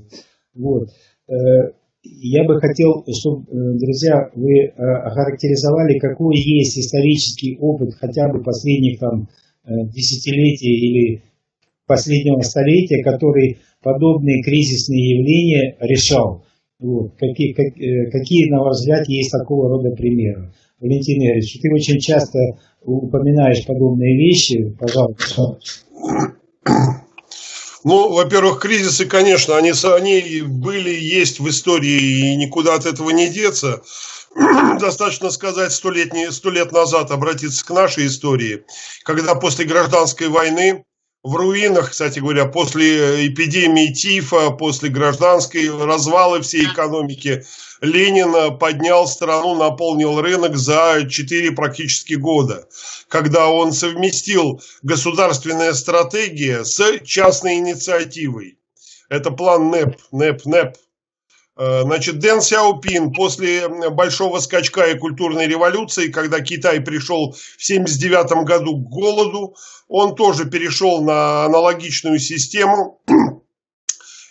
Вот. 0.58 0.90
Э, 1.30 1.72
я 2.04 2.44
бы 2.46 2.60
хотел, 2.60 3.06
чтобы, 3.14 3.44
э, 3.44 3.78
друзья, 3.78 4.30
вы 4.34 4.60
э, 4.60 4.72
охарактеризовали, 4.76 6.00
какой 6.00 6.36
есть 6.38 6.78
исторический 6.78 7.58
опыт 7.60 7.94
хотя 8.00 8.28
бы 8.30 8.42
последних 8.44 9.00
там 9.00 9.28
десятилетий 9.68 10.72
или 10.72 11.24
последнего 11.86 12.40
столетия, 12.40 13.04
который 13.04 13.58
подобные 13.84 14.42
кризисные 14.42 15.18
явления 15.18 15.76
решал. 15.82 16.46
Вот. 16.80 17.16
Какие, 17.18 17.52
как, 17.52 17.74
какие, 18.12 18.50
на 18.50 18.64
ваш 18.64 18.78
взгляд, 18.78 19.10
есть 19.10 19.30
такого 19.30 19.68
рода 19.68 19.94
примеры? 19.94 20.54
Валентин 20.80 21.22
Игоревич, 21.22 21.60
ты 21.60 21.70
очень 21.74 22.00
часто 22.00 22.40
упоминаешь 22.82 23.66
подобные 23.66 24.16
вещи, 24.18 24.74
пожалуйста. 24.80 25.60
Ну, 27.88 28.10
во-первых, 28.12 28.60
кризисы, 28.60 29.06
конечно, 29.06 29.56
они, 29.56 29.72
они 29.72 30.42
были, 30.42 30.90
есть 30.90 31.40
в 31.40 31.48
истории, 31.48 32.32
и 32.32 32.36
никуда 32.36 32.74
от 32.74 32.86
этого 32.86 33.12
не 33.12 33.30
деться. 33.30 33.82
Достаточно 34.82 35.30
сказать 35.30 35.72
сто 35.72 35.90
лет, 35.90 36.12
сто 36.32 36.50
лет 36.50 36.74
назад, 36.74 37.12
обратиться 37.12 37.66
к 37.66 37.70
нашей 37.70 38.08
истории, 38.08 38.66
когда 39.06 39.36
после 39.36 39.64
гражданской 39.64 40.28
войны 40.28 40.84
в 41.24 41.34
руинах, 41.34 41.92
кстати 41.92 42.20
говоря, 42.20 42.44
после 42.44 43.26
эпидемии 43.26 43.94
тифа, 43.94 44.50
после 44.50 44.90
гражданской 44.90 45.70
развала 45.70 46.42
всей 46.42 46.66
экономики, 46.66 47.46
Ленин 47.82 48.58
поднял 48.58 49.08
страну, 49.08 49.56
наполнил 49.56 50.20
рынок 50.20 50.58
за 50.58 51.06
4 51.10 51.52
практически 51.52 52.16
года, 52.16 52.68
когда 53.08 53.50
он 53.50 53.72
совместил 53.72 54.62
государственная 54.82 55.74
стратегия 55.74 56.64
с 56.64 57.00
частной 57.04 57.56
инициативой. 57.56 58.58
Это 59.10 59.32
план 59.32 59.70
НЭП, 59.70 59.98
НЭП, 60.12 60.46
НЭП. 60.46 60.78
Э, 61.58 61.82
значит, 61.84 62.20
Дэн 62.20 62.42
Сяопин 62.42 63.14
после 63.14 63.68
большого 63.90 64.40
скачка 64.40 64.86
и 64.86 64.98
культурной 64.98 65.48
революции, 65.48 66.12
когда 66.12 66.40
Китай 66.42 66.82
пришел 66.82 67.32
в 67.32 67.70
1979 67.70 68.46
году 68.46 68.78
к 68.78 68.90
голоду, 68.90 69.56
он 69.88 70.16
тоже 70.16 70.50
перешел 70.50 71.04
на 71.04 71.46
аналогичную 71.46 72.20
систему 72.20 73.02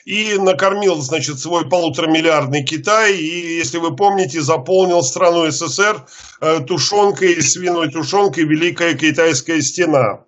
и 0.07 0.39
накормил, 0.39 1.01
значит, 1.03 1.41
свой 1.41 1.69
полуторамиллиардный 1.69 2.63
Китай, 2.63 3.17
и, 3.17 3.57
если 3.57 3.79
вы 3.79 3.95
помните, 3.97 4.41
заполнил 4.41 5.03
страну 5.03 5.51
СССР 5.51 6.07
э, 6.41 6.61
тушенкой, 6.61 7.43
свиной 7.43 7.91
тушенкой 7.91 8.45
Великая 8.45 8.95
Китайская 8.95 9.61
стена. 9.61 10.25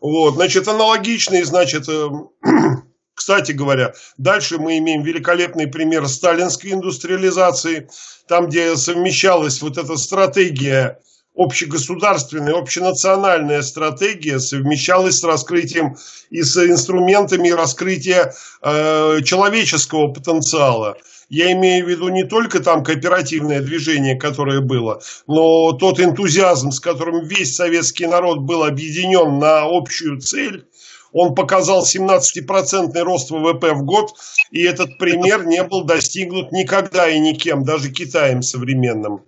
Вот, 0.00 0.36
значит, 0.36 0.66
аналогичный, 0.68 1.42
значит, 1.42 1.86
э, 1.86 2.08
кстати 3.14 3.52
говоря, 3.52 3.92
дальше 4.16 4.56
мы 4.56 4.78
имеем 4.78 5.02
великолепный 5.02 5.66
пример 5.66 6.08
сталинской 6.08 6.72
индустриализации, 6.72 7.90
там, 8.26 8.46
где 8.46 8.74
совмещалась 8.74 9.60
вот 9.60 9.76
эта 9.76 9.98
стратегия 9.98 10.98
общегосударственная, 11.34 12.54
общенациональная 12.54 13.62
стратегия 13.62 14.38
совмещалась 14.38 15.18
с 15.18 15.24
раскрытием 15.24 15.96
и 16.30 16.42
с 16.42 16.56
инструментами 16.56 17.50
раскрытия 17.50 18.34
э, 18.62 19.20
человеческого 19.24 20.12
потенциала. 20.12 20.96
Я 21.28 21.50
имею 21.52 21.86
в 21.86 21.88
виду 21.88 22.08
не 22.08 22.24
только 22.24 22.60
там 22.60 22.84
кооперативное 22.84 23.60
движение, 23.60 24.16
которое 24.16 24.60
было, 24.60 25.00
но 25.26 25.72
тот 25.72 25.98
энтузиазм, 25.98 26.70
с 26.70 26.80
которым 26.80 27.24
весь 27.24 27.56
советский 27.56 28.06
народ 28.06 28.40
был 28.40 28.62
объединен 28.62 29.38
на 29.38 29.62
общую 29.62 30.20
цель, 30.20 30.66
он 31.12 31.34
показал 31.34 31.84
17% 31.84 32.98
рост 33.00 33.30
ВВП 33.30 33.72
в 33.72 33.84
год, 33.84 34.14
и 34.50 34.62
этот 34.62 34.98
пример 34.98 35.46
не 35.46 35.62
был 35.62 35.84
достигнут 35.84 36.52
никогда 36.52 37.08
и 37.08 37.18
никем, 37.18 37.64
даже 37.64 37.90
Китаем 37.90 38.42
современным. 38.42 39.22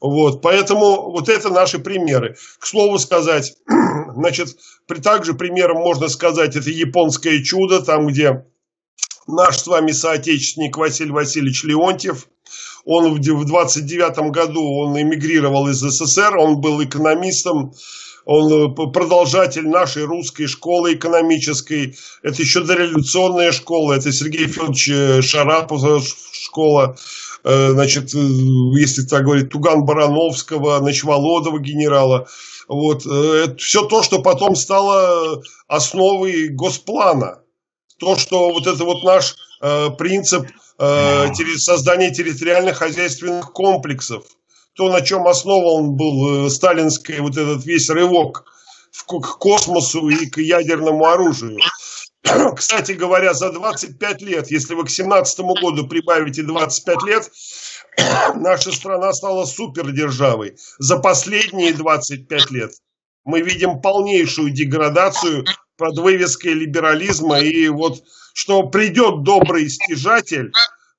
Вот, 0.00 0.42
поэтому 0.42 1.10
вот 1.10 1.28
это 1.28 1.50
наши 1.50 1.78
примеры. 1.78 2.36
К 2.58 2.66
слову 2.66 2.98
сказать, 2.98 3.54
значит, 4.14 4.56
при 4.86 5.00
также 5.00 5.34
примером 5.34 5.78
можно 5.78 6.08
сказать, 6.08 6.56
это 6.56 6.70
японское 6.70 7.42
чудо, 7.42 7.80
там, 7.80 8.06
где 8.06 8.44
наш 9.26 9.58
с 9.58 9.66
вами 9.66 9.92
соотечественник 9.92 10.76
Василий 10.76 11.10
Васильевич 11.10 11.64
Леонтьев, 11.64 12.28
он 12.84 13.14
в 13.14 13.44
29 13.44 14.30
году 14.30 14.62
он 14.62 15.00
эмигрировал 15.00 15.68
из 15.68 15.78
СССР, 15.78 16.36
он 16.36 16.60
был 16.60 16.82
экономистом, 16.84 17.72
он 18.24 18.52
э, 18.52 18.92
продолжатель 18.92 19.68
нашей 19.68 20.04
русской 20.04 20.46
школы 20.46 20.94
экономической. 20.94 21.96
Это 22.22 22.42
еще 22.42 22.60
дореволюционная 22.60 23.52
школа, 23.52 23.94
это 23.94 24.12
Сергей 24.12 24.46
Федорович 24.46 24.88
э, 24.88 25.22
Шарапов 25.22 26.04
школа. 26.32 26.96
Э, 27.46 27.70
значит, 27.70 28.12
э, 28.12 28.18
если 28.76 29.02
так 29.02 29.24
говорить, 29.24 29.50
Туган 29.50 29.84
Барановского, 29.84 30.78
значит, 30.80 31.04
Володова 31.04 31.60
генерала. 31.60 32.26
Вот. 32.66 33.06
Э, 33.06 33.44
это 33.44 33.56
все 33.58 33.86
то, 33.86 34.02
что 34.02 34.20
потом 34.20 34.56
стало 34.56 35.40
основой 35.68 36.48
госплана. 36.48 37.38
То, 38.00 38.16
что 38.16 38.50
вот 38.50 38.66
это 38.66 38.84
вот 38.84 39.04
наш 39.04 39.36
принцип 39.96 40.46
создания 40.76 42.12
территориальных 42.12 42.76
хозяйственных 42.76 43.52
комплексов. 43.54 44.24
То, 44.74 44.90
на 44.90 45.00
чем 45.00 45.26
основан 45.26 45.96
был 45.96 46.50
сталинский 46.50 47.20
вот 47.20 47.38
этот 47.38 47.64
весь 47.64 47.88
рывок 47.88 48.44
к 49.06 49.38
космосу 49.38 50.10
и 50.10 50.26
к 50.26 50.36
ядерному 50.36 51.06
оружию. 51.06 51.58
Кстати 52.56 52.92
говоря, 52.92 53.34
за 53.34 53.52
25 53.52 54.22
лет, 54.22 54.50
если 54.50 54.74
вы 54.74 54.82
к 54.82 54.88
2017 54.88 55.40
году 55.40 55.86
прибавите 55.86 56.42
25 56.42 57.02
лет, 57.04 57.30
наша 58.36 58.72
страна 58.72 59.12
стала 59.12 59.44
супердержавой. 59.44 60.56
За 60.78 60.98
последние 60.98 61.72
25 61.72 62.50
лет 62.50 62.72
мы 63.24 63.40
видим 63.40 63.80
полнейшую 63.80 64.50
деградацию 64.50 65.44
под 65.76 65.98
вывеской 65.98 66.52
либерализма. 66.52 67.40
И 67.40 67.68
вот 67.68 68.02
что 68.34 68.64
придет 68.64 69.22
добрый 69.22 69.68
стяжатель, 69.68 70.52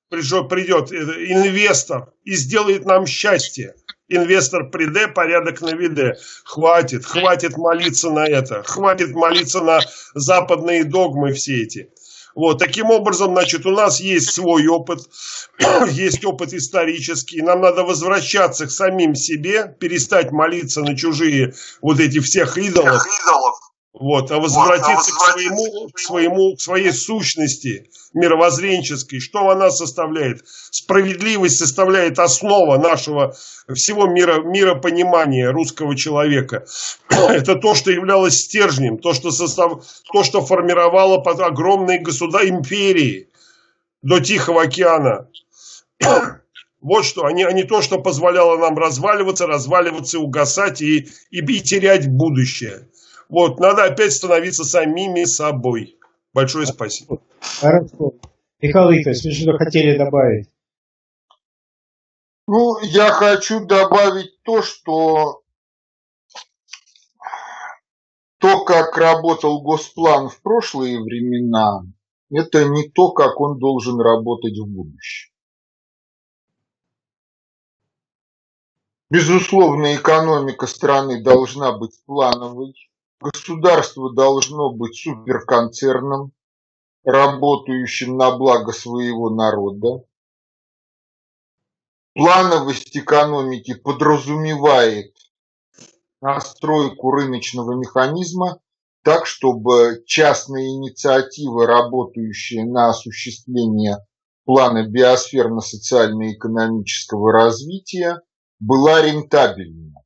придет 0.10 0.92
инвестор 0.92 2.12
и 2.24 2.36
сделает 2.36 2.86
нам 2.86 3.06
счастье– 3.06 3.76
инвестор 4.10 4.70
приде, 4.70 5.08
порядок 5.08 5.62
на 5.62 5.74
виде. 5.74 6.16
Хватит, 6.44 7.06
хватит 7.06 7.58
молиться 7.58 8.10
на 8.10 8.26
это, 8.26 8.64
хватит 8.64 9.14
молиться 9.14 9.62
на 9.62 9.80
западные 10.14 10.84
догмы 10.84 11.34
все 11.34 11.64
эти. 11.64 11.90
Вот, 12.36 12.60
таким 12.60 12.92
образом, 12.92 13.32
значит, 13.32 13.66
у 13.66 13.72
нас 13.72 14.00
есть 14.00 14.32
свой 14.32 14.68
опыт, 14.68 15.00
есть 15.90 16.24
опыт 16.24 16.54
исторический, 16.54 17.42
нам 17.42 17.62
надо 17.62 17.84
возвращаться 17.84 18.68
к 18.68 18.72
самим 18.72 19.16
себе, 19.16 19.76
перестать 19.80 20.32
молиться 20.32 20.82
на 20.82 20.96
чужие 20.96 21.56
вот 21.82 22.00
эти 22.00 22.20
всех 22.20 22.60
идолов, 22.60 23.02
всех 23.02 23.22
идолов 23.22 23.67
вот, 24.00 24.32
а 24.32 24.40
возвратиться 24.40 25.12
вот, 25.12 25.22
а 25.22 25.28
к, 25.28 25.32
своему, 25.32 25.90
к 25.94 26.00
своему, 26.00 26.56
к 26.56 26.62
своей 26.62 26.92
сущности 26.92 27.90
мировоззренческой. 28.14 29.20
Что 29.20 29.50
она 29.50 29.70
составляет? 29.70 30.44
Справедливость 30.72 31.58
составляет 31.58 32.20
основа 32.20 32.78
нашего 32.78 33.36
всего 33.74 34.08
мира, 34.08 34.42
миропонимания 34.42 35.52
русского 35.52 35.96
человека. 35.96 36.66
Это 37.10 37.56
то, 37.56 37.76
что 37.76 37.92
являлось 37.92 38.42
стержнем, 38.42 38.98
то, 38.98 39.14
что, 39.14 39.32
состав, 39.32 39.84
то, 40.12 40.24
что 40.24 40.46
формировало 40.46 41.20
под 41.20 41.40
огромные 41.40 42.00
государства 42.00 42.48
империи 42.48 43.30
до 44.02 44.20
Тихого 44.20 44.64
океана. 44.64 45.28
Вот 46.80 47.06
что, 47.06 47.26
а 47.26 47.32
не, 47.34 47.44
а 47.44 47.52
не 47.52 47.64
то, 47.64 47.82
что 47.82 47.98
позволяло 47.98 48.56
нам 48.58 48.78
разваливаться, 48.78 49.48
разваливаться, 49.48 50.20
угасать 50.20 50.80
и, 50.82 51.10
и, 51.32 51.40
и 51.40 51.62
терять 51.62 52.08
будущее. 52.08 52.88
Вот, 53.30 53.60
надо 53.60 53.84
опять 53.84 54.14
становиться 54.14 54.64
самими 54.64 55.26
собой. 55.26 55.98
Большое 56.34 56.66
спасибо. 56.66 57.22
Хорошо. 57.40 58.14
Михаил 58.62 58.92
Викторович, 58.92 59.24
вы 59.24 59.32
что 59.32 59.58
хотели 59.58 59.98
добавить? 59.98 60.50
Ну, 62.48 62.80
я 62.82 63.12
хочу 63.12 63.66
добавить 63.66 64.42
то, 64.44 64.62
что 64.62 65.42
то, 68.40 68.64
как 68.64 68.98
работал 68.98 69.62
Госплан 69.62 70.30
в 70.30 70.42
прошлые 70.42 71.02
времена, 71.02 71.82
это 72.30 72.66
не 72.66 72.90
то, 72.90 73.12
как 73.12 73.40
он 73.42 73.60
должен 73.60 74.00
работать 74.00 74.58
в 74.58 74.66
будущем. 74.66 75.34
Безусловно, 79.10 79.96
экономика 79.96 80.68
страны 80.68 81.24
должна 81.24 81.78
быть 81.78 82.02
плановой, 82.06 82.74
Государство 83.20 84.14
должно 84.14 84.72
быть 84.72 84.96
суперконцерном, 84.96 86.34
работающим 87.04 88.16
на 88.16 88.38
благо 88.38 88.72
своего 88.72 89.32
народа. 89.32 90.06
Плановость 92.14 92.96
экономики 92.96 93.74
подразумевает 93.74 95.16
настройку 96.22 97.10
рыночного 97.12 97.74
механизма 97.74 98.60
так, 99.04 99.26
чтобы 99.26 100.04
частные 100.06 100.76
инициативы, 100.76 101.66
работающие 101.66 102.66
на 102.66 102.90
осуществление 102.90 103.98
плана 104.46 104.88
биосферно-социально-экономического 104.88 107.32
развития, 107.32 108.22
была 108.60 109.02
рентабельна. 109.02 110.04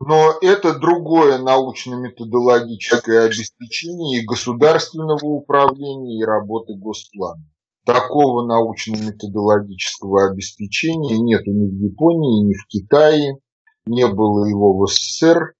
Но 0.00 0.32
это 0.40 0.78
другое 0.78 1.38
научно-методологическое 1.38 3.26
обеспечение 3.26 4.20
и 4.20 4.26
государственного 4.26 5.24
управления, 5.24 6.20
и 6.20 6.24
работы 6.24 6.74
Госплана. 6.74 7.42
Такого 7.84 8.46
научно-методологического 8.46 10.30
обеспечения 10.30 11.18
нет 11.18 11.46
ни 11.46 11.68
в 11.68 11.92
Японии, 11.92 12.44
ни 12.44 12.54
в 12.54 12.66
Китае, 12.66 13.38
не 13.86 14.06
было 14.08 14.46
его 14.46 14.76
в 14.76 14.86
СССР. 14.88 15.54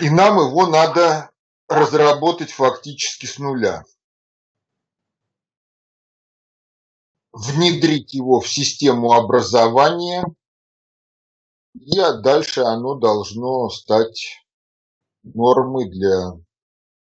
И 0.00 0.10
нам 0.10 0.38
его 0.38 0.66
надо 0.66 1.30
разработать 1.68 2.50
фактически 2.50 3.26
с 3.26 3.38
нуля. 3.38 3.84
Внедрить 7.32 8.14
его 8.14 8.40
в 8.40 8.48
систему 8.48 9.12
образования– 9.12 10.24
и 11.80 11.98
дальше 12.22 12.62
оно 12.62 12.94
должно 12.94 13.68
стать 13.70 14.44
нормой 15.22 15.88
для 15.90 16.32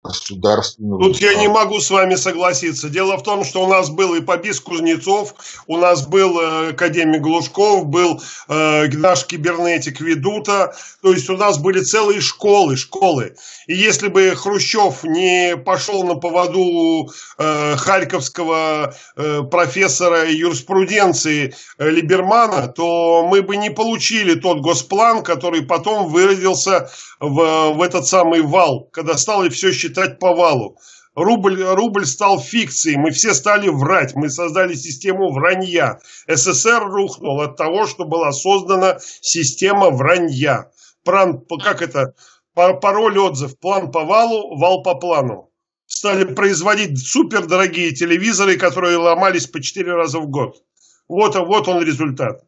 государственного. 0.08 1.02
Тут 1.02 1.20
я 1.20 1.34
не 1.34 1.48
могу 1.48 1.80
с 1.80 1.90
вами 1.90 2.16
согласиться. 2.16 2.88
Дело 2.88 3.16
в 3.16 3.22
том, 3.22 3.44
что 3.44 3.64
у 3.64 3.68
нас 3.68 3.90
был 3.90 4.14
и 4.14 4.20
Побис 4.20 4.60
Кузнецов, 4.60 5.34
у 5.66 5.76
нас 5.76 6.06
был 6.06 6.40
э, 6.40 6.70
академик 6.70 7.20
Глушков, 7.20 7.86
был 7.86 8.20
э, 8.48 8.88
наш 8.88 9.26
кибернетик 9.26 10.00
Ведута, 10.00 10.74
то 11.02 11.12
есть 11.12 11.28
у 11.28 11.36
нас 11.36 11.58
были 11.58 11.80
целые 11.80 12.20
школы, 12.20 12.76
школы. 12.76 13.36
И 13.66 13.74
если 13.74 14.08
бы 14.08 14.34
Хрущев 14.34 15.04
не 15.04 15.56
пошел 15.56 16.04
на 16.04 16.14
поводу 16.14 17.10
э, 17.38 17.76
харьковского 17.76 18.94
э, 19.16 19.42
профессора 19.42 20.30
юриспруденции 20.30 21.54
э, 21.78 21.90
Либермана, 21.90 22.68
то 22.68 23.26
мы 23.28 23.42
бы 23.42 23.56
не 23.56 23.70
получили 23.70 24.34
тот 24.34 24.60
госплан, 24.60 25.22
который 25.22 25.62
потом 25.62 26.08
выродился 26.08 26.90
в, 27.20 27.72
в 27.74 27.82
этот 27.82 28.06
самый 28.06 28.42
вал, 28.42 28.88
когда 28.92 29.16
стало 29.16 29.48
все 29.50 29.72
считать 29.72 30.18
по 30.18 30.34
валу. 30.34 30.78
Рубль, 31.14 31.60
рубль 31.64 32.06
стал 32.06 32.40
фикцией, 32.40 32.96
мы 32.96 33.10
все 33.10 33.34
стали 33.34 33.68
врать, 33.68 34.14
мы 34.14 34.30
создали 34.30 34.74
систему 34.74 35.32
вранья. 35.32 35.98
СССР 36.28 36.84
рухнул 36.84 37.40
от 37.40 37.56
того, 37.56 37.86
что 37.86 38.04
была 38.04 38.30
создана 38.30 38.98
система 39.20 39.90
вранья. 39.90 40.70
Пран, 41.04 41.42
как 41.64 41.82
это, 41.82 42.14
пароль 42.54 43.18
отзыв, 43.18 43.58
план 43.58 43.90
по 43.90 44.04
валу, 44.04 44.56
вал 44.56 44.82
по 44.82 44.94
плану. 44.94 45.50
Стали 45.86 46.22
производить 46.22 46.98
супердорогие 47.04 47.92
телевизоры, 47.92 48.56
которые 48.56 48.98
ломались 48.98 49.46
по 49.46 49.60
4 49.60 49.92
раза 49.94 50.20
в 50.20 50.28
год. 50.28 50.62
Вот, 51.08 51.34
вот 51.34 51.66
он 51.66 51.82
результат. 51.82 52.44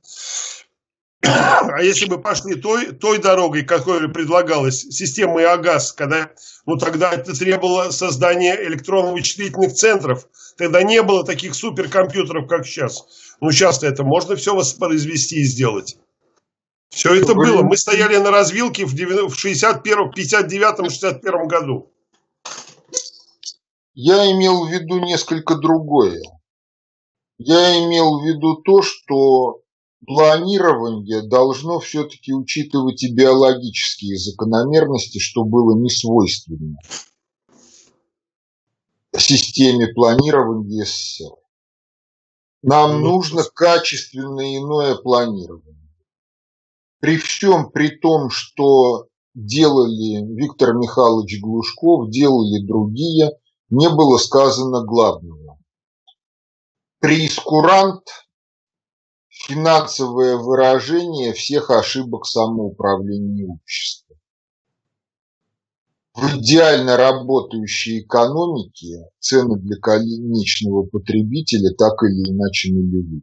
А 1.23 1.83
если 1.83 2.07
бы 2.07 2.21
пошли 2.21 2.55
той, 2.55 2.93
той 2.93 3.19
дорогой, 3.19 3.63
которая 3.63 4.09
предлагалась, 4.09 4.81
системой 4.81 5.45
АГАЗ, 5.45 5.93
когда, 5.93 6.31
ну 6.65 6.77
тогда 6.77 7.13
это 7.13 7.39
требовало 7.39 7.91
создания 7.91 8.57
электронно-вычислительных 8.69 9.75
центров. 9.75 10.27
Тогда 10.57 10.83
не 10.83 11.03
было 11.03 11.25
таких 11.25 11.55
суперкомпьютеров, 11.55 12.49
как 12.49 12.67
сейчас. 12.67 13.05
Ну 13.41 13.51
сейчас 13.51 13.83
это 13.83 14.03
можно 14.03 14.37
все 14.37 14.55
воспроизвести 14.55 15.41
и 15.41 15.45
сделать. 15.45 15.99
Все 16.89 17.15
это 17.15 17.35
было. 17.35 17.63
Мы 17.63 17.77
стояли 17.77 18.17
на 18.17 18.31
развилке 18.31 18.85
в 18.85 19.35
61, 19.35 20.11
59-61 20.11 21.47
году. 21.47 21.93
Я 23.95 24.31
имел 24.33 24.67
в 24.67 24.71
виду 24.71 24.99
несколько 25.01 25.57
другое. 25.57 26.21
Я 27.39 27.79
имел 27.85 28.21
в 28.21 28.25
виду 28.25 28.57
то, 28.63 28.83
что 28.83 29.61
планирование 30.11 31.23
должно 31.23 31.79
все-таки 31.79 32.33
учитывать 32.33 33.03
и 33.03 33.15
биологические 33.15 34.17
закономерности, 34.19 35.19
что 35.19 35.45
было 35.45 35.79
не 35.79 35.89
свойственно 35.89 36.79
системе 39.21 39.87
планирования 39.87 40.85
СССР. 40.85 41.37
Нам 42.63 43.01
ну, 43.01 43.13
нужно 43.13 43.45
качественное 43.45 44.59
иное 44.59 44.97
планирование. 44.97 45.77
При 46.99 47.17
всем 47.17 47.71
при 47.71 47.89
том, 47.89 48.29
что 48.29 49.07
делали 49.35 50.23
Виктор 50.35 50.75
Михайлович 50.75 51.41
Глушков, 51.41 52.11
делали 52.11 52.67
другие, 52.67 53.31
не 53.71 53.89
было 53.89 54.19
сказано 54.19 54.85
главного. 54.85 55.59
Прескурант 56.99 58.03
финансовое 59.47 60.37
выражение 60.37 61.33
всех 61.33 61.71
ошибок 61.71 62.27
самоуправления 62.27 63.49
общества. 63.49 64.17
В 66.15 66.39
идеально 66.39 66.97
работающей 66.97 68.01
экономике 68.01 69.09
цены 69.21 69.59
для 69.59 69.77
конечного 69.77 70.85
потребителя 70.85 71.75
так 71.77 72.03
или 72.03 72.33
иначе 72.33 72.73
нулевые. 72.73 73.23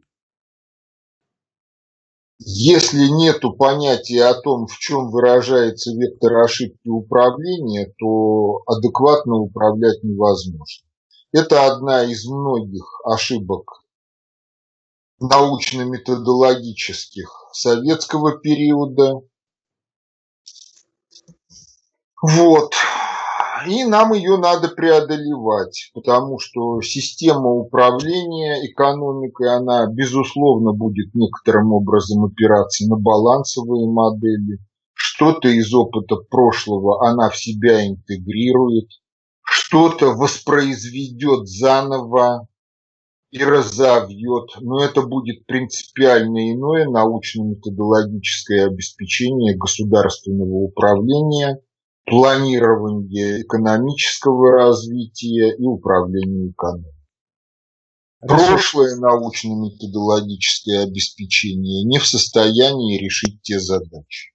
Если 2.40 3.08
нет 3.08 3.42
понятия 3.58 4.24
о 4.24 4.40
том, 4.40 4.66
в 4.66 4.78
чем 4.78 5.10
выражается 5.10 5.92
вектор 5.92 6.38
ошибки 6.38 6.88
управления, 6.88 7.92
то 7.98 8.62
адекватно 8.66 9.36
управлять 9.36 10.02
невозможно. 10.02 10.86
Это 11.32 11.66
одна 11.66 12.04
из 12.04 12.24
многих 12.26 12.84
ошибок 13.04 13.84
научно-методологических 15.20 17.30
советского 17.52 18.38
периода. 18.38 19.20
Вот. 22.22 22.72
И 23.66 23.84
нам 23.84 24.12
ее 24.12 24.36
надо 24.36 24.68
преодолевать, 24.68 25.90
потому 25.92 26.38
что 26.38 26.80
система 26.80 27.50
управления 27.50 28.64
экономикой, 28.70 29.56
она, 29.56 29.86
безусловно, 29.86 30.72
будет 30.72 31.12
некоторым 31.14 31.72
образом 31.72 32.24
опираться 32.24 32.88
на 32.88 32.96
балансовые 32.96 33.90
модели. 33.90 34.60
Что-то 34.94 35.48
из 35.48 35.74
опыта 35.74 36.16
прошлого 36.16 37.08
она 37.08 37.30
в 37.30 37.36
себя 37.36 37.86
интегрирует, 37.86 38.88
что-то 39.42 40.12
воспроизведет 40.12 41.48
заново, 41.48 42.46
и 43.30 43.44
разовьет, 43.44 44.50
но 44.60 44.82
это 44.82 45.02
будет 45.02 45.44
принципиально 45.46 46.52
иное 46.52 46.88
научно-методологическое 46.88 48.66
обеспечение 48.66 49.56
государственного 49.56 50.54
управления, 50.54 51.60
планирования 52.06 53.42
экономического 53.42 54.52
развития 54.52 55.54
и 55.54 55.64
управления 55.64 56.50
экономикой. 56.50 56.94
Прошлое 58.20 58.96
научно-методологическое 58.96 60.84
обеспечение 60.84 61.84
не 61.84 61.98
в 61.98 62.06
состоянии 62.06 62.98
решить 62.98 63.42
те 63.42 63.60
задачи. 63.60 64.32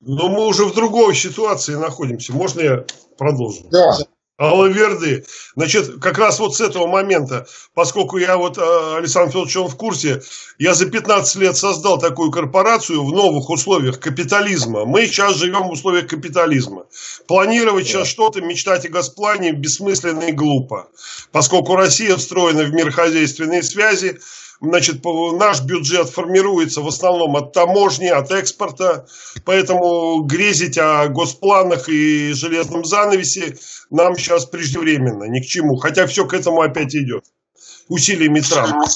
Но 0.00 0.28
мы 0.28 0.46
уже 0.46 0.64
в 0.64 0.74
другой 0.74 1.14
ситуации 1.14 1.74
находимся. 1.74 2.32
Можно 2.32 2.60
я 2.60 2.86
продолжу? 3.18 3.68
Да. 3.70 3.98
Алаверды. 4.42 5.24
Значит, 5.54 6.00
как 6.00 6.18
раз 6.18 6.40
вот 6.40 6.56
с 6.56 6.60
этого 6.60 6.88
момента, 6.88 7.46
поскольку 7.74 8.18
я 8.18 8.36
вот, 8.36 8.58
э, 8.58 8.96
Александр 8.96 9.30
Федорович, 9.30 9.56
он 9.56 9.68
в 9.68 9.76
курсе, 9.76 10.20
я 10.58 10.74
за 10.74 10.86
15 10.86 11.36
лет 11.36 11.56
создал 11.56 11.98
такую 11.98 12.32
корпорацию 12.32 13.04
в 13.04 13.12
новых 13.12 13.50
условиях 13.50 14.00
капитализма. 14.00 14.84
Мы 14.84 15.06
сейчас 15.06 15.36
живем 15.36 15.68
в 15.68 15.70
условиях 15.70 16.08
капитализма. 16.08 16.86
Планировать 17.28 17.86
сейчас 17.86 18.08
что-то, 18.08 18.40
мечтать 18.40 18.84
о 18.84 18.88
Госплане 18.88 19.52
бессмысленно 19.52 20.24
и 20.24 20.32
глупо. 20.32 20.88
Поскольку 21.30 21.76
Россия 21.76 22.16
встроена 22.16 22.64
в 22.64 22.72
мир 22.72 22.90
хозяйственной 22.90 23.62
связи, 23.62 24.18
Значит, 24.62 25.04
наш 25.04 25.60
бюджет 25.62 26.08
формируется 26.08 26.82
в 26.82 26.86
основном 26.86 27.34
от 27.36 27.52
таможни, 27.52 28.06
от 28.06 28.30
экспорта, 28.30 29.06
поэтому 29.44 30.22
грезить 30.22 30.78
о 30.78 31.08
госпланах 31.08 31.88
и 31.88 32.32
железном 32.32 32.84
занавесе 32.84 33.56
нам 33.90 34.16
сейчас 34.16 34.46
преждевременно, 34.46 35.24
ни 35.24 35.40
к 35.40 35.46
чему. 35.46 35.76
Хотя 35.78 36.06
все 36.06 36.26
к 36.26 36.32
этому 36.32 36.60
опять 36.60 36.94
идет. 36.94 37.24
Усилиями 37.88 38.38
Трампа. 38.38 38.86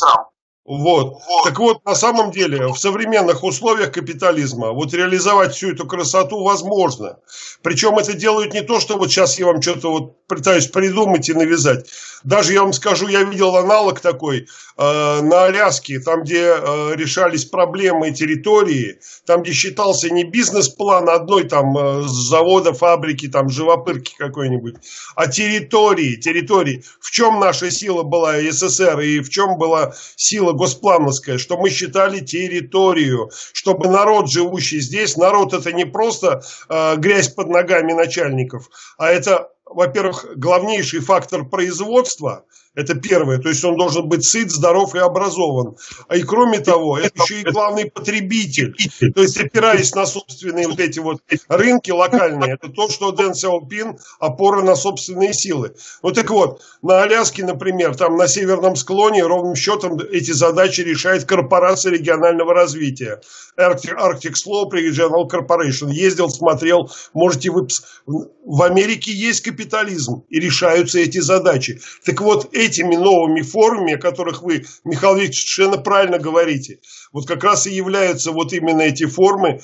Вот. 0.66 1.14
вот. 1.26 1.44
Так 1.44 1.58
вот, 1.60 1.84
на 1.84 1.94
самом 1.94 2.32
деле, 2.32 2.66
в 2.66 2.76
современных 2.76 3.44
условиях 3.44 3.92
капитализма 3.92 4.72
вот 4.72 4.92
реализовать 4.94 5.54
всю 5.54 5.72
эту 5.72 5.86
красоту 5.86 6.42
возможно. 6.42 7.18
Причем 7.62 7.98
это 7.98 8.14
делают 8.14 8.52
не 8.52 8.62
то, 8.62 8.80
что 8.80 8.98
вот 8.98 9.10
сейчас 9.10 9.38
я 9.38 9.46
вам 9.46 9.62
что-то 9.62 9.90
вот 9.90 10.26
пытаюсь 10.26 10.66
придумать 10.66 11.28
и 11.28 11.34
навязать. 11.34 11.88
Даже 12.24 12.52
я 12.52 12.62
вам 12.62 12.72
скажу, 12.72 13.08
я 13.08 13.22
видел 13.22 13.56
аналог 13.56 14.00
такой 14.00 14.40
э, 14.40 15.20
на 15.22 15.44
Аляске, 15.44 16.00
там, 16.00 16.22
где 16.22 16.54
э, 16.54 16.94
решались 16.96 17.44
проблемы 17.44 18.10
территории, 18.12 19.00
там, 19.26 19.42
где 19.42 19.52
считался 19.52 20.10
не 20.10 20.24
бизнес-план 20.24 21.08
одной 21.08 21.44
там 21.44 21.76
э, 21.76 22.02
завода, 22.06 22.72
фабрики, 22.72 23.28
там 23.28 23.48
живопырки 23.48 24.14
какой-нибудь, 24.16 24.76
а 25.14 25.26
территории, 25.26 26.16
территории. 26.16 26.84
В 27.00 27.10
чем 27.10 27.40
наша 27.40 27.70
сила 27.70 28.02
была 28.02 28.40
СССР 28.40 29.00
и 29.00 29.20
в 29.20 29.28
чем 29.28 29.58
была 29.58 29.94
сила 30.16 30.52
госплановская, 30.52 31.38
что 31.38 31.56
мы 31.56 31.70
считали 31.70 32.20
территорию, 32.20 33.30
чтобы 33.52 33.88
народ, 33.88 34.30
живущий 34.30 34.80
здесь, 34.80 35.16
народ 35.16 35.52
это 35.52 35.72
не 35.72 35.84
просто 35.84 36.42
э, 36.68 36.96
грязь 36.96 37.28
под 37.28 37.48
ногами 37.48 37.92
начальников, 37.92 38.68
а 38.98 39.10
это 39.10 39.50
во-первых, 39.66 40.26
главнейший 40.36 41.00
фактор 41.00 41.44
производства– 41.48 42.44
Это 42.77 42.95
первое. 42.95 43.39
То 43.39 43.49
есть 43.49 43.64
он 43.64 43.77
должен 43.77 44.07
быть 44.07 44.24
сыт, 44.24 44.53
здоров 44.53 44.95
и 44.95 44.99
образован. 44.99 45.77
А 46.09 46.16
и 46.16 46.22
кроме 46.22 46.61
того, 46.61 46.99
это 46.99 47.22
еще 47.22 47.41
и 47.41 47.45
главный 47.45 47.91
потребитель. 47.91 48.77
То 49.14 49.22
есть 49.22 49.39
опираясь 49.39 49.95
на 49.95 50.05
собственные 50.05 50.68
вот 50.68 50.79
эти 50.79 50.99
вот 50.99 51.22
рынки 51.49 51.91
локальные, 51.91 52.55
это 52.55 52.68
то, 52.68 52.91
что 52.91 53.12
Дэн 53.12 53.35
Сяопин 53.35 53.99
опора 54.20 54.62
на 54.62 54.77
собственные 54.77 55.33
силы. 55.33 55.74
Вот 56.03 56.14
так 56.14 56.31
вот, 56.31 56.61
на 56.83 57.03
Аляске, 57.03 57.45
например, 57.45 57.97
там 57.97 58.16
на 58.16 58.29
северном 58.29 58.77
склоне 58.77 59.24
ровным 59.24 59.57
счетом 59.57 59.99
эти 59.99 60.33
задачи 60.33 60.83
решает 60.83 61.24
корпорация 61.24 61.93
регионального 61.93 62.53
развития. 62.53 63.22
Arctic, 63.59 63.97
Arctic 63.99 64.35
Slope 64.35 64.72
Regional 64.72 65.27
Corporation. 65.31 65.91
Ездил, 65.91 66.29
смотрел, 66.29 66.91
можете 67.14 67.51
вы... 67.51 67.66
В 68.07 68.62
Америке 68.62 69.11
есть 69.11 69.41
капитализм, 69.41 70.22
и 70.29 70.39
решаются 70.39 71.01
эти 71.01 71.18
задачи. 71.18 71.81
Так 72.05 72.20
вот, 72.20 72.49
этими 72.66 72.96
новыми 72.96 73.42
формами, 73.42 73.94
о 73.94 73.98
которых 73.98 74.42
вы, 74.42 74.64
Михаил 74.84 75.14
Викторович, 75.14 75.44
совершенно 75.44 75.82
правильно 75.82 76.18
говорите, 76.18 76.80
вот 77.12 77.26
как 77.26 77.42
раз 77.44 77.66
и 77.66 77.74
являются 77.74 78.32
вот 78.32 78.52
именно 78.52 78.82
эти 78.82 79.06
формы, 79.06 79.60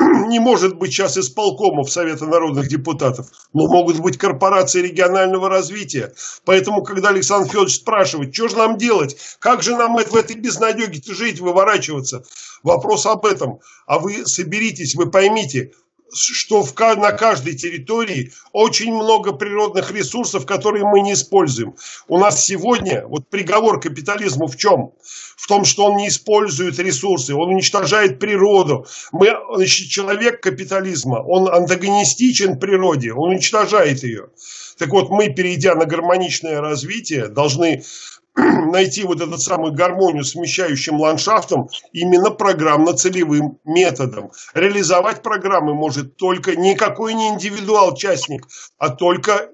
не 0.28 0.38
может 0.38 0.76
быть 0.76 0.92
сейчас 0.92 1.18
исполкомов 1.18 1.90
Совета 1.90 2.26
народных 2.26 2.68
депутатов, 2.68 3.26
но 3.52 3.66
могут 3.66 3.98
быть 3.98 4.18
корпорации 4.18 4.82
регионального 4.82 5.48
развития. 5.48 6.12
Поэтому, 6.44 6.82
когда 6.82 7.10
Александр 7.10 7.48
Федорович 7.48 7.76
спрашивает, 7.76 8.34
что 8.34 8.48
же 8.48 8.56
нам 8.56 8.78
делать, 8.78 9.16
как 9.38 9.62
же 9.62 9.76
нам 9.76 9.96
в 9.96 10.16
этой 10.16 10.36
безнадеге 10.36 11.02
жить, 11.06 11.40
выворачиваться, 11.40 12.24
вопрос 12.62 13.06
об 13.06 13.26
этом. 13.26 13.60
А 13.86 13.98
вы 13.98 14.26
соберитесь, 14.26 14.94
вы 14.94 15.10
поймите, 15.10 15.72
что 16.12 16.62
в, 16.62 16.74
на 16.96 17.12
каждой 17.12 17.54
территории 17.54 18.32
очень 18.52 18.92
много 18.94 19.32
природных 19.32 19.92
ресурсов, 19.92 20.46
которые 20.46 20.84
мы 20.84 21.00
не 21.00 21.14
используем. 21.14 21.74
У 22.08 22.18
нас 22.18 22.44
сегодня 22.44 23.06
вот 23.06 23.28
приговор 23.28 23.80
капитализму 23.80 24.46
в 24.46 24.56
чем? 24.56 24.92
В 25.36 25.46
том, 25.46 25.64
что 25.64 25.86
он 25.86 25.96
не 25.96 26.08
использует 26.08 26.78
ресурсы, 26.78 27.34
он 27.34 27.50
уничтожает 27.50 28.18
природу. 28.18 28.86
Мы, 29.12 29.30
значит, 29.54 29.88
человек 29.88 30.42
капитализма, 30.42 31.16
он 31.16 31.48
антагонистичен 31.48 32.58
природе, 32.58 33.12
он 33.12 33.30
уничтожает 33.30 34.02
ее. 34.02 34.28
Так 34.78 34.90
вот, 34.90 35.10
мы, 35.10 35.28
перейдя 35.28 35.74
на 35.74 35.84
гармоничное 35.84 36.60
развитие, 36.60 37.28
должны 37.28 37.82
найти 38.72 39.04
вот 39.04 39.20
эту 39.20 39.38
самую 39.38 39.72
гармонию 39.72 40.24
с 40.24 40.30
смещающим 40.30 41.00
ландшафтом 41.00 41.68
именно 41.92 42.30
программно-целевым 42.30 43.58
методом. 43.64 44.30
Реализовать 44.54 45.22
программы 45.22 45.74
может 45.74 46.16
только 46.16 46.56
никакой 46.56 47.14
не 47.14 47.28
индивидуал-частник, 47.28 48.46
а 48.78 48.90
только 48.90 49.50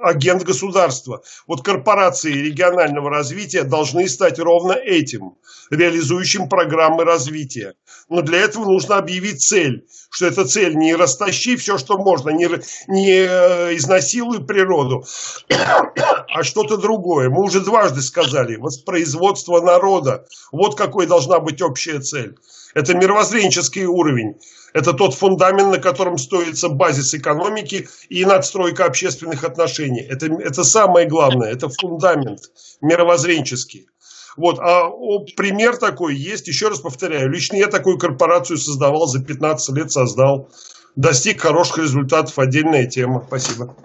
агент 0.00 0.42
государства. 0.42 1.22
Вот 1.46 1.62
корпорации 1.62 2.32
регионального 2.32 3.10
развития 3.10 3.64
должны 3.64 4.08
стать 4.08 4.38
ровно 4.38 4.72
этим, 4.72 5.36
реализующим 5.70 6.48
программы 6.48 7.04
развития. 7.04 7.74
Но 8.08 8.22
для 8.22 8.38
этого 8.40 8.64
нужно 8.64 8.96
объявить 8.96 9.42
цель, 9.42 9.86
что 10.10 10.26
эта 10.26 10.44
цель 10.44 10.74
не 10.74 10.94
растащи 10.94 11.56
все, 11.56 11.78
что 11.78 11.98
можно, 11.98 12.30
не, 12.30 12.48
не 12.88 13.10
э, 13.10 13.76
изнасилуй 13.76 14.44
природу, 14.44 15.04
а 15.48 16.42
что-то 16.42 16.76
другое. 16.76 17.28
Мы 17.28 17.42
уже 17.42 17.60
дважды 17.60 18.02
сказали, 18.02 18.56
воспроизводство 18.56 19.60
народа. 19.60 20.26
Вот 20.52 20.76
какой 20.76 21.06
должна 21.06 21.38
быть 21.38 21.62
общая 21.62 22.00
цель. 22.00 22.36
Это 22.74 22.94
мировоззренческий 22.94 23.84
уровень. 23.84 24.36
Это 24.72 24.92
тот 24.92 25.14
фундамент, 25.14 25.70
на 25.70 25.78
котором 25.78 26.18
стоится 26.18 26.68
базис 26.68 27.14
экономики 27.14 27.88
и 28.08 28.24
надстройка 28.24 28.84
общественных 28.84 29.44
отношений. 29.44 30.00
Это, 30.00 30.26
это 30.26 30.64
самое 30.64 31.08
главное, 31.08 31.50
это 31.50 31.68
фундамент 31.68 32.40
мировоззренческий. 32.80 33.86
Вот, 34.36 34.58
а 34.60 34.88
пример 35.36 35.76
такой 35.76 36.14
есть, 36.14 36.46
еще 36.46 36.68
раз 36.68 36.80
повторяю, 36.80 37.30
лично 37.30 37.56
я 37.56 37.66
такую 37.66 37.98
корпорацию 37.98 38.58
создавал, 38.58 39.06
за 39.06 39.22
15 39.22 39.76
лет 39.76 39.90
создал, 39.90 40.48
достиг 40.94 41.40
хороших 41.40 41.78
результатов, 41.78 42.38
отдельная 42.38 42.86
тема. 42.86 43.24
Спасибо. 43.26 43.76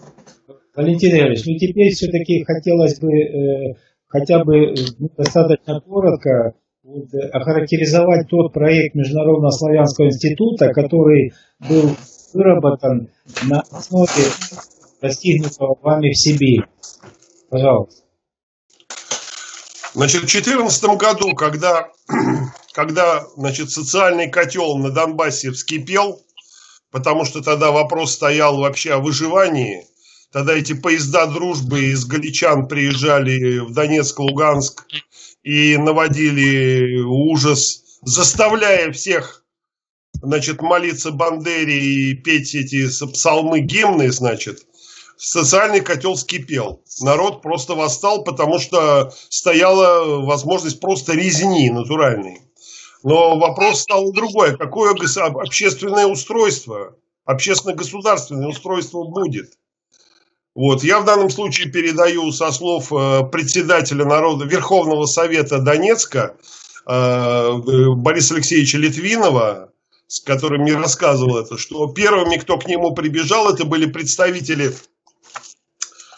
Валентин 0.76 1.16
Ильич, 1.16 1.46
ну 1.46 1.58
теперь 1.58 1.94
все-таки 1.94 2.44
хотелось 2.44 3.00
бы 3.00 3.12
э, 3.12 3.76
хотя 4.08 4.44
бы 4.44 4.58
э, 4.58 4.76
достаточно 5.18 5.80
коротко 5.82 6.54
охарактеризовать 7.32 8.28
тот 8.30 8.54
проект 8.54 8.96
Международного 8.96 9.52
славянского 9.52 10.08
института, 10.08 10.74
который 10.74 11.34
был 11.60 11.96
выработан 12.34 13.10
на 13.44 13.62
основе 13.72 14.24
достигнутого 15.02 15.78
вами 15.82 16.12
в 16.12 16.18
Сибири. 16.18 16.64
Пожалуйста. 17.50 18.04
Значит, 19.94 20.24
в 20.24 20.28
2014 20.28 20.84
году, 20.98 21.34
когда, 21.36 21.88
когда 22.74 23.26
значит, 23.38 23.70
социальный 23.70 24.30
котел 24.30 24.78
на 24.78 24.90
Донбассе 24.90 25.52
вскипел, 25.52 26.22
потому 26.92 27.24
что 27.24 27.42
тогда 27.42 27.72
вопрос 27.72 28.14
стоял 28.14 28.58
вообще 28.58 28.94
о 28.94 29.00
выживании, 29.00 29.86
тогда 30.34 30.54
эти 30.54 30.74
поезда 30.74 31.28
дружбы 31.28 31.86
из 31.92 32.06
Галичан 32.06 32.68
приезжали 32.68 33.60
в 33.60 33.74
Донецк, 33.74 34.20
Луганск, 34.20 34.86
и 35.46 35.78
наводили 35.78 37.02
ужас, 37.02 38.00
заставляя 38.02 38.92
всех 38.92 39.46
значит, 40.22 40.62
молиться 40.62 41.12
Бандере 41.12 41.80
и 41.80 42.14
петь 42.16 42.56
эти 42.56 42.88
псалмы, 43.06 43.60
гимны, 43.60 44.12
значит, 44.12 44.66
социальный 45.18 45.82
котел 45.82 46.18
скипел. 46.18 46.84
Народ 47.00 47.44
просто 47.44 47.76
восстал, 47.76 48.24
потому 48.24 48.58
что 48.58 49.14
стояла 49.30 50.26
возможность 50.26 50.80
просто 50.80 51.14
резни 51.14 51.70
натуральной. 51.70 52.42
Но 53.04 53.38
вопрос 53.38 53.82
стал 53.82 54.12
другой. 54.14 54.58
Какое 54.58 54.96
общественное 54.96 56.08
устройство, 56.08 56.96
общественно-государственное 57.24 58.48
устройство 58.48 59.04
будет? 59.04 59.54
Вот. 60.56 60.84
Я 60.84 61.02
в 61.02 61.06
данном 61.06 61.30
случае 61.30 61.70
передаю 61.70 62.32
со 62.32 62.52
слов 62.52 62.92
э, 62.92 63.24
председателя 63.30 64.06
народа, 64.06 64.46
Верховного 64.46 65.06
Совета 65.06 65.60
Донецка 65.60 66.38
э, 66.88 67.52
Бориса 67.98 68.36
Алексеевича 68.36 68.78
Литвинова, 68.78 69.74
с 70.08 70.22
которым 70.22 70.62
мне 70.62 70.76
рассказывал 70.76 71.38
это, 71.38 71.58
что 71.58 71.88
первыми, 71.88 72.38
кто 72.38 72.58
к 72.58 72.68
нему 72.68 72.94
прибежал, 72.96 73.54
это 73.54 73.66
были 73.66 73.86
представители 73.86 74.74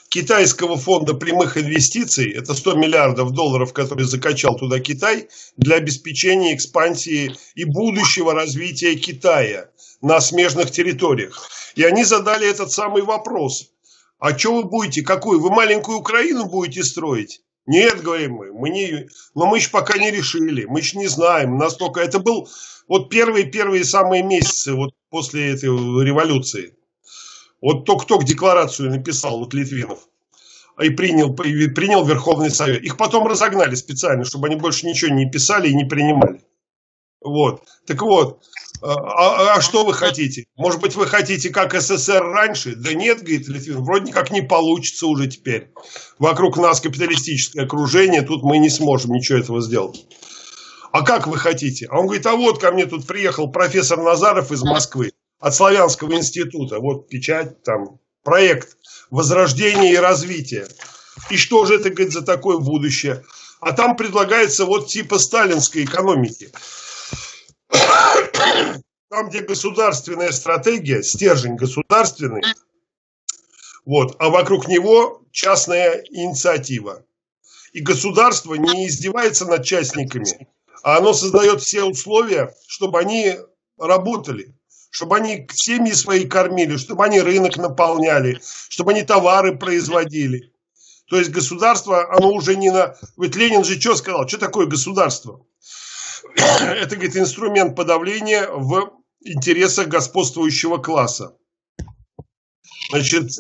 китайского 0.10 0.78
фонда 0.78 1.16
прямых 1.16 1.58
инвестиций, 1.58 2.32
это 2.32 2.54
100 2.54 2.76
миллиардов 2.76 3.32
долларов, 3.32 3.74
которые 3.74 4.08
закачал 4.08 4.56
туда 4.56 4.80
Китай, 4.80 5.30
для 5.58 5.78
обеспечения 5.78 6.54
экспансии 6.54 7.36
и 7.56 7.66
будущего 7.66 8.34
развития 8.34 8.96
Китая 8.96 9.72
на 10.02 10.22
смежных 10.22 10.70
территориях. 10.70 11.50
И 11.76 11.84
они 11.84 12.04
задали 12.04 12.48
этот 12.48 12.72
самый 12.72 13.02
вопрос– 13.02 13.72
а 14.20 14.38
что 14.38 14.56
вы 14.56 14.64
будете, 14.64 15.02
какую? 15.04 15.40
Вы 15.40 15.52
маленькую 15.52 16.00
Украину 16.00 16.46
будете 16.46 16.84
строить? 16.84 17.42
Нет, 17.66 18.02
говорим 18.02 18.34
мы, 18.34 18.54
мы 18.54 18.70
не, 18.70 19.10
но 19.36 19.46
мы 19.46 19.58
еще 19.58 19.70
пока 19.70 19.98
не 19.98 20.10
решили, 20.10 20.64
мы 20.66 20.80
еще 20.80 20.98
не 20.98 21.08
знаем, 21.08 21.58
настолько. 21.58 22.00
Это 22.00 22.20
был 22.20 22.50
вот 22.88 23.10
первые-первые 23.10 23.84
самые 23.84 24.24
месяцы 24.24 24.74
вот 24.74 24.94
после 25.10 25.52
этой 25.52 25.68
революции. 25.68 26.76
Вот 27.62 27.86
только-только 27.86 28.26
декларацию 28.26 28.90
написал 28.90 29.40
вот 29.40 29.54
Литвинов 29.54 30.08
и 30.82 30.90
принял, 30.90 31.34
принял 31.34 32.06
Верховный 32.06 32.52
Совет. 32.52 32.84
Их 32.84 32.98
потом 32.98 33.28
разогнали 33.28 33.76
специально, 33.76 34.24
чтобы 34.24 34.48
они 34.48 34.56
больше 34.56 34.86
ничего 34.86 35.14
не 35.14 35.30
писали 35.30 35.70
и 35.70 35.76
не 35.76 35.84
принимали. 35.84 36.42
Вот. 37.20 37.64
Так 37.86 38.02
вот, 38.02 38.44
а, 38.82 38.94
а, 38.94 39.56
а 39.56 39.62
что 39.62 39.86
вы 39.86 39.94
хотите? 39.94 40.46
Может 40.56 40.82
быть, 40.82 40.96
вы 40.96 41.08
хотите 41.08 41.50
как 41.50 41.74
СССР 41.80 42.24
раньше? 42.24 42.76
Да 42.76 42.94
нет, 42.94 43.20
говорит 43.20 43.48
Литвин, 43.48 43.84
вроде 43.84 44.12
как 44.12 44.32
не 44.32 44.42
получится 44.42 45.08
уже 45.08 45.28
теперь. 45.28 45.72
Вокруг 46.20 46.58
нас 46.58 46.82
капиталистическое 46.82 47.66
окружение, 47.66 48.22
тут 48.22 48.44
мы 48.44 48.58
не 48.58 48.70
сможем 48.70 49.12
ничего 49.12 49.40
этого 49.40 49.62
сделать. 49.62 50.06
А 50.92 51.02
как 51.02 51.28
вы 51.28 51.38
хотите? 51.38 51.88
А 51.90 52.00
он 52.00 52.06
говорит, 52.06 52.26
а 52.26 52.36
вот 52.36 52.60
ко 52.60 52.72
мне 52.72 52.86
тут 52.86 53.06
приехал 53.06 53.52
профессор 53.52 54.02
Назаров 54.02 54.52
из 54.52 54.64
Москвы 54.64 55.12
от 55.40 55.54
Славянского 55.54 56.14
института. 56.14 56.80
Вот 56.80 57.10
печать, 57.10 57.62
там, 57.64 58.00
проект 58.24 58.78
возрождения 59.10 59.94
и 59.94 59.98
развития. 59.98 60.68
И 61.30 61.38
что 61.38 61.66
же 61.66 61.76
это, 61.76 61.90
говорит, 61.90 62.14
за 62.14 62.22
такое 62.22 62.58
будущее? 62.58 63.24
А 63.60 63.72
там 63.74 63.96
предлагается 63.96 64.66
вот 64.66 64.88
типа 64.88 65.18
сталинской 65.18 65.84
экономики. 65.84 66.52
Там, 69.10 69.30
где 69.30 69.42
государственная 69.42 70.32
стратегия, 70.32 71.02
стержень 71.02 71.56
государственный, 71.56 72.44
вот, 73.86 74.16
а 74.20 74.30
вокруг 74.30 74.68
него 74.68 75.22
частная 75.32 76.04
инициатива. 76.10 77.06
И 77.72 77.80
государство 77.80 78.56
не 78.56 78.88
издевается 78.88 79.46
над 79.46 79.64
частниками, 79.64 80.48
а 80.84 80.98
оно 80.98 81.14
создает 81.14 81.62
все 81.62 81.84
условия, 81.84 82.54
чтобы 82.68 83.00
они 83.00 83.38
работали, 83.78 84.54
чтобы 84.90 85.18
они 85.18 85.48
семьи 85.54 85.94
свои 85.94 86.26
кормили, 86.26 86.76
чтобы 86.76 87.06
они 87.06 87.22
рынок 87.22 87.56
наполняли, 87.58 88.42
чтобы 88.42 88.92
они 88.92 89.04
товары 89.04 89.58
производили. 89.58 90.52
То 91.10 91.18
есть 91.18 91.32
государство, 91.32 92.14
оно 92.14 92.34
уже 92.34 92.56
не 92.58 92.70
на... 92.70 92.96
Ведь 93.16 93.36
Ленин 93.36 93.64
же 93.64 93.80
что 93.80 93.96
сказал? 93.96 94.28
Что 94.28 94.38
такое 94.38 94.66
государство? 94.66 95.46
Это, 96.62 96.96
говорит, 96.96 97.18
инструмент 97.18 97.76
подавления 97.76 98.48
в 98.50 98.92
интересах 99.22 99.88
господствующего 99.88 100.78
класса. 100.78 101.36
Значит, 102.92 103.32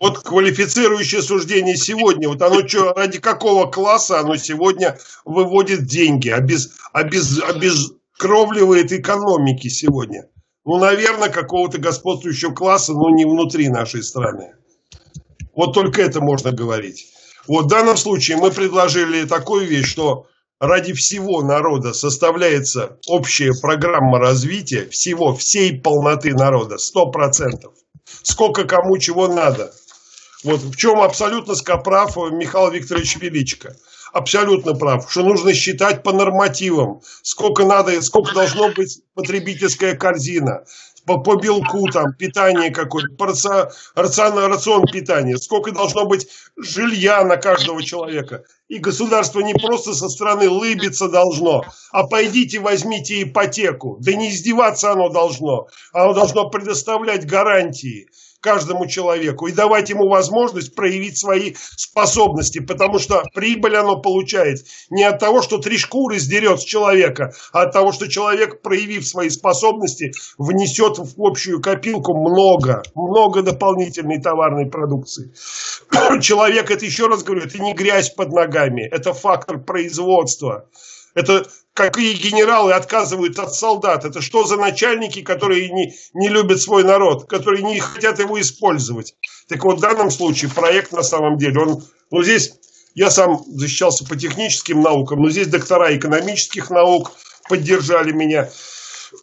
вот 0.00 0.20
квалифицирующее 0.20 1.20
суждение 1.20 1.76
сегодня, 1.76 2.28
вот 2.28 2.40
оно 2.40 2.66
что, 2.66 2.94
ради 2.94 3.18
какого 3.18 3.70
класса 3.70 4.20
оно 4.20 4.36
сегодня 4.36 4.98
выводит 5.26 5.84
деньги, 5.84 6.30
обез, 6.30 6.70
обез, 6.92 7.42
обезкровливает 7.42 8.92
экономики 8.92 9.68
сегодня? 9.68 10.28
Ну, 10.64 10.78
наверное, 10.78 11.28
какого-то 11.28 11.78
господствующего 11.78 12.54
класса, 12.54 12.92
но 12.92 13.10
не 13.10 13.24
внутри 13.26 13.68
нашей 13.68 14.02
страны. 14.02 14.54
Вот 15.54 15.74
только 15.74 16.00
это 16.00 16.20
можно 16.20 16.52
говорить. 16.52 17.06
Вот 17.46 17.66
в 17.66 17.68
данном 17.68 17.96
случае 17.96 18.38
мы 18.38 18.50
предложили 18.50 19.24
такую 19.24 19.66
вещь, 19.66 19.86
что 19.86 20.26
ради 20.60 20.92
всего 20.92 21.42
народа 21.42 21.92
составляется 21.92 22.98
общая 23.08 23.52
программа 23.60 24.18
развития, 24.18 24.88
всего, 24.90 25.34
всей 25.34 25.78
полноты 25.78 26.34
народа, 26.34 26.76
100%. 26.76 27.70
Сколько 28.22 28.64
кому 28.64 28.98
чего 28.98 29.28
надо. 29.28 29.72
Вот 30.44 30.60
в 30.60 30.76
чем 30.76 31.00
абсолютно 31.00 31.54
прав 31.78 32.16
Михаил 32.16 32.70
Викторович 32.70 33.16
Величко. 33.16 33.74
Абсолютно 34.12 34.74
прав, 34.74 35.10
что 35.10 35.22
нужно 35.22 35.52
считать 35.52 36.02
по 36.02 36.12
нормативам, 36.12 37.00
сколько 37.22 37.66
надо, 37.66 38.00
сколько 38.00 38.32
должно 38.32 38.70
быть 38.70 39.00
потребительская 39.14 39.94
корзина, 39.94 40.64
по, 41.06 41.18
по 41.18 41.36
белку, 41.36 41.86
там, 41.90 42.12
питание 42.18 42.70
какое-то, 42.70 43.70
рацион, 43.94 44.84
питания, 44.86 45.38
сколько 45.38 45.72
должно 45.72 46.04
быть 46.04 46.28
жилья 46.56 47.24
на 47.24 47.36
каждого 47.36 47.82
человека. 47.82 48.44
И 48.68 48.78
государство 48.78 49.40
не 49.40 49.54
просто 49.54 49.94
со 49.94 50.08
стороны 50.08 50.50
лыбиться 50.50 51.08
должно, 51.08 51.64
а 51.92 52.06
пойдите 52.06 52.58
возьмите 52.58 53.22
ипотеку. 53.22 53.98
Да 54.00 54.12
не 54.12 54.30
издеваться 54.30 54.90
оно 54.90 55.08
должно. 55.08 55.68
Оно 55.92 56.14
должно 56.14 56.50
предоставлять 56.50 57.26
гарантии 57.26 58.08
каждому 58.46 58.86
человеку 58.86 59.48
и 59.48 59.52
давать 59.52 59.90
ему 59.90 60.08
возможность 60.08 60.72
проявить 60.76 61.18
свои 61.18 61.54
способности, 61.76 62.60
потому 62.60 63.00
что 63.00 63.24
прибыль 63.34 63.74
оно 63.74 64.00
получает 64.00 64.60
не 64.88 65.02
от 65.02 65.18
того, 65.18 65.42
что 65.42 65.58
три 65.58 65.78
шкуры 65.78 66.20
сдерет 66.20 66.60
с 66.60 66.64
человека, 66.64 67.32
а 67.52 67.62
от 67.62 67.72
того, 67.72 67.90
что 67.90 68.06
человек, 68.06 68.62
проявив 68.62 69.04
свои 69.04 69.30
способности, 69.30 70.12
внесет 70.38 70.96
в 70.96 71.14
общую 71.18 71.60
копилку 71.60 72.14
много, 72.16 72.84
много 72.94 73.42
дополнительной 73.42 74.22
товарной 74.22 74.70
продукции. 74.70 75.32
Человек, 76.20 76.70
это 76.70 76.84
еще 76.84 77.08
раз 77.08 77.24
говорю, 77.24 77.42
это 77.46 77.58
не 77.60 77.74
грязь 77.74 78.10
под 78.10 78.30
ногами, 78.30 78.88
это 78.88 79.12
фактор 79.12 79.58
производства. 79.58 80.68
Это 81.16 81.46
какие 81.76 82.14
генералы 82.14 82.72
отказывают 82.72 83.38
от 83.38 83.54
солдат? 83.54 84.04
Это 84.04 84.22
что 84.22 84.44
за 84.44 84.56
начальники, 84.56 85.22
которые 85.22 85.70
не, 85.70 85.94
не 86.14 86.28
любят 86.28 86.60
свой 86.60 86.82
народ, 86.82 87.28
которые 87.28 87.62
не 87.62 87.78
хотят 87.78 88.18
его 88.18 88.40
использовать? 88.40 89.14
Так 89.48 89.62
вот, 89.62 89.78
в 89.78 89.80
данном 89.80 90.10
случае 90.10 90.50
проект 90.50 90.92
на 90.92 91.02
самом 91.02 91.36
деле, 91.36 91.60
он, 91.60 91.84
ну 92.10 92.22
здесь 92.22 92.54
я 92.94 93.10
сам 93.10 93.44
защищался 93.46 94.06
по 94.06 94.16
техническим 94.16 94.80
наукам, 94.80 95.22
но 95.22 95.28
здесь 95.28 95.48
доктора 95.48 95.94
экономических 95.94 96.70
наук 96.70 97.12
поддержали 97.48 98.10
меня. 98.10 98.48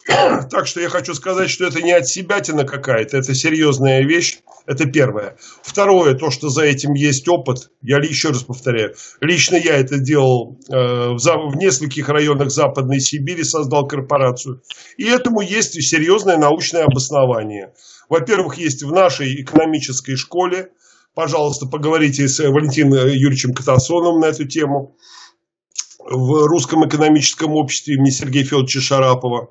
Так 0.50 0.66
что 0.66 0.80
я 0.80 0.88
хочу 0.88 1.14
сказать, 1.14 1.50
что 1.50 1.66
это 1.66 1.82
не 1.82 1.92
от 1.92 2.06
себятина 2.06 2.64
какая-то, 2.64 3.16
это 3.16 3.34
серьезная 3.34 4.02
вещь. 4.02 4.38
Это 4.66 4.86
первое. 4.86 5.36
Второе, 5.62 6.14
то, 6.14 6.30
что 6.30 6.48
за 6.48 6.62
этим 6.62 6.94
есть 6.94 7.28
опыт, 7.28 7.70
я 7.82 7.98
еще 7.98 8.28
раз 8.28 8.44
повторяю, 8.44 8.94
лично 9.20 9.56
я 9.56 9.76
это 9.76 9.98
делал 9.98 10.58
э, 10.70 10.74
в, 10.74 11.56
нескольких 11.56 12.08
районах 12.08 12.50
Западной 12.50 12.98
Сибири, 13.00 13.44
создал 13.44 13.86
корпорацию. 13.86 14.62
И 14.96 15.04
этому 15.04 15.42
есть 15.42 15.74
серьезное 15.82 16.38
научное 16.38 16.84
обоснование. 16.84 17.74
Во-первых, 18.08 18.56
есть 18.56 18.82
в 18.82 18.90
нашей 18.90 19.42
экономической 19.42 20.16
школе, 20.16 20.70
пожалуйста, 21.14 21.66
поговорите 21.66 22.26
с 22.26 22.38
Валентином 22.38 23.06
Юрьевичем 23.08 23.52
Катасоновым 23.52 24.20
на 24.20 24.26
эту 24.26 24.46
тему, 24.46 24.96
в 26.06 26.46
Русском 26.46 26.86
экономическом 26.86 27.52
обществе 27.52 27.94
имени 27.94 28.10
Сергея 28.10 28.44
Федоровича 28.44 28.80
Шарапова. 28.80 29.50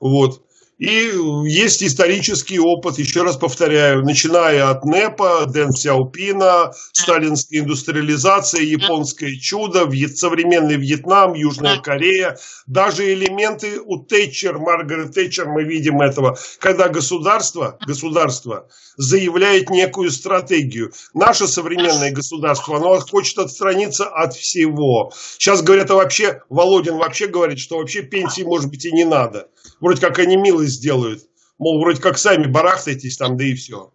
Вот. 0.00 0.43
И 0.78 1.12
есть 1.46 1.84
исторический 1.84 2.58
опыт, 2.58 2.98
еще 2.98 3.22
раз 3.22 3.36
повторяю, 3.36 4.02
начиная 4.04 4.70
от 4.70 4.84
НЭПа, 4.84 5.46
Дэн 5.46 5.70
Сяопина, 5.70 6.72
сталинская 6.92 7.60
индустриализация, 7.60 8.62
японское 8.62 9.36
чудо, 9.36 9.88
современный 10.14 10.76
Вьетнам, 10.76 11.34
Южная 11.34 11.78
Корея, 11.78 12.36
даже 12.66 13.12
элементы 13.12 13.80
у 13.80 13.98
Тэтчер, 13.98 14.58
Маргарет 14.58 15.14
Тэтчер, 15.14 15.48
мы 15.48 15.62
видим 15.62 16.00
этого, 16.00 16.36
когда 16.58 16.88
государство, 16.88 17.78
государство 17.86 18.68
заявляет 18.96 19.70
некую 19.70 20.10
стратегию. 20.10 20.92
Наше 21.14 21.46
современное 21.46 22.10
государство, 22.10 22.78
оно 22.78 22.98
хочет 22.98 23.38
отстраниться 23.38 24.06
от 24.06 24.34
всего. 24.34 25.12
Сейчас 25.38 25.62
говорят, 25.62 25.90
а 25.92 25.94
вообще, 25.94 26.42
Володин 26.48 26.96
вообще 26.96 27.28
говорит, 27.28 27.60
что 27.60 27.78
вообще 27.78 28.02
пенсии, 28.02 28.42
может 28.42 28.70
быть, 28.70 28.84
и 28.84 28.92
не 28.92 29.04
надо. 29.04 29.48
Вроде 29.80 30.00
как 30.00 30.18
они 30.18 30.36
милость 30.64 30.76
сделают. 30.76 31.22
Мол, 31.58 31.80
вроде 31.80 32.00
как 32.00 32.18
сами 32.18 32.46
барахтайтесь 32.46 33.16
там, 33.16 33.36
да 33.36 33.44
и 33.44 33.54
все. 33.54 33.92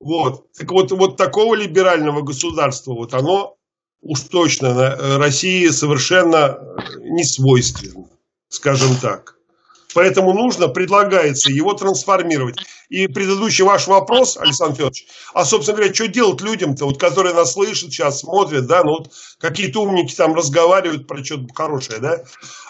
Вот. 0.00 0.52
Так 0.52 0.70
вот, 0.70 0.92
вот 0.92 1.16
такого 1.16 1.54
либерального 1.54 2.22
государства, 2.22 2.94
вот 2.94 3.14
оно 3.14 3.56
уж 4.00 4.20
точно 4.20 4.66
э, 4.66 5.16
России 5.16 5.66
совершенно 5.68 6.58
не 7.00 7.24
свойственно, 7.24 8.06
скажем 8.48 8.96
так. 8.96 9.34
Поэтому 9.94 10.34
нужно, 10.34 10.68
предлагается 10.68 11.50
его 11.50 11.72
трансформировать. 11.72 12.58
И 12.88 13.08
предыдущий 13.08 13.64
ваш 13.64 13.86
вопрос, 13.86 14.36
Александр 14.36 14.76
Федорович, 14.76 15.06
а, 15.34 15.44
собственно 15.44 15.78
говоря, 15.78 15.94
что 15.94 16.06
делать 16.06 16.40
людям-то, 16.40 16.84
вот, 16.84 17.00
которые 17.00 17.34
нас 17.34 17.54
слышат 17.54 17.90
сейчас, 17.90 18.20
смотрят, 18.20 18.66
да, 18.66 18.84
ну 18.84 18.90
вот 18.98 19.10
какие-то 19.40 19.82
умники 19.82 20.14
там 20.14 20.34
разговаривают 20.34 21.06
про 21.06 21.24
что-то 21.24 21.52
хорошее, 21.52 21.98
да? 22.00 22.22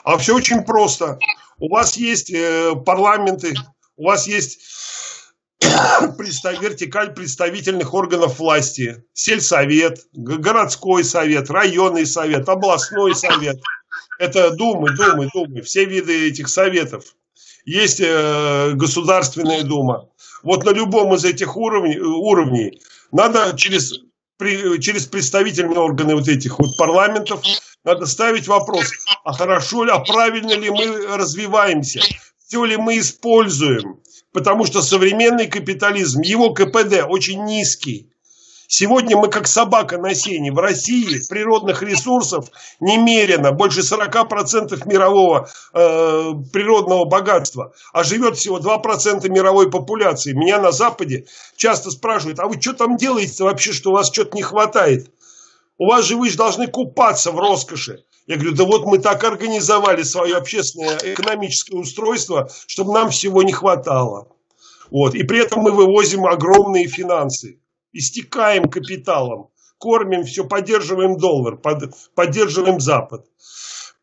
А 0.04 0.16
все 0.16 0.34
очень 0.34 0.62
просто. 0.62 1.18
У 1.58 1.68
вас 1.68 1.96
есть 1.96 2.30
э, 2.30 2.74
парламенты, 2.86 3.54
у 3.96 4.06
вас 4.06 4.26
есть 4.28 4.60
вертикаль 5.60 7.14
представительных 7.14 7.94
органов 7.94 8.38
власти, 8.38 9.04
сельсовет, 9.12 10.06
городской 10.12 11.02
совет, 11.02 11.50
районный 11.50 12.06
совет, 12.06 12.48
областной 12.48 13.14
совет. 13.14 13.60
Это 14.20 14.50
думы, 14.50 14.94
думы, 14.96 15.28
думы, 15.34 15.62
все 15.62 15.84
виды 15.84 16.28
этих 16.28 16.48
советов. 16.48 17.16
Есть 17.64 18.00
э, 18.00 18.72
Государственная 18.74 19.62
дума. 19.62 20.08
Вот 20.42 20.64
на 20.64 20.70
любом 20.70 21.14
из 21.14 21.24
этих 21.24 21.56
уровней, 21.56 21.98
уровней 21.98 22.80
надо 23.10 23.56
через, 23.56 23.94
при, 24.36 24.80
через 24.80 25.06
представительные 25.06 25.80
органы 25.80 26.14
вот 26.14 26.28
этих 26.28 26.58
вот 26.60 26.76
парламентов 26.76 27.42
надо 27.88 28.06
ставить 28.06 28.46
вопрос, 28.48 28.90
а 29.24 29.32
хорошо 29.32 29.84
ли, 29.84 29.90
а 29.90 29.98
правильно 29.98 30.52
ли 30.52 30.68
мы 30.68 31.16
развиваемся, 31.16 32.00
все 32.46 32.64
ли 32.64 32.76
мы 32.76 32.98
используем, 32.98 34.00
потому 34.32 34.66
что 34.66 34.82
современный 34.82 35.46
капитализм, 35.46 36.20
его 36.20 36.52
КПД 36.52 37.06
очень 37.08 37.44
низкий. 37.44 38.10
Сегодня 38.70 39.16
мы 39.16 39.28
как 39.28 39.46
собака 39.46 39.96
на 39.96 40.14
сене. 40.14 40.52
В 40.52 40.58
России 40.58 41.26
природных 41.30 41.82
ресурсов 41.82 42.50
немерено, 42.80 43.52
больше 43.52 43.80
40% 43.80 44.86
мирового 44.86 45.48
э, 45.72 46.32
природного 46.52 47.06
богатства, 47.06 47.72
а 47.94 48.04
живет 48.04 48.36
всего 48.36 48.58
2% 48.58 49.26
мировой 49.30 49.70
популяции. 49.70 50.34
Меня 50.34 50.60
на 50.60 50.72
Западе 50.72 51.24
часто 51.56 51.90
спрашивают, 51.90 52.38
а 52.40 52.46
вы 52.46 52.60
что 52.60 52.74
там 52.74 52.98
делаете 52.98 53.44
вообще, 53.44 53.72
что 53.72 53.88
у 53.88 53.94
вас 53.94 54.12
что-то 54.12 54.36
не 54.36 54.42
хватает? 54.42 55.10
У 55.78 55.86
вас 55.86 56.04
же 56.04 56.16
вы 56.16 56.28
же 56.28 56.36
должны 56.36 56.66
купаться 56.66 57.30
в 57.30 57.38
роскоши. 57.38 58.04
Я 58.26 58.36
говорю, 58.36 58.54
да 58.54 58.64
вот 58.64 58.84
мы 58.84 58.98
так 58.98 59.24
организовали 59.24 60.02
свое 60.02 60.36
общественное 60.36 60.98
экономическое 60.98 61.78
устройство, 61.78 62.50
чтобы 62.66 62.92
нам 62.92 63.10
всего 63.10 63.42
не 63.42 63.52
хватало. 63.52 64.36
Вот. 64.90 65.14
И 65.14 65.22
при 65.22 65.38
этом 65.38 65.62
мы 65.62 65.70
вывозим 65.70 66.26
огромные 66.26 66.88
финансы 66.88 67.60
истекаем 67.92 68.64
капиталом, 68.64 69.48
кормим 69.78 70.24
все, 70.24 70.44
поддерживаем 70.44 71.16
доллар, 71.16 71.56
под, 71.56 71.94
поддерживаем 72.14 72.80
Запад. 72.80 73.26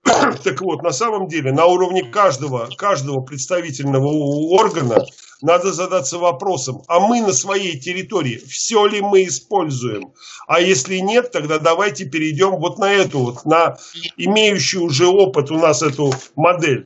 Так 0.44 0.62
вот, 0.62 0.84
на 0.84 0.92
самом 0.92 1.28
деле, 1.28 1.52
на 1.52 1.66
уровне 1.66 2.04
каждого, 2.04 2.70
каждого 2.78 3.22
представительного 3.22 4.08
органа 4.08 5.04
надо 5.42 5.74
задаться 5.74 6.18
вопросом, 6.18 6.84
а 6.88 7.00
мы 7.00 7.22
на 7.22 7.34
своей 7.34 7.80
территории 7.80 8.38
все 8.38 8.86
ли 8.86 9.02
мы 9.02 9.26
используем? 9.26 10.14
А 10.48 10.60
если 10.62 10.98
нет, 10.98 11.32
тогда 11.32 11.60
давайте 11.60 12.06
перейдем 12.06 12.58
вот 12.58 12.78
на 12.78 12.92
эту 12.92 13.20
вот, 13.20 13.46
на 13.46 13.78
имеющую 14.18 14.84
уже 14.84 15.08
опыт 15.08 15.52
у 15.52 15.58
нас 15.58 15.82
эту 15.82 16.14
модель 16.36 16.86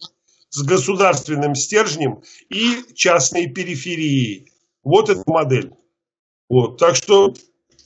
с 0.50 0.64
государственным 0.64 1.56
стержнем 1.56 2.22
и 2.50 2.84
частной 2.96 3.48
периферией. 3.48 4.52
Вот 4.84 5.10
эта 5.10 5.24
модель. 5.28 5.72
Вот, 6.50 6.78
так 6.78 6.96
что 6.96 7.34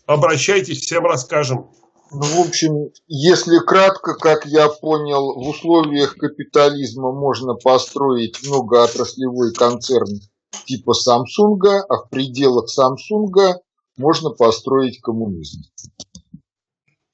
Обращайтесь, 0.06 0.82
всем 0.82 1.06
расскажем. 1.06 1.70
Ну, 2.12 2.22
в 2.22 2.48
общем, 2.48 2.92
если 3.08 3.58
кратко, 3.60 4.16
как 4.16 4.46
я 4.46 4.68
понял, 4.68 5.34
в 5.34 5.50
условиях 5.50 6.16
капитализма 6.16 7.12
можно 7.12 7.56
построить 7.56 8.46
многоотраслевой 8.46 9.54
концерн 9.54 10.20
типа 10.66 10.92
Samsung, 10.92 11.60
а 11.90 11.96
в 11.96 12.10
пределах 12.10 12.66
Samsung 12.70 13.56
можно 13.98 14.30
построить 14.32 15.00
коммунизм. 15.02 15.62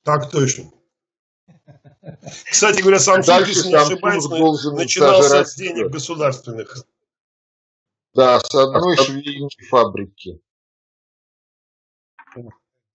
Так 0.03 0.29
точно. 0.31 0.71
Кстати 2.49 2.81
говоря, 2.81 2.97
Samsung, 2.97 3.47
если 3.47 3.69
не 3.69 3.75
ошибаюсь, 3.75 4.25
начинался 4.73 5.45
с 5.45 5.55
денег 5.55 5.89
государственных. 5.91 6.85
Да, 8.13 8.39
с 8.39 8.55
одной 8.55 8.97
швейной 8.97 9.49
фабрики. 9.69 10.41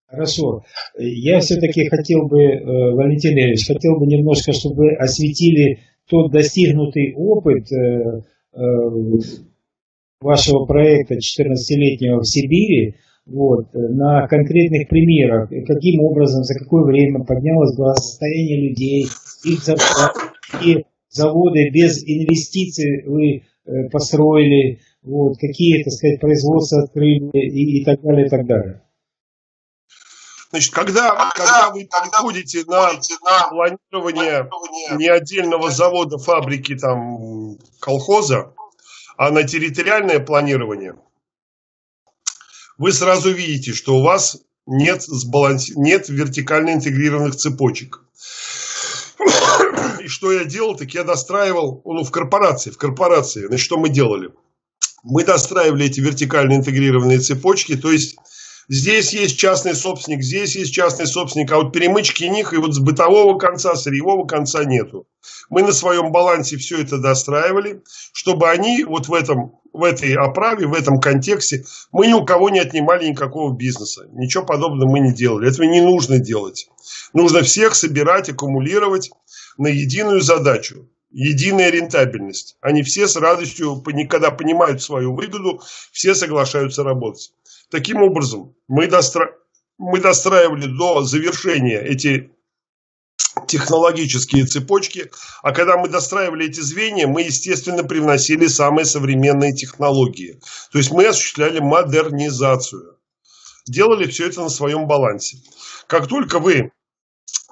Хорошо. 0.07 0.65
Я 0.97 1.41
все-таки 1.41 1.89
хотел 1.89 2.27
бы, 2.27 2.41
э, 2.41 2.95
Валентин 2.95 3.33
Ильич, 3.33 3.67
хотел 3.67 3.99
бы 3.99 4.07
немножко, 4.07 4.53
чтобы 4.53 4.77
вы 4.77 4.97
осветили 4.97 5.81
тот 6.09 6.31
достигнутый 6.31 7.15
опыт 7.17 7.71
э, 7.73 8.23
э, 8.53 8.61
вашего 10.21 10.65
проекта 10.67 11.15
14-летнего 11.15 12.21
в 12.21 12.27
Сибири, 12.27 12.97
вот, 13.27 13.69
на 13.73 14.27
конкретных 14.27 14.89
примерах, 14.89 15.49
каким 15.49 16.01
образом, 16.03 16.43
за 16.45 16.59
какое 16.59 16.85
время 16.85 17.25
поднялось 17.25 17.77
благосостояние 17.77 18.69
людей, 18.69 19.07
их 19.45 19.63
зарплат, 19.63 20.15
и 20.63 20.85
заводы 21.09 21.71
без 21.71 22.03
инвестиций 22.05 23.05
вы 23.07 23.43
построили, 23.91 24.81
вот, 25.03 25.37
какие, 25.39 25.83
так 25.83 25.93
сказать, 25.93 26.21
производства 26.21 26.83
открыли 26.83 27.31
и, 27.33 27.81
и 27.81 27.85
так 27.85 28.01
далее, 28.03 28.27
и 28.27 28.29
так 28.29 28.47
далее. 28.47 28.83
Значит, 30.51 30.73
когда, 30.73 31.31
когда 31.35 31.71
вы 31.73 31.81
переходите 31.81 32.63
на, 32.69 32.93
на 32.93 33.49
планирование 33.49 34.49
не 34.97 35.09
отдельного 35.09 35.71
завода, 35.71 36.19
фабрики, 36.19 36.77
там, 36.77 37.57
колхоза, 37.81 38.53
а 39.17 39.31
на 39.31 39.45
территориальное 39.45 40.21
планирование, 40.21 40.97
вы 42.79 42.93
сразу 42.93 43.31
видите, 43.31 43.73
что 43.73 43.97
у 43.97 44.03
вас 44.03 44.43
нет, 44.67 45.03
сбаланс... 45.03 45.71
нет 45.77 46.09
вертикально 46.09 46.75
интегрированных 46.75 47.37
цепочек. 47.37 48.01
И 50.01 50.09
что 50.09 50.33
я 50.33 50.45
делал, 50.45 50.77
так 50.77 50.93
я 50.93 51.05
достраивал, 51.05 51.81
ну, 51.85 52.03
в 52.05 52.11
корпорации, 52.11 52.71
в 52.71 52.79
корпорации, 52.79 53.47
значит, 53.47 53.65
что 53.65 53.79
мы 53.79 53.89
делали? 53.89 54.31
Мы 55.03 55.25
достраивали 55.25 55.87
эти 55.87 56.01
вертикально 56.01 56.55
интегрированные 56.55 57.21
цепочки, 57.21 57.77
то 57.77 57.93
есть 57.93 58.17
Здесь 58.69 59.13
есть 59.13 59.39
частный 59.39 59.75
собственник, 59.75 60.23
здесь 60.23 60.57
есть 60.57 60.73
частный 60.73 61.07
собственник, 61.07 61.53
а 61.53 61.57
вот 61.57 61.73
перемычки 61.73 62.25
них 62.25 62.55
и 62.55 62.57
вот 62.57 62.75
с 62.75 62.79
бытового 62.79 63.39
конца, 63.39 63.75
сырьевого 63.75 64.27
конца 64.27 64.65
нету. 64.65 65.07
Мы 65.51 65.63
на 65.63 65.73
своем 65.73 66.13
балансе 66.13 66.57
все 66.57 66.81
это 66.81 66.99
достраивали, 66.99 67.83
чтобы 68.13 68.49
они 68.49 68.85
вот 68.85 69.09
в, 69.09 69.13
этом, 69.15 69.61
в 69.73 69.85
этой 69.85 70.15
оправе, 70.15 70.67
в 70.67 70.73
этом 70.73 70.99
контексте, 70.99 71.65
мы 71.93 72.07
ни 72.07 72.15
у 72.15 72.25
кого 72.25 72.49
не 72.49 72.61
отнимали 72.61 73.09
никакого 73.09 73.55
бизнеса. 73.55 74.07
Ничего 74.13 74.45
подобного 74.45 74.91
мы 74.91 75.01
не 75.01 75.13
делали. 75.13 75.51
Этого 75.51 75.67
не 75.67 75.83
нужно 75.83 76.19
делать. 76.19 76.69
Нужно 77.13 77.43
всех 77.43 77.75
собирать, 77.75 78.31
аккумулировать 78.31 79.11
на 79.59 79.69
единую 79.69 80.23
задачу 80.23 80.89
единая 81.15 81.71
рентабельность. 81.71 82.57
Они 82.61 82.83
все 82.83 83.07
с 83.07 83.17
радостью, 83.17 83.83
когда 84.11 84.33
понимают 84.33 84.83
свою 84.83 85.15
выгоду, 85.15 85.63
все 85.93 86.15
соглашаются 86.15 86.83
работать. 86.83 87.33
Таким 87.75 88.05
образом, 88.05 88.55
мы, 88.69 88.87
достра... 88.87 89.33
мы 89.79 89.99
достраивали 89.99 90.67
до 90.67 91.03
завершения 91.03 91.81
эти 91.81 92.31
технологические 93.49 94.47
цепочки, 94.47 95.11
а 95.43 95.51
когда 95.51 95.77
мы 95.77 95.89
достраивали 95.89 96.47
эти 96.47 96.61
звенья, 96.61 97.09
мы, 97.09 97.23
естественно, 97.23 97.83
привносили 97.83 98.47
самые 98.47 98.85
современные 98.85 99.55
технологии. 99.55 100.39
То 100.71 100.79
есть 100.79 100.93
мы 100.93 101.05
осуществляли 101.05 101.59
модернизацию. 101.59 102.97
Делали 103.67 104.07
все 104.07 104.29
это 104.29 104.43
на 104.43 104.51
своем 104.51 104.87
балансе. 104.87 105.39
Как 105.89 106.07
только 106.07 106.39
вы 106.39 106.71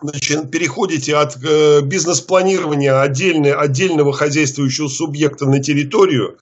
значит, 0.01 0.53
переходите 0.53 1.17
от 1.17 1.37
э, 1.43 1.81
бизнес-планирования 1.81 3.01
отдельно, 3.01 3.59
отдельного 3.59 4.13
хозяйствующего 4.13 4.87
субъекта 4.87 5.47
на 5.47 5.61
территорию, 5.61 6.39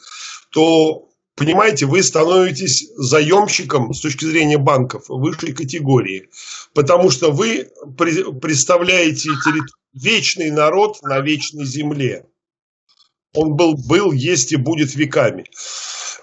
то 0.51 1.10
понимаете, 1.41 1.87
вы 1.87 2.03
становитесь 2.03 2.91
заемщиком 2.97 3.95
с 3.95 4.01
точки 4.01 4.27
зрения 4.27 4.59
банков 4.59 5.05
высшей 5.09 5.55
категории, 5.55 6.29
потому 6.75 7.11
что 7.11 7.31
вы 7.31 7.71
представляете 8.43 9.31
вечный 9.95 10.51
народ 10.51 10.99
на 11.03 11.19
вечной 11.21 11.65
земле. 11.65 12.27
Он 13.35 13.55
был, 13.55 13.75
был, 13.75 14.13
есть 14.13 14.53
и 14.53 14.57
будет 14.57 14.95
веками. 14.95 15.47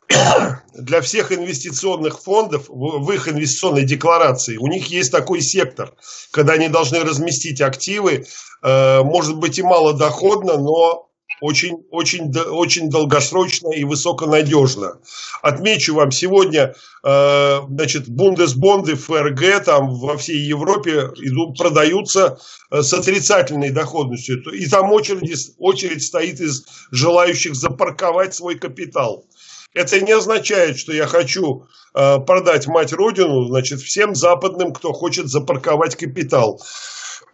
Для 0.76 1.02
всех 1.02 1.32
инвестиционных 1.32 2.22
фондов 2.22 2.66
в 2.70 3.12
их 3.12 3.28
инвестиционной 3.28 3.86
декларации 3.86 4.58
у 4.58 4.68
них 4.68 4.86
есть 4.92 5.12
такой 5.12 5.42
сектор, 5.42 5.96
когда 6.30 6.54
они 6.54 6.70
должны 6.70 7.00
разместить 7.00 7.60
активы, 7.62 8.28
э, 8.62 9.02
может 9.02 9.38
быть 9.38 9.58
и 9.58 9.64
малодоходно, 9.64 10.60
но 10.60 11.07
очень, 11.42 11.86
очень, 11.92 12.36
очень 12.36 12.90
долгосрочно 12.90 13.72
и 13.72 13.84
высоконадежно. 13.84 15.00
Отмечу 15.42 15.94
вам, 15.94 16.12
сегодня 16.12 16.76
э, 17.04 17.60
значит, 17.70 18.10
бундесбонды 18.10 18.96
ФРГ 18.96 19.64
там 19.64 19.94
во 19.94 20.18
всей 20.18 20.40
Европе 20.40 21.10
идут, 21.18 21.58
продаются 21.58 22.40
э, 22.72 22.82
с 22.82 22.94
отрицательной 22.94 23.70
доходностью. 23.70 24.42
И 24.52 24.68
там 24.68 24.92
очередь, 24.92 25.52
очередь 25.58 26.04
стоит 26.04 26.40
из 26.40 26.66
желающих 26.92 27.56
запарковать 27.56 28.34
свой 28.34 28.56
капитал. 28.56 29.26
Это 29.74 30.02
не 30.02 30.12
означает, 30.12 30.80
что 30.80 30.92
я 30.92 31.06
хочу 31.06 31.68
э, 31.94 32.20
продать 32.20 32.68
мать 32.68 32.94
родину, 32.94 33.46
значит, 33.46 33.80
всем 33.80 34.16
западным, 34.16 34.74
кто 34.74 34.92
хочет 34.92 35.28
запарковать 35.28 35.96
капитал. 35.96 36.60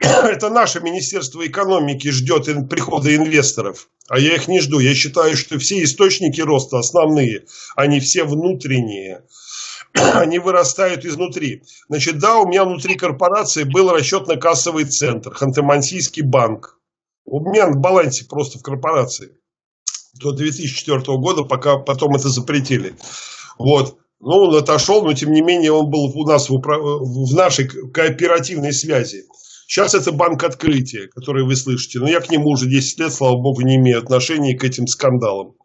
это 0.24 0.50
наше 0.50 0.82
Министерство 0.82 1.46
экономики 1.46 2.10
ждет 2.10 2.46
прихода 2.70 3.16
инвесторов, 3.16 3.90
а 4.10 4.20
я 4.20 4.36
их 4.36 4.48
не 4.48 4.60
жду. 4.60 4.80
Я 4.80 4.94
считаю, 4.94 5.36
что 5.38 5.58
все 5.60 5.82
источники 5.84 6.42
роста 6.42 6.80
основные, 6.80 7.46
они 7.76 8.00
все 8.00 8.24
внутренние. 8.24 9.24
Они 9.96 10.40
вырастают 10.40 11.06
изнутри. 11.06 11.62
Значит, 11.88 12.18
да, 12.18 12.40
у 12.40 12.48
меня 12.48 12.66
внутри 12.66 12.96
корпорации 12.96 13.64
был 13.64 13.92
расчетно-кассовый 13.96 14.86
центр, 14.86 15.32
Ханты-Мансийский 15.32 16.24
банк. 16.24 16.80
У 17.26 17.40
меня 17.40 17.68
на 17.68 17.80
балансе 17.80 18.26
просто 18.26 18.58
в 18.58 18.64
корпорации. 18.64 19.38
До 20.20 20.32
2004 20.32 21.00
года, 21.20 21.44
пока 21.44 21.78
потом 21.78 22.16
это 22.16 22.30
запретили. 22.30 22.96
Вот. 23.60 24.00
Ну, 24.20 24.32
он 24.32 24.56
отошел, 24.56 25.04
но 25.04 25.14
тем 25.14 25.32
не 25.32 25.44
менее 25.44 25.74
он 25.74 25.92
был 25.92 26.06
у 26.06 26.28
нас 26.28 26.50
в, 26.50 26.56
в 26.56 27.36
нашей 27.36 27.68
кооперативной 27.68 28.74
связи. 28.74 29.26
Сейчас 29.74 29.96
это 29.96 30.12
банк 30.12 30.44
открытия, 30.44 31.08
который 31.08 31.44
вы 31.44 31.56
слышите. 31.56 31.98
Но 31.98 32.08
я 32.08 32.20
к 32.20 32.30
нему 32.30 32.50
уже 32.50 32.68
10 32.68 33.00
лет, 33.00 33.12
слава 33.12 33.38
богу, 33.38 33.62
не 33.62 33.78
имею 33.78 33.98
отношения 33.98 34.56
к 34.56 34.64
этим 34.64 34.86
скандалам. 34.86 35.56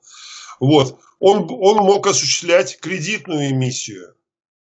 Вот. 0.61 0.99
Он, 1.19 1.47
он 1.51 1.77
мог 1.85 2.07
осуществлять 2.07 2.79
кредитную 2.81 3.51
эмиссию. 3.51 4.15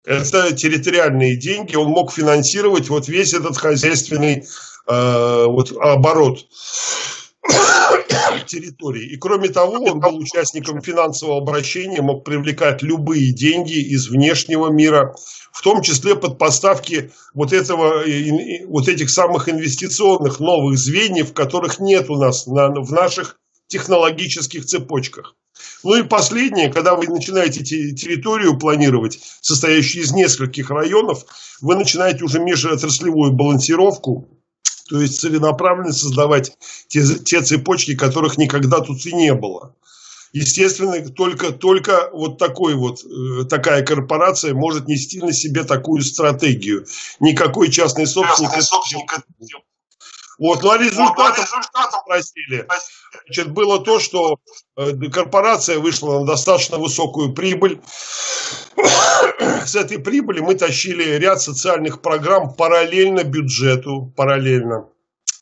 Это 0.04 0.54
территориальные 0.54 1.38
деньги. 1.38 1.76
Он 1.76 1.86
мог 1.86 2.12
финансировать 2.12 2.90
вот 2.90 3.08
весь 3.08 3.32
этот 3.32 3.56
хозяйственный 3.56 4.44
э, 4.86 5.44
вот, 5.46 5.72
оборот 5.80 6.40
территории. 8.46 9.12
И 9.12 9.16
кроме 9.16 9.48
того, 9.48 9.84
он 9.84 10.00
был 10.00 10.16
участником 10.16 10.80
финансового 10.80 11.38
обращения, 11.38 12.02
мог 12.02 12.24
привлекать 12.24 12.82
любые 12.82 13.32
деньги 13.32 13.78
из 13.78 14.08
внешнего 14.08 14.68
мира, 14.70 15.14
в 15.52 15.62
том 15.62 15.82
числе 15.82 16.16
под 16.16 16.38
поставки 16.38 17.10
вот, 17.34 17.52
этого, 17.52 18.02
вот 18.66 18.88
этих 18.88 19.10
самых 19.10 19.48
инвестиционных 19.48 20.40
новых 20.40 20.78
звеньев, 20.78 21.32
которых 21.32 21.78
нет 21.78 22.10
у 22.10 22.16
нас 22.16 22.46
на, 22.46 22.68
в 22.68 22.92
наших 22.92 23.38
технологических 23.68 24.64
цепочках. 24.64 25.34
Ну 25.82 25.96
и 25.96 26.02
последнее, 26.02 26.72
когда 26.72 26.94
вы 26.94 27.06
начинаете 27.06 27.64
территорию 27.64 28.58
планировать, 28.58 29.18
состоящую 29.40 30.04
из 30.04 30.12
нескольких 30.12 30.70
районов, 30.70 31.24
вы 31.60 31.76
начинаете 31.76 32.24
уже 32.24 32.40
межотраслевую 32.40 33.32
балансировку, 33.32 34.37
то 34.88 35.00
есть 35.00 35.20
целенаправленно 35.20 35.92
создавать 35.92 36.56
те, 36.88 37.02
те 37.04 37.42
цепочки, 37.42 37.94
которых 37.94 38.38
никогда 38.38 38.80
тут 38.80 39.04
и 39.06 39.12
не 39.12 39.34
было. 39.34 39.74
Естественно, 40.32 41.00
только, 41.10 41.52
только 41.52 42.10
вот 42.12 42.38
такой 42.38 42.74
вот, 42.74 43.02
э, 43.04 43.44
такая 43.44 43.82
корпорация 43.82 44.54
может 44.54 44.86
нести 44.86 45.20
на 45.20 45.32
себе 45.32 45.64
такую 45.64 46.02
стратегию. 46.02 46.86
Никакой 47.18 47.70
частный 47.70 48.06
собственник... 48.06 48.50
Частный 48.50 48.62
собственник 48.62 49.10
Вот, 50.38 50.62
ну 50.62 50.70
а 50.70 50.78
результатом, 50.78 51.44
результатом 51.44 52.00
просили. 52.06 52.66
Значит, 53.26 53.52
было 53.52 53.80
то, 53.80 53.98
что 53.98 54.36
э, 54.76 54.92
корпорация 55.12 55.78
вышла 55.78 56.20
на 56.20 56.26
достаточно 56.26 56.78
высокую 56.78 57.34
прибыль. 57.34 57.80
С 59.66 59.74
этой 59.74 59.98
прибыли 59.98 60.40
мы 60.40 60.54
тащили 60.54 61.16
ряд 61.16 61.42
социальных 61.42 62.00
программ 62.00 62.54
параллельно 62.54 63.24
бюджету, 63.24 64.12
параллельно. 64.16 64.86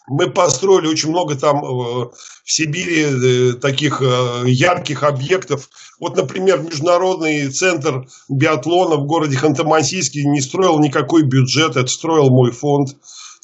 Мы 0.08 0.30
построили 0.30 0.86
очень 0.86 1.10
много 1.10 1.34
там 1.34 1.58
э, 1.58 1.68
в 1.68 2.12
Сибири 2.44 3.02
э, 3.02 3.52
таких 3.54 4.00
ярких 4.00 5.02
объектов. 5.02 5.68
Вот, 6.00 6.16
например, 6.16 6.60
Международный 6.60 7.50
центр 7.50 8.06
биатлона 8.30 8.96
в 8.96 9.06
городе 9.06 9.36
Ханты-Мансийске 9.36 10.22
не 10.24 10.40
строил 10.40 10.78
никакой 10.78 11.22
бюджет, 11.24 11.76
это 11.76 11.88
строил 11.88 12.30
мой 12.30 12.50
фонд 12.50 12.96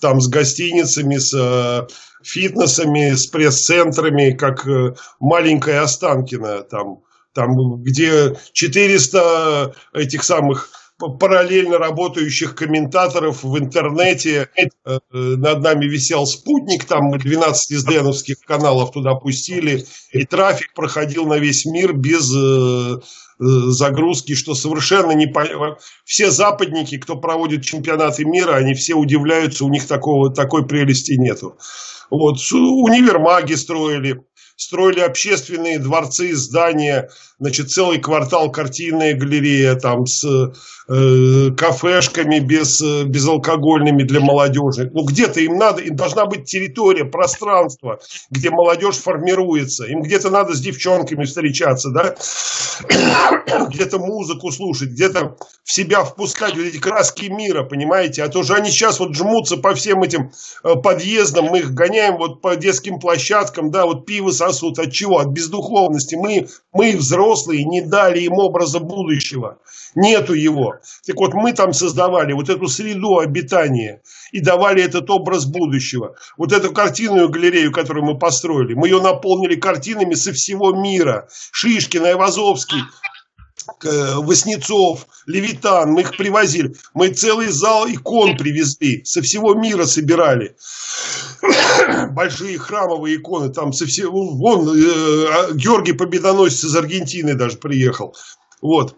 там 0.02 0.20
с 0.20 0.28
гостиницами, 0.28 1.16
с 1.16 1.32
э, 1.32 1.86
фитнесами, 2.24 3.14
с 3.14 3.28
пресс-центрами, 3.28 4.32
как 4.32 4.66
э, 4.66 4.94
маленькая 5.20 5.82
Останкина, 5.82 6.64
там, 6.64 6.98
там, 7.32 7.82
где 7.82 8.36
400 8.52 9.74
этих 9.94 10.24
самых 10.24 10.70
параллельно 11.18 11.78
работающих 11.78 12.54
комментаторов 12.56 13.44
в 13.44 13.56
интернете. 13.58 14.48
Э, 14.56 14.98
над 15.12 15.62
нами 15.62 15.86
висел 15.86 16.26
спутник, 16.26 16.84
там 16.84 17.04
мы 17.04 17.18
12 17.18 17.78
СДНовских 17.78 18.40
каналов 18.40 18.90
туда 18.90 19.14
пустили, 19.14 19.86
и 20.10 20.24
трафик 20.24 20.74
проходил 20.74 21.26
на 21.26 21.38
весь 21.38 21.64
мир 21.64 21.92
без 21.92 22.28
Э, 22.34 22.98
загрузки, 23.43 24.35
что 24.35 24.55
совершенно 24.55 25.12
не 25.12 25.27
понятно. 25.27 25.77
Все 26.05 26.31
западники, 26.31 26.98
кто 26.98 27.16
проводит 27.16 27.64
чемпионаты 27.64 28.24
мира, 28.24 28.55
они 28.55 28.74
все 28.74 28.94
удивляются, 28.94 29.64
у 29.64 29.69
них 29.69 29.86
такого, 29.86 30.32
такой 30.32 30.66
прелести 30.66 31.12
нету. 31.12 31.56
Вот, 32.10 32.36
универмаги 32.52 33.55
строили, 33.55 34.23
строили 34.62 35.01
общественные 35.01 35.78
дворцы, 35.78 36.34
здания, 36.34 37.10
значит, 37.39 37.70
целый 37.70 37.98
квартал 37.98 38.51
картинная 38.51 39.14
галерея 39.14 39.74
там 39.74 40.06
с 40.06 40.24
э, 40.24 41.51
кафешками 41.56 42.39
без, 42.39 42.80
безалкогольными 42.80 44.05
для 44.05 44.20
молодежи. 44.20 44.90
Ну, 44.93 45.05
где-то 45.05 45.40
им 45.40 45.56
надо, 45.56 45.82
им 45.82 45.97
должна 45.97 46.26
быть 46.26 46.44
территория, 46.44 47.05
пространство, 47.05 47.98
где 48.30 48.51
молодежь 48.51 48.97
формируется. 48.97 49.84
Им 49.84 50.02
где-то 50.02 50.30
надо 50.30 50.55
с 50.55 50.60
девчонками 50.60 51.24
встречаться, 51.24 51.90
да? 51.90 52.14
где-то 53.68 53.98
музыку 53.98 54.51
слушать, 54.51 54.90
где-то 54.90 55.36
в 55.64 55.72
себя 55.72 56.05
впускать 56.05 56.56
вот 56.56 56.64
эти 56.64 56.78
краски 56.78 57.26
мира, 57.26 57.64
понимаете? 57.64 58.22
А 58.22 58.28
то 58.28 58.43
же 58.43 58.55
они 58.55 58.70
сейчас 58.70 59.01
вот 59.01 59.14
жмутся 59.14 59.56
по 59.56 59.74
всем 59.74 60.02
этим 60.02 60.32
э, 60.64 60.74
подъездам, 60.76 61.47
мы 61.47 61.60
их 61.60 61.72
гоняем 61.72 62.16
вот 62.16 62.40
по 62.40 62.56
детским 62.56 62.98
площадкам, 62.98 63.70
да, 63.70 63.86
вот 63.86 64.06
пиво 64.06 64.30
сосут. 64.52 64.78
От 64.78 64.92
чего? 64.92 65.18
От 65.18 65.28
бездуховности. 65.28 66.14
Мы, 66.14 66.48
мы 66.72 66.96
взрослые 66.96 67.64
не 67.64 67.80
дали 67.80 68.20
им 68.20 68.34
образа 68.34 68.78
будущего. 68.80 69.58
Нету 69.94 70.34
его. 70.34 70.76
Так 71.06 71.16
вот, 71.16 71.34
мы 71.34 71.52
там 71.52 71.72
создавали 71.72 72.32
вот 72.32 72.48
эту 72.48 72.68
среду 72.68 73.18
обитания 73.18 74.02
и 74.32 74.40
давали 74.40 74.82
этот 74.82 75.10
образ 75.10 75.44
будущего. 75.44 76.14
Вот 76.38 76.52
эту 76.52 76.72
картинную 76.72 77.28
галерею, 77.28 77.72
которую 77.72 78.04
мы 78.04 78.18
построили, 78.18 78.74
мы 78.74 78.88
ее 78.88 79.02
наполнили 79.02 79.56
картинами 79.56 80.14
со 80.14 80.32
всего 80.32 80.72
мира. 80.72 81.28
Шишкин, 81.52 82.04
Айвазовский, 82.04 82.80
Воснецов, 83.82 85.06
Левитан, 85.26 85.92
мы 85.92 86.02
их 86.02 86.16
привозили. 86.16 86.74
Мы 86.94 87.08
целый 87.10 87.48
зал 87.48 87.86
икон 87.88 88.36
привезли, 88.36 89.04
со 89.04 89.22
всего 89.22 89.54
мира 89.54 89.84
собирали. 89.84 90.56
Большие 92.10 92.58
храмовые 92.58 93.16
иконы, 93.16 93.52
там 93.52 93.72
со 93.72 93.86
всего, 93.86 94.34
вон, 94.34 94.68
э, 94.68 95.26
а, 95.28 95.52
Георгий 95.52 95.92
Победоносец 95.92 96.64
из 96.64 96.76
Аргентины 96.76 97.34
даже 97.34 97.58
приехал. 97.58 98.16
Вот. 98.60 98.96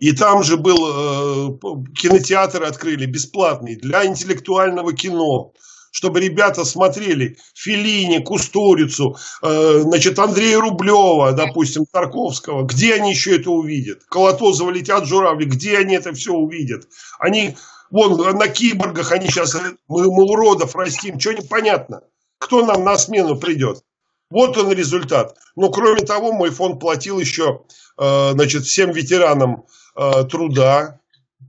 И 0.00 0.12
там 0.12 0.42
же 0.42 0.56
был 0.56 0.78
э, 0.78 1.58
кинотеатр 1.96 2.64
открыли 2.64 3.06
бесплатный 3.06 3.76
для 3.76 4.04
интеллектуального 4.04 4.92
кино 4.92 5.52
чтобы 5.92 6.20
ребята 6.20 6.64
смотрели 6.64 7.36
Филини, 7.54 8.18
Кустурицу, 8.18 9.16
э, 9.42 9.80
значит, 9.82 10.18
Андрея 10.18 10.58
Рублева, 10.58 11.32
допустим, 11.32 11.84
Тарковского. 11.86 12.64
Где 12.64 12.94
они 12.94 13.10
еще 13.10 13.36
это 13.36 13.50
увидят? 13.50 14.02
Колотозова 14.08 14.70
летят 14.70 15.06
журавли. 15.06 15.44
Где 15.44 15.78
они 15.78 15.94
это 15.94 16.12
все 16.14 16.32
увидят? 16.32 16.88
Они, 17.20 17.56
вон, 17.90 18.16
на 18.36 18.48
киборгах 18.48 19.12
они 19.12 19.28
сейчас, 19.28 19.54
мы, 19.54 20.04
мы 20.04 20.24
уродов 20.24 20.74
растим. 20.74 21.20
Что 21.20 21.34
непонятно? 21.34 22.00
Кто 22.38 22.64
нам 22.64 22.84
на 22.84 22.96
смену 22.96 23.36
придет? 23.36 23.82
Вот 24.30 24.56
он 24.56 24.72
результат. 24.72 25.36
Но 25.56 25.70
кроме 25.70 26.00
того, 26.00 26.32
мой 26.32 26.50
фонд 26.50 26.80
платил 26.80 27.20
еще, 27.20 27.64
э, 27.98 28.30
значит, 28.32 28.64
всем 28.64 28.92
ветеранам 28.92 29.66
э, 29.94 30.24
труда, 30.24 31.01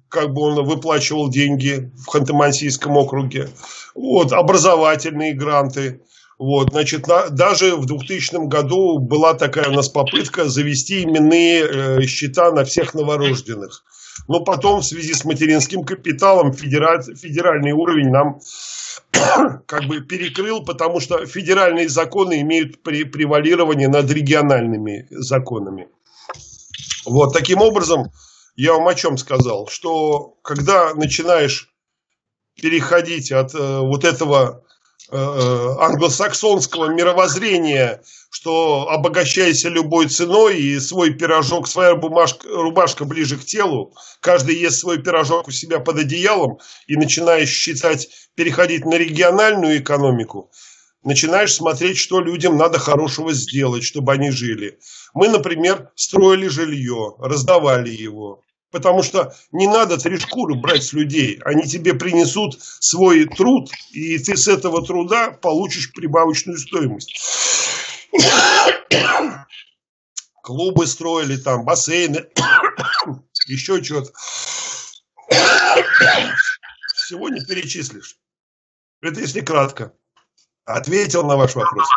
как 0.10 0.34
бы 0.34 0.42
он 0.42 0.64
выплачивал 0.64 1.30
деньги 1.30 1.92
в 1.98 2.16
Ханты-Мансийском 2.16 2.96
округе. 2.96 3.50
Вот, 3.96 4.32
образовательные 4.32 5.34
гранты. 5.34 6.02
Вот, 6.38 6.72
значит, 6.72 7.08
на, 7.08 7.30
даже 7.30 7.76
в 7.76 7.86
2000 7.86 8.48
году 8.48 9.00
была 9.00 9.34
такая 9.34 9.70
у 9.70 9.74
нас 9.74 9.90
попытка 9.90 10.46
завести 10.46 11.04
именные 11.04 11.64
э, 11.64 12.02
счета 12.02 12.52
на 12.52 12.64
всех 12.64 12.94
новорожденных. 12.94 13.84
Но 14.28 14.42
потом 14.42 14.82
в 14.82 14.86
связи 14.86 15.14
с 15.14 15.26
материнским 15.26 15.84
капиталом 15.84 16.54
федераль, 16.54 17.04
федеральный 17.16 17.72
уровень 17.72 18.10
нам 18.10 18.40
как 19.66 19.86
бы 19.86 20.02
перекрыл, 20.02 20.64
потому 20.64 21.00
что 21.00 21.26
федеральные 21.26 21.90
законы 21.90 22.42
имеют 22.42 22.84
превалирование 22.84 23.88
над 23.88 24.10
региональными 24.12 25.08
законами. 25.12 25.88
Вот 27.06 27.34
таким 27.34 27.62
образом 27.62 28.12
я 28.56 28.74
вам 28.74 28.88
о 28.88 28.96
чем 28.96 29.18
сказал, 29.18 29.68
что 29.68 30.36
когда 30.44 30.94
начинаешь 30.94 31.74
переходить 32.62 33.32
от 33.32 33.54
э, 33.56 33.80
вот 33.80 34.04
этого 34.04 34.64
э, 35.12 35.18
э, 35.18 35.76
англосаксонского 35.80 36.90
мировоззрения, 36.90 38.04
что 38.30 38.90
обогащайся 38.90 39.70
любой 39.70 40.08
ценой 40.08 40.60
и 40.60 40.80
свой 40.80 41.14
пирожок, 41.14 41.68
своя 41.68 41.96
бумажка, 41.96 42.48
рубашка 42.48 43.06
ближе 43.06 43.38
к 43.38 43.46
телу, 43.46 43.96
каждый 44.20 44.56
ест 44.56 44.80
свой 44.80 45.02
пирожок 45.02 45.48
у 45.48 45.52
себя 45.52 45.80
под 45.80 46.00
одеялом 46.00 46.60
и 46.88 46.96
начинаешь 46.96 47.50
считать, 47.50 48.10
переходить 48.36 48.86
на 48.86 48.96
региональную 48.96 49.80
экономику, 49.80 50.52
начинаешь 51.04 51.54
смотреть, 51.54 51.98
что 51.98 52.22
людям 52.22 52.58
надо 52.58 52.80
хорошего 52.80 53.34
сделать, 53.34 53.84
чтобы 53.84 54.14
они 54.14 54.30
жили. 54.32 54.80
Мы, 55.14 55.30
например, 55.30 55.92
строили 55.96 56.48
жилье, 56.48 57.16
раздавали 57.20 57.90
его. 57.90 58.42
Потому 58.72 59.04
что 59.04 59.36
не 59.52 59.68
надо 59.68 60.00
три 60.00 60.18
шкуры 60.18 60.56
брать 60.56 60.84
с 60.84 60.94
людей. 60.94 61.40
Они 61.46 61.64
тебе 61.64 61.94
принесут 61.94 62.60
свой 62.60 63.26
труд, 63.26 63.70
и 63.92 64.18
ты 64.18 64.36
с 64.36 64.48
этого 64.48 64.84
труда 64.84 65.30
получишь 65.30 65.92
прибавочную 65.94 66.58
стоимость. 66.58 67.16
Клубы 70.42 70.88
строили 70.88 71.38
там, 71.38 71.64
бассейны, 71.64 72.26
еще 73.48 73.84
что-то. 73.84 74.12
Всего 76.96 77.30
не 77.30 77.46
перечислишь. 77.46 78.18
Это 79.02 79.20
если 79.22 79.42
кратко. 79.42 79.94
Ответил 80.66 81.24
на 81.24 81.36
ваш 81.36 81.56
вопрос. 81.56 81.88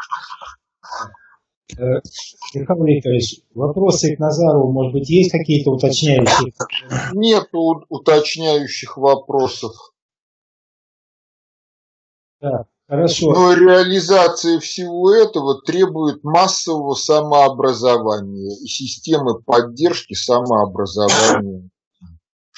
Михаил 1.74 2.84
Викторович, 2.84 3.40
вопросы 3.54 4.16
к 4.16 4.18
Назарову, 4.18 4.72
может 4.72 4.92
быть, 4.92 5.10
есть 5.10 5.32
какие-то 5.32 5.72
уточняющие? 5.72 6.52
Нет 7.12 7.48
уточняющих 7.52 8.96
вопросов. 8.96 9.72
Так, 12.40 12.66
хорошо. 12.88 13.32
Но 13.32 13.52
реализация 13.52 14.60
всего 14.60 15.12
этого 15.12 15.60
требует 15.62 16.22
массового 16.22 16.94
самообразования 16.94 18.56
и 18.62 18.66
системы 18.66 19.42
поддержки 19.42 20.14
самообразования 20.14 21.68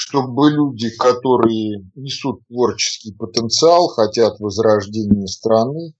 чтобы 0.01 0.49
люди, 0.53 0.91
которые 0.91 1.85
несут 1.97 2.47
творческий 2.47 3.13
потенциал, 3.13 3.89
хотят 3.89 4.39
возрождения 4.39 5.27
страны, 5.27 5.93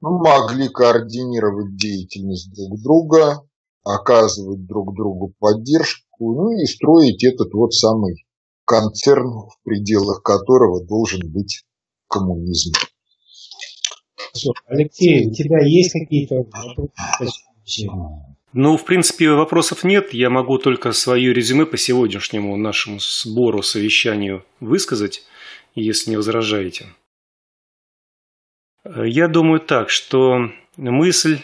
могли 0.00 0.68
координировать 0.68 1.76
деятельность 1.76 2.52
друг 2.54 2.80
друга, 2.82 3.42
оказывать 3.84 4.66
друг 4.66 4.94
другу 4.94 5.34
поддержку, 5.38 6.34
ну 6.34 6.50
и 6.50 6.66
строить 6.66 7.24
этот 7.24 7.52
вот 7.52 7.72
самый 7.72 8.24
концерн, 8.64 9.48
в 9.48 9.58
пределах 9.62 10.22
которого 10.22 10.84
должен 10.84 11.20
быть 11.30 11.64
коммунизм. 12.08 12.72
Алексей, 14.66 15.28
у 15.28 15.32
тебя 15.32 15.60
есть 15.64 15.92
какие-то 15.92 16.36
вопросы? 16.36 17.40
Ну, 18.52 18.76
в 18.76 18.84
принципе, 18.84 19.30
вопросов 19.30 19.84
нет. 19.84 20.14
Я 20.14 20.30
могу 20.30 20.58
только 20.58 20.92
свое 20.92 21.32
резюме 21.32 21.66
по 21.66 21.76
сегодняшнему 21.76 22.56
нашему 22.56 22.98
сбору, 23.00 23.62
совещанию 23.62 24.44
высказать, 24.60 25.24
если 25.74 26.10
не 26.10 26.16
возражаете. 26.16 26.86
Я 28.84 29.28
думаю 29.28 29.60
так, 29.60 29.88
что 29.88 30.50
мысль, 30.76 31.38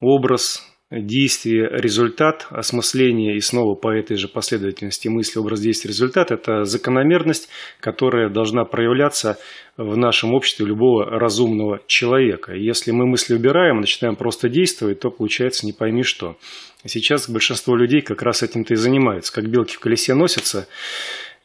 образ, 0.00 0.66
действие, 0.90 1.68
результат, 1.70 2.46
осмысление 2.50 3.36
и 3.36 3.40
снова 3.40 3.74
по 3.74 3.88
этой 3.88 4.16
же 4.16 4.28
последовательности 4.28 5.08
мысли, 5.08 5.38
образ, 5.38 5.60
действия, 5.60 5.90
результат– 5.90 6.30
это 6.32 6.64
закономерность, 6.64 7.48
которая 7.78 8.28
должна 8.28 8.64
проявляться 8.64 9.38
в 9.76 9.96
нашем 9.96 10.34
обществе 10.34 10.66
любого 10.66 11.04
разумного 11.04 11.80
человека. 11.86 12.54
Если 12.54 12.90
мы 12.90 13.06
мысли 13.06 13.34
убираем, 13.34 13.80
начинаем 13.80 14.16
просто 14.16 14.48
действовать, 14.48 15.00
то 15.00 15.10
получается 15.10 15.66
не 15.66 15.72
пойми 15.72 16.02
что. 16.02 16.38
Сейчас 16.84 17.28
большинство 17.28 17.76
людей 17.76 18.00
как 18.00 18.22
раз 18.22 18.42
этим-то 18.42 18.74
и 18.74 18.76
занимаются, 18.76 19.32
как 19.32 19.48
белки 19.48 19.76
в 19.76 19.80
колесе 19.80 20.14
носятся, 20.14 20.66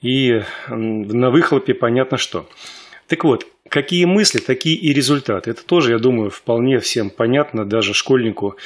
и 0.02 0.42
на 0.70 1.30
выхлопе 1.30 1.74
понятно 1.74 2.18
что. 2.18 2.50
Так 3.08 3.24
вот, 3.24 3.46
какие 3.70 4.06
мысли, 4.06 4.40
такие 4.40 4.76
и 4.76 4.94
результаты. 4.94 5.52
Это 5.52 5.66
тоже, 5.66 5.92
я 5.92 6.00
думаю, 6.00 6.30
вполне 6.30 6.80
всем 6.80 7.10
понятно, 7.10 7.66
даже 7.66 7.94
школьнику 7.94 8.58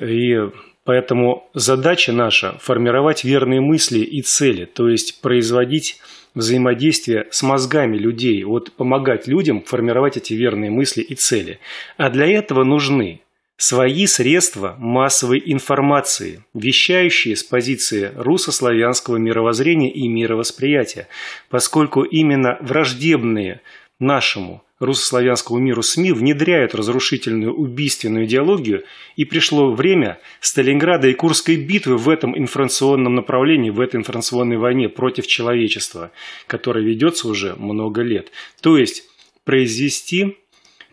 и 0.00 0.50
поэтому 0.84 1.48
задача 1.54 2.12
наша– 2.12 2.58
формировать 2.60 3.24
верные 3.24 3.60
мысли 3.60 4.00
и 4.00 4.22
цели, 4.22 4.64
то 4.64 4.88
есть 4.88 5.20
производить 5.20 6.00
взаимодействие 6.34 7.26
с 7.30 7.42
мозгами 7.42 7.96
людей, 7.96 8.44
вот 8.44 8.72
помогать 8.72 9.26
людям 9.26 9.62
формировать 9.62 10.16
эти 10.16 10.34
верные 10.34 10.70
мысли 10.70 11.02
и 11.02 11.14
цели. 11.14 11.58
А 11.96 12.10
для 12.10 12.26
этого 12.26 12.62
нужны 12.62 13.20
свои 13.56 14.06
средства 14.06 14.76
массовой 14.78 15.42
информации, 15.46 16.44
вещающие 16.52 17.34
с 17.34 17.42
позиции 17.42 18.12
русско-славянского 18.14 19.16
мировоззрения 19.16 19.90
и 19.90 20.06
мировосприятия, 20.08 21.08
поскольку 21.48 22.02
именно 22.02 22.58
враждебные 22.60 23.62
нашему 23.98 24.62
русско-славянскому 24.78 25.58
миру 25.58 25.82
СМИ 25.82 26.12
внедряют 26.12 26.74
разрушительную 26.74 27.54
убийственную 27.54 28.26
идеологию, 28.26 28.84
и 29.16 29.24
пришло 29.24 29.72
время 29.72 30.18
Сталинграда 30.40 31.08
и 31.08 31.14
Курской 31.14 31.56
битвы 31.56 31.96
в 31.96 32.08
этом 32.08 32.36
информационном 32.38 33.14
направлении, 33.14 33.70
в 33.70 33.80
этой 33.80 33.96
информационной 33.96 34.58
войне 34.58 34.88
против 34.88 35.26
человечества, 35.26 36.10
которая 36.46 36.84
ведется 36.84 37.28
уже 37.28 37.54
много 37.56 38.02
лет. 38.02 38.30
То 38.60 38.76
есть 38.76 39.04
произвести 39.44 40.36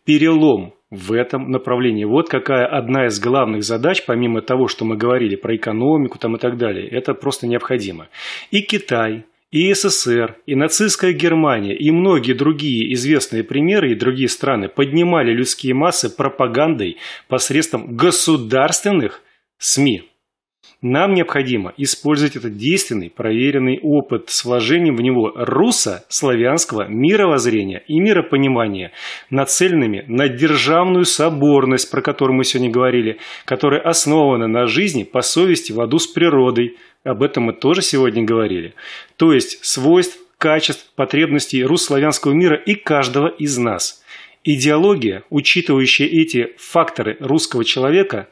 перелом 0.05 0.73
в 0.89 1.11
этом 1.11 1.49
направлении. 1.49 2.05
Вот 2.05 2.29
какая 2.29 2.67
одна 2.67 3.07
из 3.07 3.19
главных 3.19 3.63
задач, 3.63 4.05
помимо 4.05 4.41
того, 4.41 4.67
что 4.67 4.85
мы 4.85 4.95
говорили 4.95 5.35
про 5.35 5.55
экономику 5.55 6.19
там 6.19 6.35
и 6.35 6.39
так 6.39 6.57
далее, 6.57 6.87
это 6.87 7.15
просто 7.15 7.47
необходимо. 7.47 8.09
И 8.51 8.61
Китай, 8.61 9.25
и 9.53 9.71
СССР, 9.71 10.37
и 10.47 10.55
нацистская 10.55 11.13
Германия, 11.13 11.75
и 11.75 11.91
многие 11.91 12.33
другие 12.33 12.91
известные 12.95 13.43
примеры 13.43 13.91
и 13.91 13.95
другие 13.95 14.27
страны 14.27 14.67
поднимали 14.67 15.31
людские 15.31 15.75
массы 15.75 16.09
пропагандой 16.09 16.97
посредством 17.27 17.95
государственных 17.95 19.21
СМИ. 19.59 20.09
Нам 20.83 21.13
необходимо 21.13 21.73
использовать 21.77 22.35
этот 22.35 22.57
действенный, 22.57 23.09
проверенный 23.09 23.79
опыт 23.81 24.29
с 24.29 24.43
вложением 24.43 24.97
в 24.97 25.01
него 25.01 25.31
руссо-славянского 25.33 26.89
мировоззрения 26.89 27.81
и 27.87 28.01
миропонимания, 28.01 28.91
нацеленными 29.29 30.03
на 30.09 30.27
державную 30.27 31.05
соборность, 31.05 31.89
про 31.89 32.01
которую 32.01 32.35
мы 32.35 32.43
сегодня 32.43 32.69
говорили, 32.69 33.17
которая 33.45 33.79
основана 33.79 34.47
на 34.47 34.67
жизни 34.67 35.03
по 35.03 35.21
совести 35.21 35.71
в 35.71 35.79
аду 35.79 35.99
с 35.99 36.07
природой, 36.07 36.75
об 37.05 37.23
этом 37.23 37.43
мы 37.43 37.53
тоже 37.53 37.81
сегодня 37.81 38.21
говорили. 38.21 38.73
То 39.15 39.31
есть 39.31 39.63
свойств, 39.63 40.17
качеств, 40.37 40.91
потребностей 40.97 41.63
русско-славянского 41.63 42.33
мира 42.33 42.57
и 42.57 42.75
каждого 42.75 43.27
из 43.29 43.57
нас. 43.57 44.03
Идеология, 44.43 45.23
учитывающая 45.29 46.07
эти 46.07 46.49
факторы 46.57 47.15
русского 47.21 47.63
человека 47.63 48.27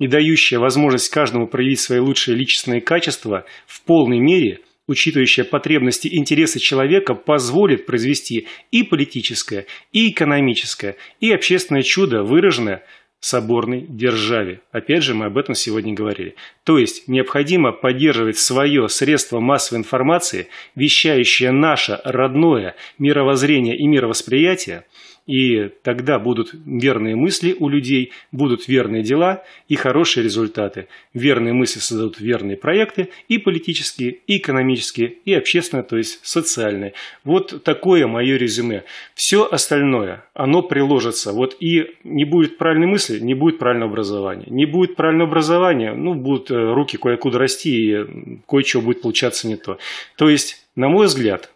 и 0.00 0.08
дающая 0.08 0.58
возможность 0.58 1.10
каждому 1.10 1.46
проявить 1.46 1.78
свои 1.78 2.00
лучшие 2.00 2.36
личностные 2.36 2.80
качества 2.80 3.44
в 3.66 3.82
полной 3.82 4.18
мере, 4.18 4.60
учитывающая 4.88 5.44
потребности 5.44 6.08
и 6.08 6.18
интересы 6.18 6.58
человека, 6.58 7.14
позволит 7.14 7.86
произвести 7.86 8.48
и 8.72 8.82
политическое, 8.82 9.66
и 9.92 10.10
экономическое, 10.10 10.96
и 11.20 11.30
общественное 11.30 11.82
чудо, 11.82 12.24
выраженное 12.24 12.82
соборной 13.20 13.84
державе. 13.86 14.62
Опять 14.72 15.02
же, 15.02 15.14
мы 15.14 15.26
об 15.26 15.36
этом 15.36 15.54
сегодня 15.54 15.92
говорили. 15.92 16.34
То 16.64 16.78
есть, 16.78 17.06
необходимо 17.06 17.70
поддерживать 17.70 18.38
свое 18.38 18.88
средство 18.88 19.38
массовой 19.38 19.80
информации, 19.80 20.48
вещающее 20.74 21.52
наше 21.52 22.00
родное 22.04 22.74
мировоззрение 22.98 23.76
и 23.76 23.86
мировосприятие– 23.86 24.86
и 25.26 25.70
тогда 25.82 26.18
будут 26.18 26.52
верные 26.52 27.16
мысли 27.16 27.56
у 27.58 27.68
людей, 27.68 28.12
будут 28.32 28.68
верные 28.68 29.02
дела 29.02 29.44
и 29.68 29.76
хорошие 29.76 30.24
результаты. 30.24 30.88
Верные 31.14 31.52
мысли 31.52 31.78
создадут 31.78 32.20
верные 32.20 32.56
проекты 32.56 33.10
и 33.28 33.38
политические, 33.38 34.18
и 34.26 34.38
экономические, 34.38 35.14
и 35.24 35.34
общественные, 35.34 35.84
то 35.84 35.96
есть 35.96 36.20
социальные. 36.24 36.94
Вот 37.24 37.62
такое 37.64 38.06
мое 38.06 38.36
резюме. 38.36 38.84
Все 39.14 39.44
остальное, 39.44 40.24
оно 40.34 40.62
приложится. 40.62 41.32
Вот 41.32 41.56
и 41.60 41.94
не 42.04 42.24
будет 42.24 42.58
правильной 42.58 42.86
мысли, 42.86 43.18
не 43.18 43.34
будет 43.34 43.58
правильного 43.58 43.92
образования. 43.92 44.46
Не 44.48 44.66
будет 44.66 44.96
правильного 44.96 45.30
образования, 45.30 45.92
ну, 45.92 46.14
будут 46.14 46.50
э, 46.50 46.72
руки 46.72 46.96
кое-куда 46.96 47.38
расти, 47.38 47.70
и 47.70 48.40
кое-что 48.48 48.80
будет 48.80 49.02
получаться 49.02 49.48
не 49.48 49.56
то. 49.56 49.78
То 50.16 50.28
есть, 50.28 50.66
на 50.74 50.88
мой 50.88 51.06
взгляд, 51.06 51.50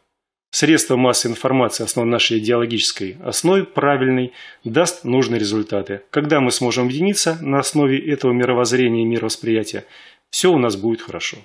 средство 0.54 0.94
массовой 0.94 1.32
информации, 1.32 1.82
основной 1.82 2.12
нашей 2.12 2.38
идеологической 2.38 3.16
основе, 3.24 3.64
правильный, 3.64 4.32
даст 4.62 5.02
нужные 5.02 5.40
результаты. 5.40 6.02
Когда 6.10 6.40
мы 6.40 6.52
сможем 6.52 6.84
объединиться 6.84 7.36
на 7.40 7.58
основе 7.58 7.98
этого 7.98 8.30
мировоззрения 8.30 9.02
и 9.02 9.06
мировосприятия, 9.06 9.84
все 10.30 10.52
у 10.52 10.58
нас 10.58 10.76
будет 10.76 11.00
хорошо. 11.00 11.38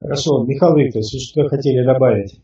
Хорошо. 0.00 0.44
Михаил 0.44 0.76
Викторович, 0.76 1.12
вы 1.12 1.20
что 1.20 1.48
хотели 1.48 1.84
добавить? 1.84 2.40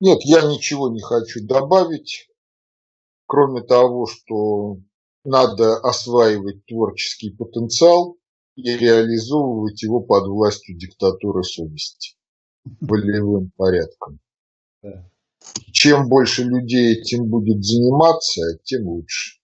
Нет, 0.00 0.18
я 0.24 0.42
ничего 0.42 0.90
не 0.90 1.00
хочу 1.00 1.46
добавить, 1.46 2.28
кроме 3.26 3.62
того, 3.62 4.06
что 4.06 4.78
надо 5.24 5.76
осваивать 5.76 6.66
творческий 6.66 7.30
потенциал 7.30 8.16
и 8.56 8.76
реализовывать 8.76 9.80
его 9.84 10.00
под 10.00 10.26
властью 10.26 10.76
диктатуры 10.76 11.44
совести 11.44 12.16
волевым 12.80 13.52
порядком. 13.56 14.18
Чем 15.72 16.08
больше 16.08 16.44
людей 16.44 17.00
этим 17.00 17.28
будет 17.28 17.62
заниматься, 17.62 18.42
тем 18.64 18.86
лучше. 18.88 19.38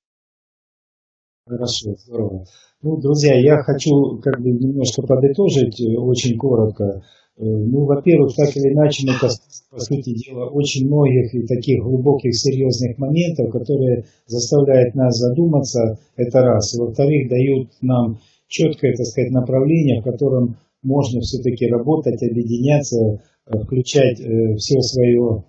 Хорошо, 1.46 1.96
здорово. 1.96 2.44
Ну, 2.82 2.96
друзья, 2.96 3.38
я 3.38 3.62
хочу 3.62 4.20
как 4.22 4.40
бы 4.40 4.50
немножко 4.50 5.02
подытожить 5.02 5.80
э, 5.80 5.98
очень 5.98 6.38
коротко. 6.38 7.02
Э, 7.36 7.42
ну, 7.42 7.84
во-первых, 7.84 8.34
так 8.34 8.56
или 8.56 8.72
иначе, 8.72 9.06
мы, 9.06 9.14
по 9.20 9.78
сути 9.78 10.14
дела, 10.14 10.48
очень 10.48 10.86
многих 10.86 11.34
и 11.34 11.46
таких 11.46 11.82
глубоких, 11.82 12.34
серьезных 12.34 12.96
моментов, 12.98 13.50
которые 13.50 14.06
заставляют 14.26 14.94
нас 14.94 15.18
задуматься, 15.18 15.98
это 16.16 16.40
раз. 16.40 16.74
И 16.74 16.78
во-вторых, 16.78 17.28
дают 17.28 17.70
нам 17.82 18.20
четкое, 18.48 18.94
так 18.94 19.06
сказать, 19.06 19.30
направление, 19.30 20.00
в 20.00 20.04
котором 20.04 20.56
можно 20.82 21.20
все-таки 21.20 21.66
работать, 21.66 22.22
объединяться, 22.22 23.20
э, 23.50 23.58
включать 23.58 24.18
все 24.58 24.80
свое 24.80 25.44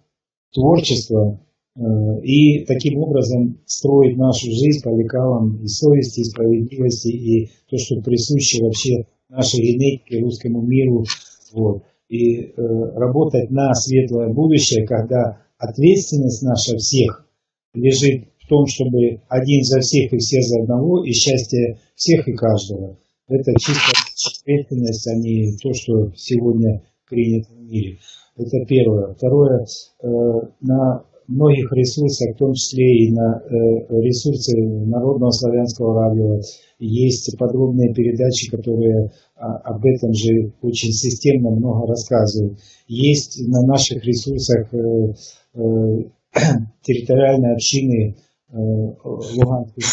творчество 0.53 1.39
э, 1.75 1.81
и 2.23 2.65
таким 2.65 2.99
образом 2.99 3.59
строить 3.65 4.17
нашу 4.17 4.47
жизнь 4.51 4.83
по 4.83 4.89
лекалам 4.89 5.63
и 5.63 5.67
совести, 5.67 6.21
и 6.21 6.25
справедливости, 6.25 7.07
и 7.07 7.49
то, 7.69 7.77
что 7.77 8.01
присуще 8.01 8.63
вообще 8.63 9.05
нашей 9.29 9.61
генетике, 9.61 10.19
русскому 10.19 10.61
миру. 10.61 11.05
Вот. 11.53 11.83
И 12.09 12.41
э, 12.41 12.51
работать 12.57 13.49
на 13.49 13.73
светлое 13.73 14.33
будущее, 14.33 14.85
когда 14.85 15.41
ответственность 15.57 16.43
наша 16.43 16.75
всех 16.77 17.27
лежит 17.73 18.25
в 18.39 18.47
том, 18.47 18.67
чтобы 18.67 19.21
один 19.29 19.63
за 19.63 19.79
всех 19.79 20.11
и 20.11 20.17
все 20.17 20.41
за 20.41 20.63
одного, 20.63 21.05
и 21.05 21.11
счастье 21.11 21.79
всех 21.95 22.27
и 22.27 22.33
каждого. 22.33 22.97
Это 23.29 23.53
чисто 23.53 23.93
ответственность, 24.41 25.07
а 25.07 25.15
не 25.15 25.55
то, 25.57 25.71
что 25.73 26.11
сегодня 26.15 26.83
принято 27.11 27.53
в 27.53 27.61
мире. 27.61 27.97
Это 28.37 28.65
первое. 28.65 29.13
Второе, 29.13 29.59
э, 29.59 30.07
на 30.61 31.03
многих 31.27 31.71
ресурсах, 31.73 32.33
в 32.33 32.39
том 32.39 32.53
числе 32.53 33.05
и 33.05 33.11
на 33.11 33.41
э, 33.43 34.01
ресурсе 34.01 34.57
Народного 34.57 35.31
славянского 35.31 35.93
радио, 35.93 36.39
есть 36.79 37.37
подробные 37.37 37.93
передачи, 37.93 38.49
которые 38.49 39.11
а, 39.35 39.57
об 39.57 39.85
этом 39.85 40.13
же 40.13 40.53
очень 40.61 40.91
системно 40.91 41.51
много 41.51 41.87
рассказывают. 41.87 42.59
Есть 42.87 43.47
на 43.47 43.61
наших 43.67 44.03
ресурсах 44.03 44.73
э, 44.73 45.13
территориальные 46.81 47.53
общины 47.53 48.15
Луганской 48.53 49.83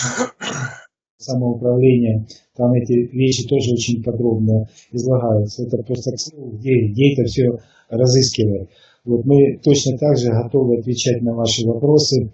самоуправления, 1.18 2.26
там 2.56 2.72
эти 2.72 2.92
вещи 3.14 3.46
тоже 3.46 3.72
очень 3.72 4.02
подробно 4.02 4.68
излагаются. 4.92 5.64
Это 5.64 5.78
просто 5.78 6.12
где, 6.34 6.88
где 6.88 7.12
это 7.12 7.24
все 7.24 7.58
разыскивать. 7.88 8.68
Вот 9.04 9.24
мы 9.24 9.58
точно 9.62 9.98
так 9.98 10.16
же 10.16 10.30
готовы 10.30 10.78
отвечать 10.78 11.22
на 11.22 11.34
ваши 11.34 11.66
вопросы 11.66 12.32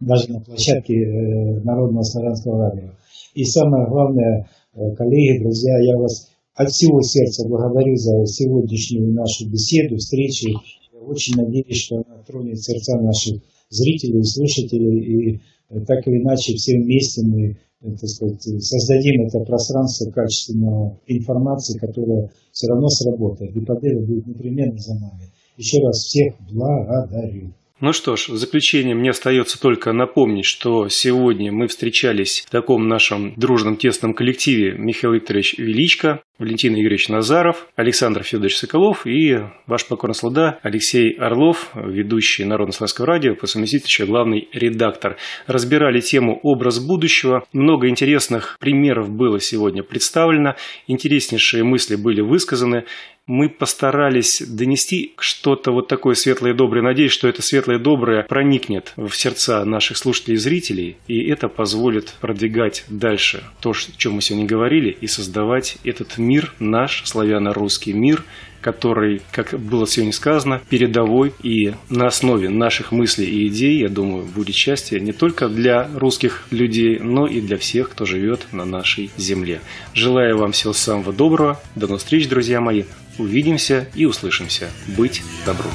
даже 0.00 0.30
на 0.30 0.40
площадке 0.40 0.94
э, 0.94 1.60
Народного 1.64 2.02
славянского 2.02 2.58
радио. 2.58 2.90
И 3.34 3.44
самое 3.44 3.88
главное, 3.88 4.48
э, 4.74 4.94
коллеги, 4.94 5.42
друзья, 5.42 5.76
я 5.80 5.98
вас 5.98 6.30
от 6.54 6.70
всего 6.70 7.00
сердца 7.02 7.48
благодарю 7.48 7.96
за 7.96 8.26
сегодняшнюю 8.26 9.12
нашу 9.12 9.48
беседу, 9.48 9.96
встречу. 9.96 10.50
Я 10.92 11.00
очень 11.00 11.36
надеюсь, 11.36 11.76
что 11.76 11.96
она 11.96 12.22
тронет 12.22 12.60
сердца 12.60 13.00
наших 13.00 13.42
зрителей, 13.70 14.22
слушателей, 14.22 15.00
и 15.00 15.40
э, 15.70 15.80
так 15.84 16.06
или 16.06 16.22
иначе 16.22 16.54
все 16.54 16.78
вместе 16.78 17.22
мы 17.26 17.56
так 17.80 18.08
сказать, 18.08 18.42
создадим 18.42 19.26
это 19.26 19.38
пространство 19.44 20.10
качественной 20.10 20.98
информации, 21.06 21.78
которая 21.78 22.30
все 22.52 22.66
равно 22.68 22.88
сработает, 22.88 23.54
и 23.54 23.64
победа 23.64 24.04
будет 24.04 24.26
непременно 24.26 24.76
за 24.78 24.94
нами. 24.94 25.30
Еще 25.56 25.78
раз 25.84 25.96
всех 25.98 26.34
благодарю. 26.50 27.52
Ну 27.80 27.92
что 27.92 28.16
ж, 28.16 28.30
в 28.30 28.36
заключение 28.36 28.96
мне 28.96 29.10
остается 29.10 29.60
только 29.60 29.92
напомнить, 29.92 30.46
что 30.46 30.88
сегодня 30.88 31.52
мы 31.52 31.68
встречались 31.68 32.42
в 32.44 32.50
таком 32.50 32.88
нашем 32.88 33.34
дружном 33.36 33.76
тесном 33.76 34.14
коллективе 34.14 34.72
Михаил 34.76 35.12
Викторович 35.14 35.58
Величко, 35.58 36.20
Валентин 36.40 36.74
Игоревич 36.74 37.08
Назаров, 37.08 37.68
Александр 37.76 38.24
Федорович 38.24 38.56
Соколов 38.58 39.06
и 39.06 39.38
ваш 39.68 39.86
покорный 39.86 40.16
слуга 40.16 40.58
Алексей 40.62 41.12
Орлов, 41.12 41.70
ведущий 41.74 42.44
Народно-славянского 42.44 43.06
радио, 43.06 43.36
по 43.36 43.46
совместительству 43.46 44.06
главный 44.06 44.48
редактор. 44.52 45.16
Разбирали 45.46 46.00
тему 46.00 46.40
«Образ 46.42 46.80
будущего». 46.80 47.44
Много 47.52 47.88
интересных 47.88 48.56
примеров 48.58 49.08
было 49.08 49.38
сегодня 49.38 49.84
представлено, 49.84 50.56
интереснейшие 50.88 51.62
мысли 51.62 51.94
были 51.94 52.22
высказаны 52.22 52.86
мы 53.28 53.50
постарались 53.50 54.42
донести 54.44 55.12
что-то 55.18 55.70
вот 55.70 55.86
такое 55.86 56.14
светлое 56.14 56.52
и 56.52 56.56
доброе. 56.56 56.82
Надеюсь, 56.82 57.12
что 57.12 57.28
это 57.28 57.42
светлое 57.42 57.76
и 57.76 57.80
доброе 57.80 58.24
проникнет 58.24 58.94
в 58.96 59.12
сердца 59.12 59.64
наших 59.64 59.98
слушателей 59.98 60.34
и 60.34 60.38
зрителей, 60.38 60.96
и 61.06 61.28
это 61.28 61.48
позволит 61.48 62.14
продвигать 62.20 62.84
дальше 62.88 63.44
то, 63.60 63.70
о 63.70 63.74
чем 63.74 64.14
мы 64.14 64.22
сегодня 64.22 64.46
говорили, 64.46 64.96
и 64.98 65.06
создавать 65.06 65.76
этот 65.84 66.16
мир, 66.16 66.54
наш 66.58 67.02
славяно-русский 67.04 67.92
мир, 67.92 68.24
который, 68.62 69.20
как 69.30 69.58
было 69.58 69.86
сегодня 69.86 70.12
сказано, 70.12 70.62
передовой 70.68 71.32
и 71.42 71.74
на 71.90 72.06
основе 72.06 72.48
наших 72.48 72.92
мыслей 72.92 73.26
и 73.26 73.46
идей, 73.48 73.80
я 73.80 73.88
думаю, 73.88 74.24
будет 74.24 74.54
счастье 74.54 74.98
не 75.00 75.12
только 75.12 75.48
для 75.48 75.88
русских 75.94 76.46
людей, 76.50 76.98
но 76.98 77.26
и 77.26 77.40
для 77.40 77.58
всех, 77.58 77.90
кто 77.90 78.06
живет 78.06 78.46
на 78.52 78.64
нашей 78.64 79.10
земле. 79.16 79.60
Желаю 79.92 80.38
вам 80.38 80.52
всего 80.52 80.72
самого 80.72 81.12
доброго. 81.12 81.60
До 81.76 81.86
новых 81.86 82.00
встреч, 82.00 82.28
друзья 82.28 82.60
мои. 82.60 82.84
Увидимся 83.18 83.86
и 83.94 84.04
услышимся. 84.04 84.70
Быть 84.86 85.22
добру. 85.44 85.68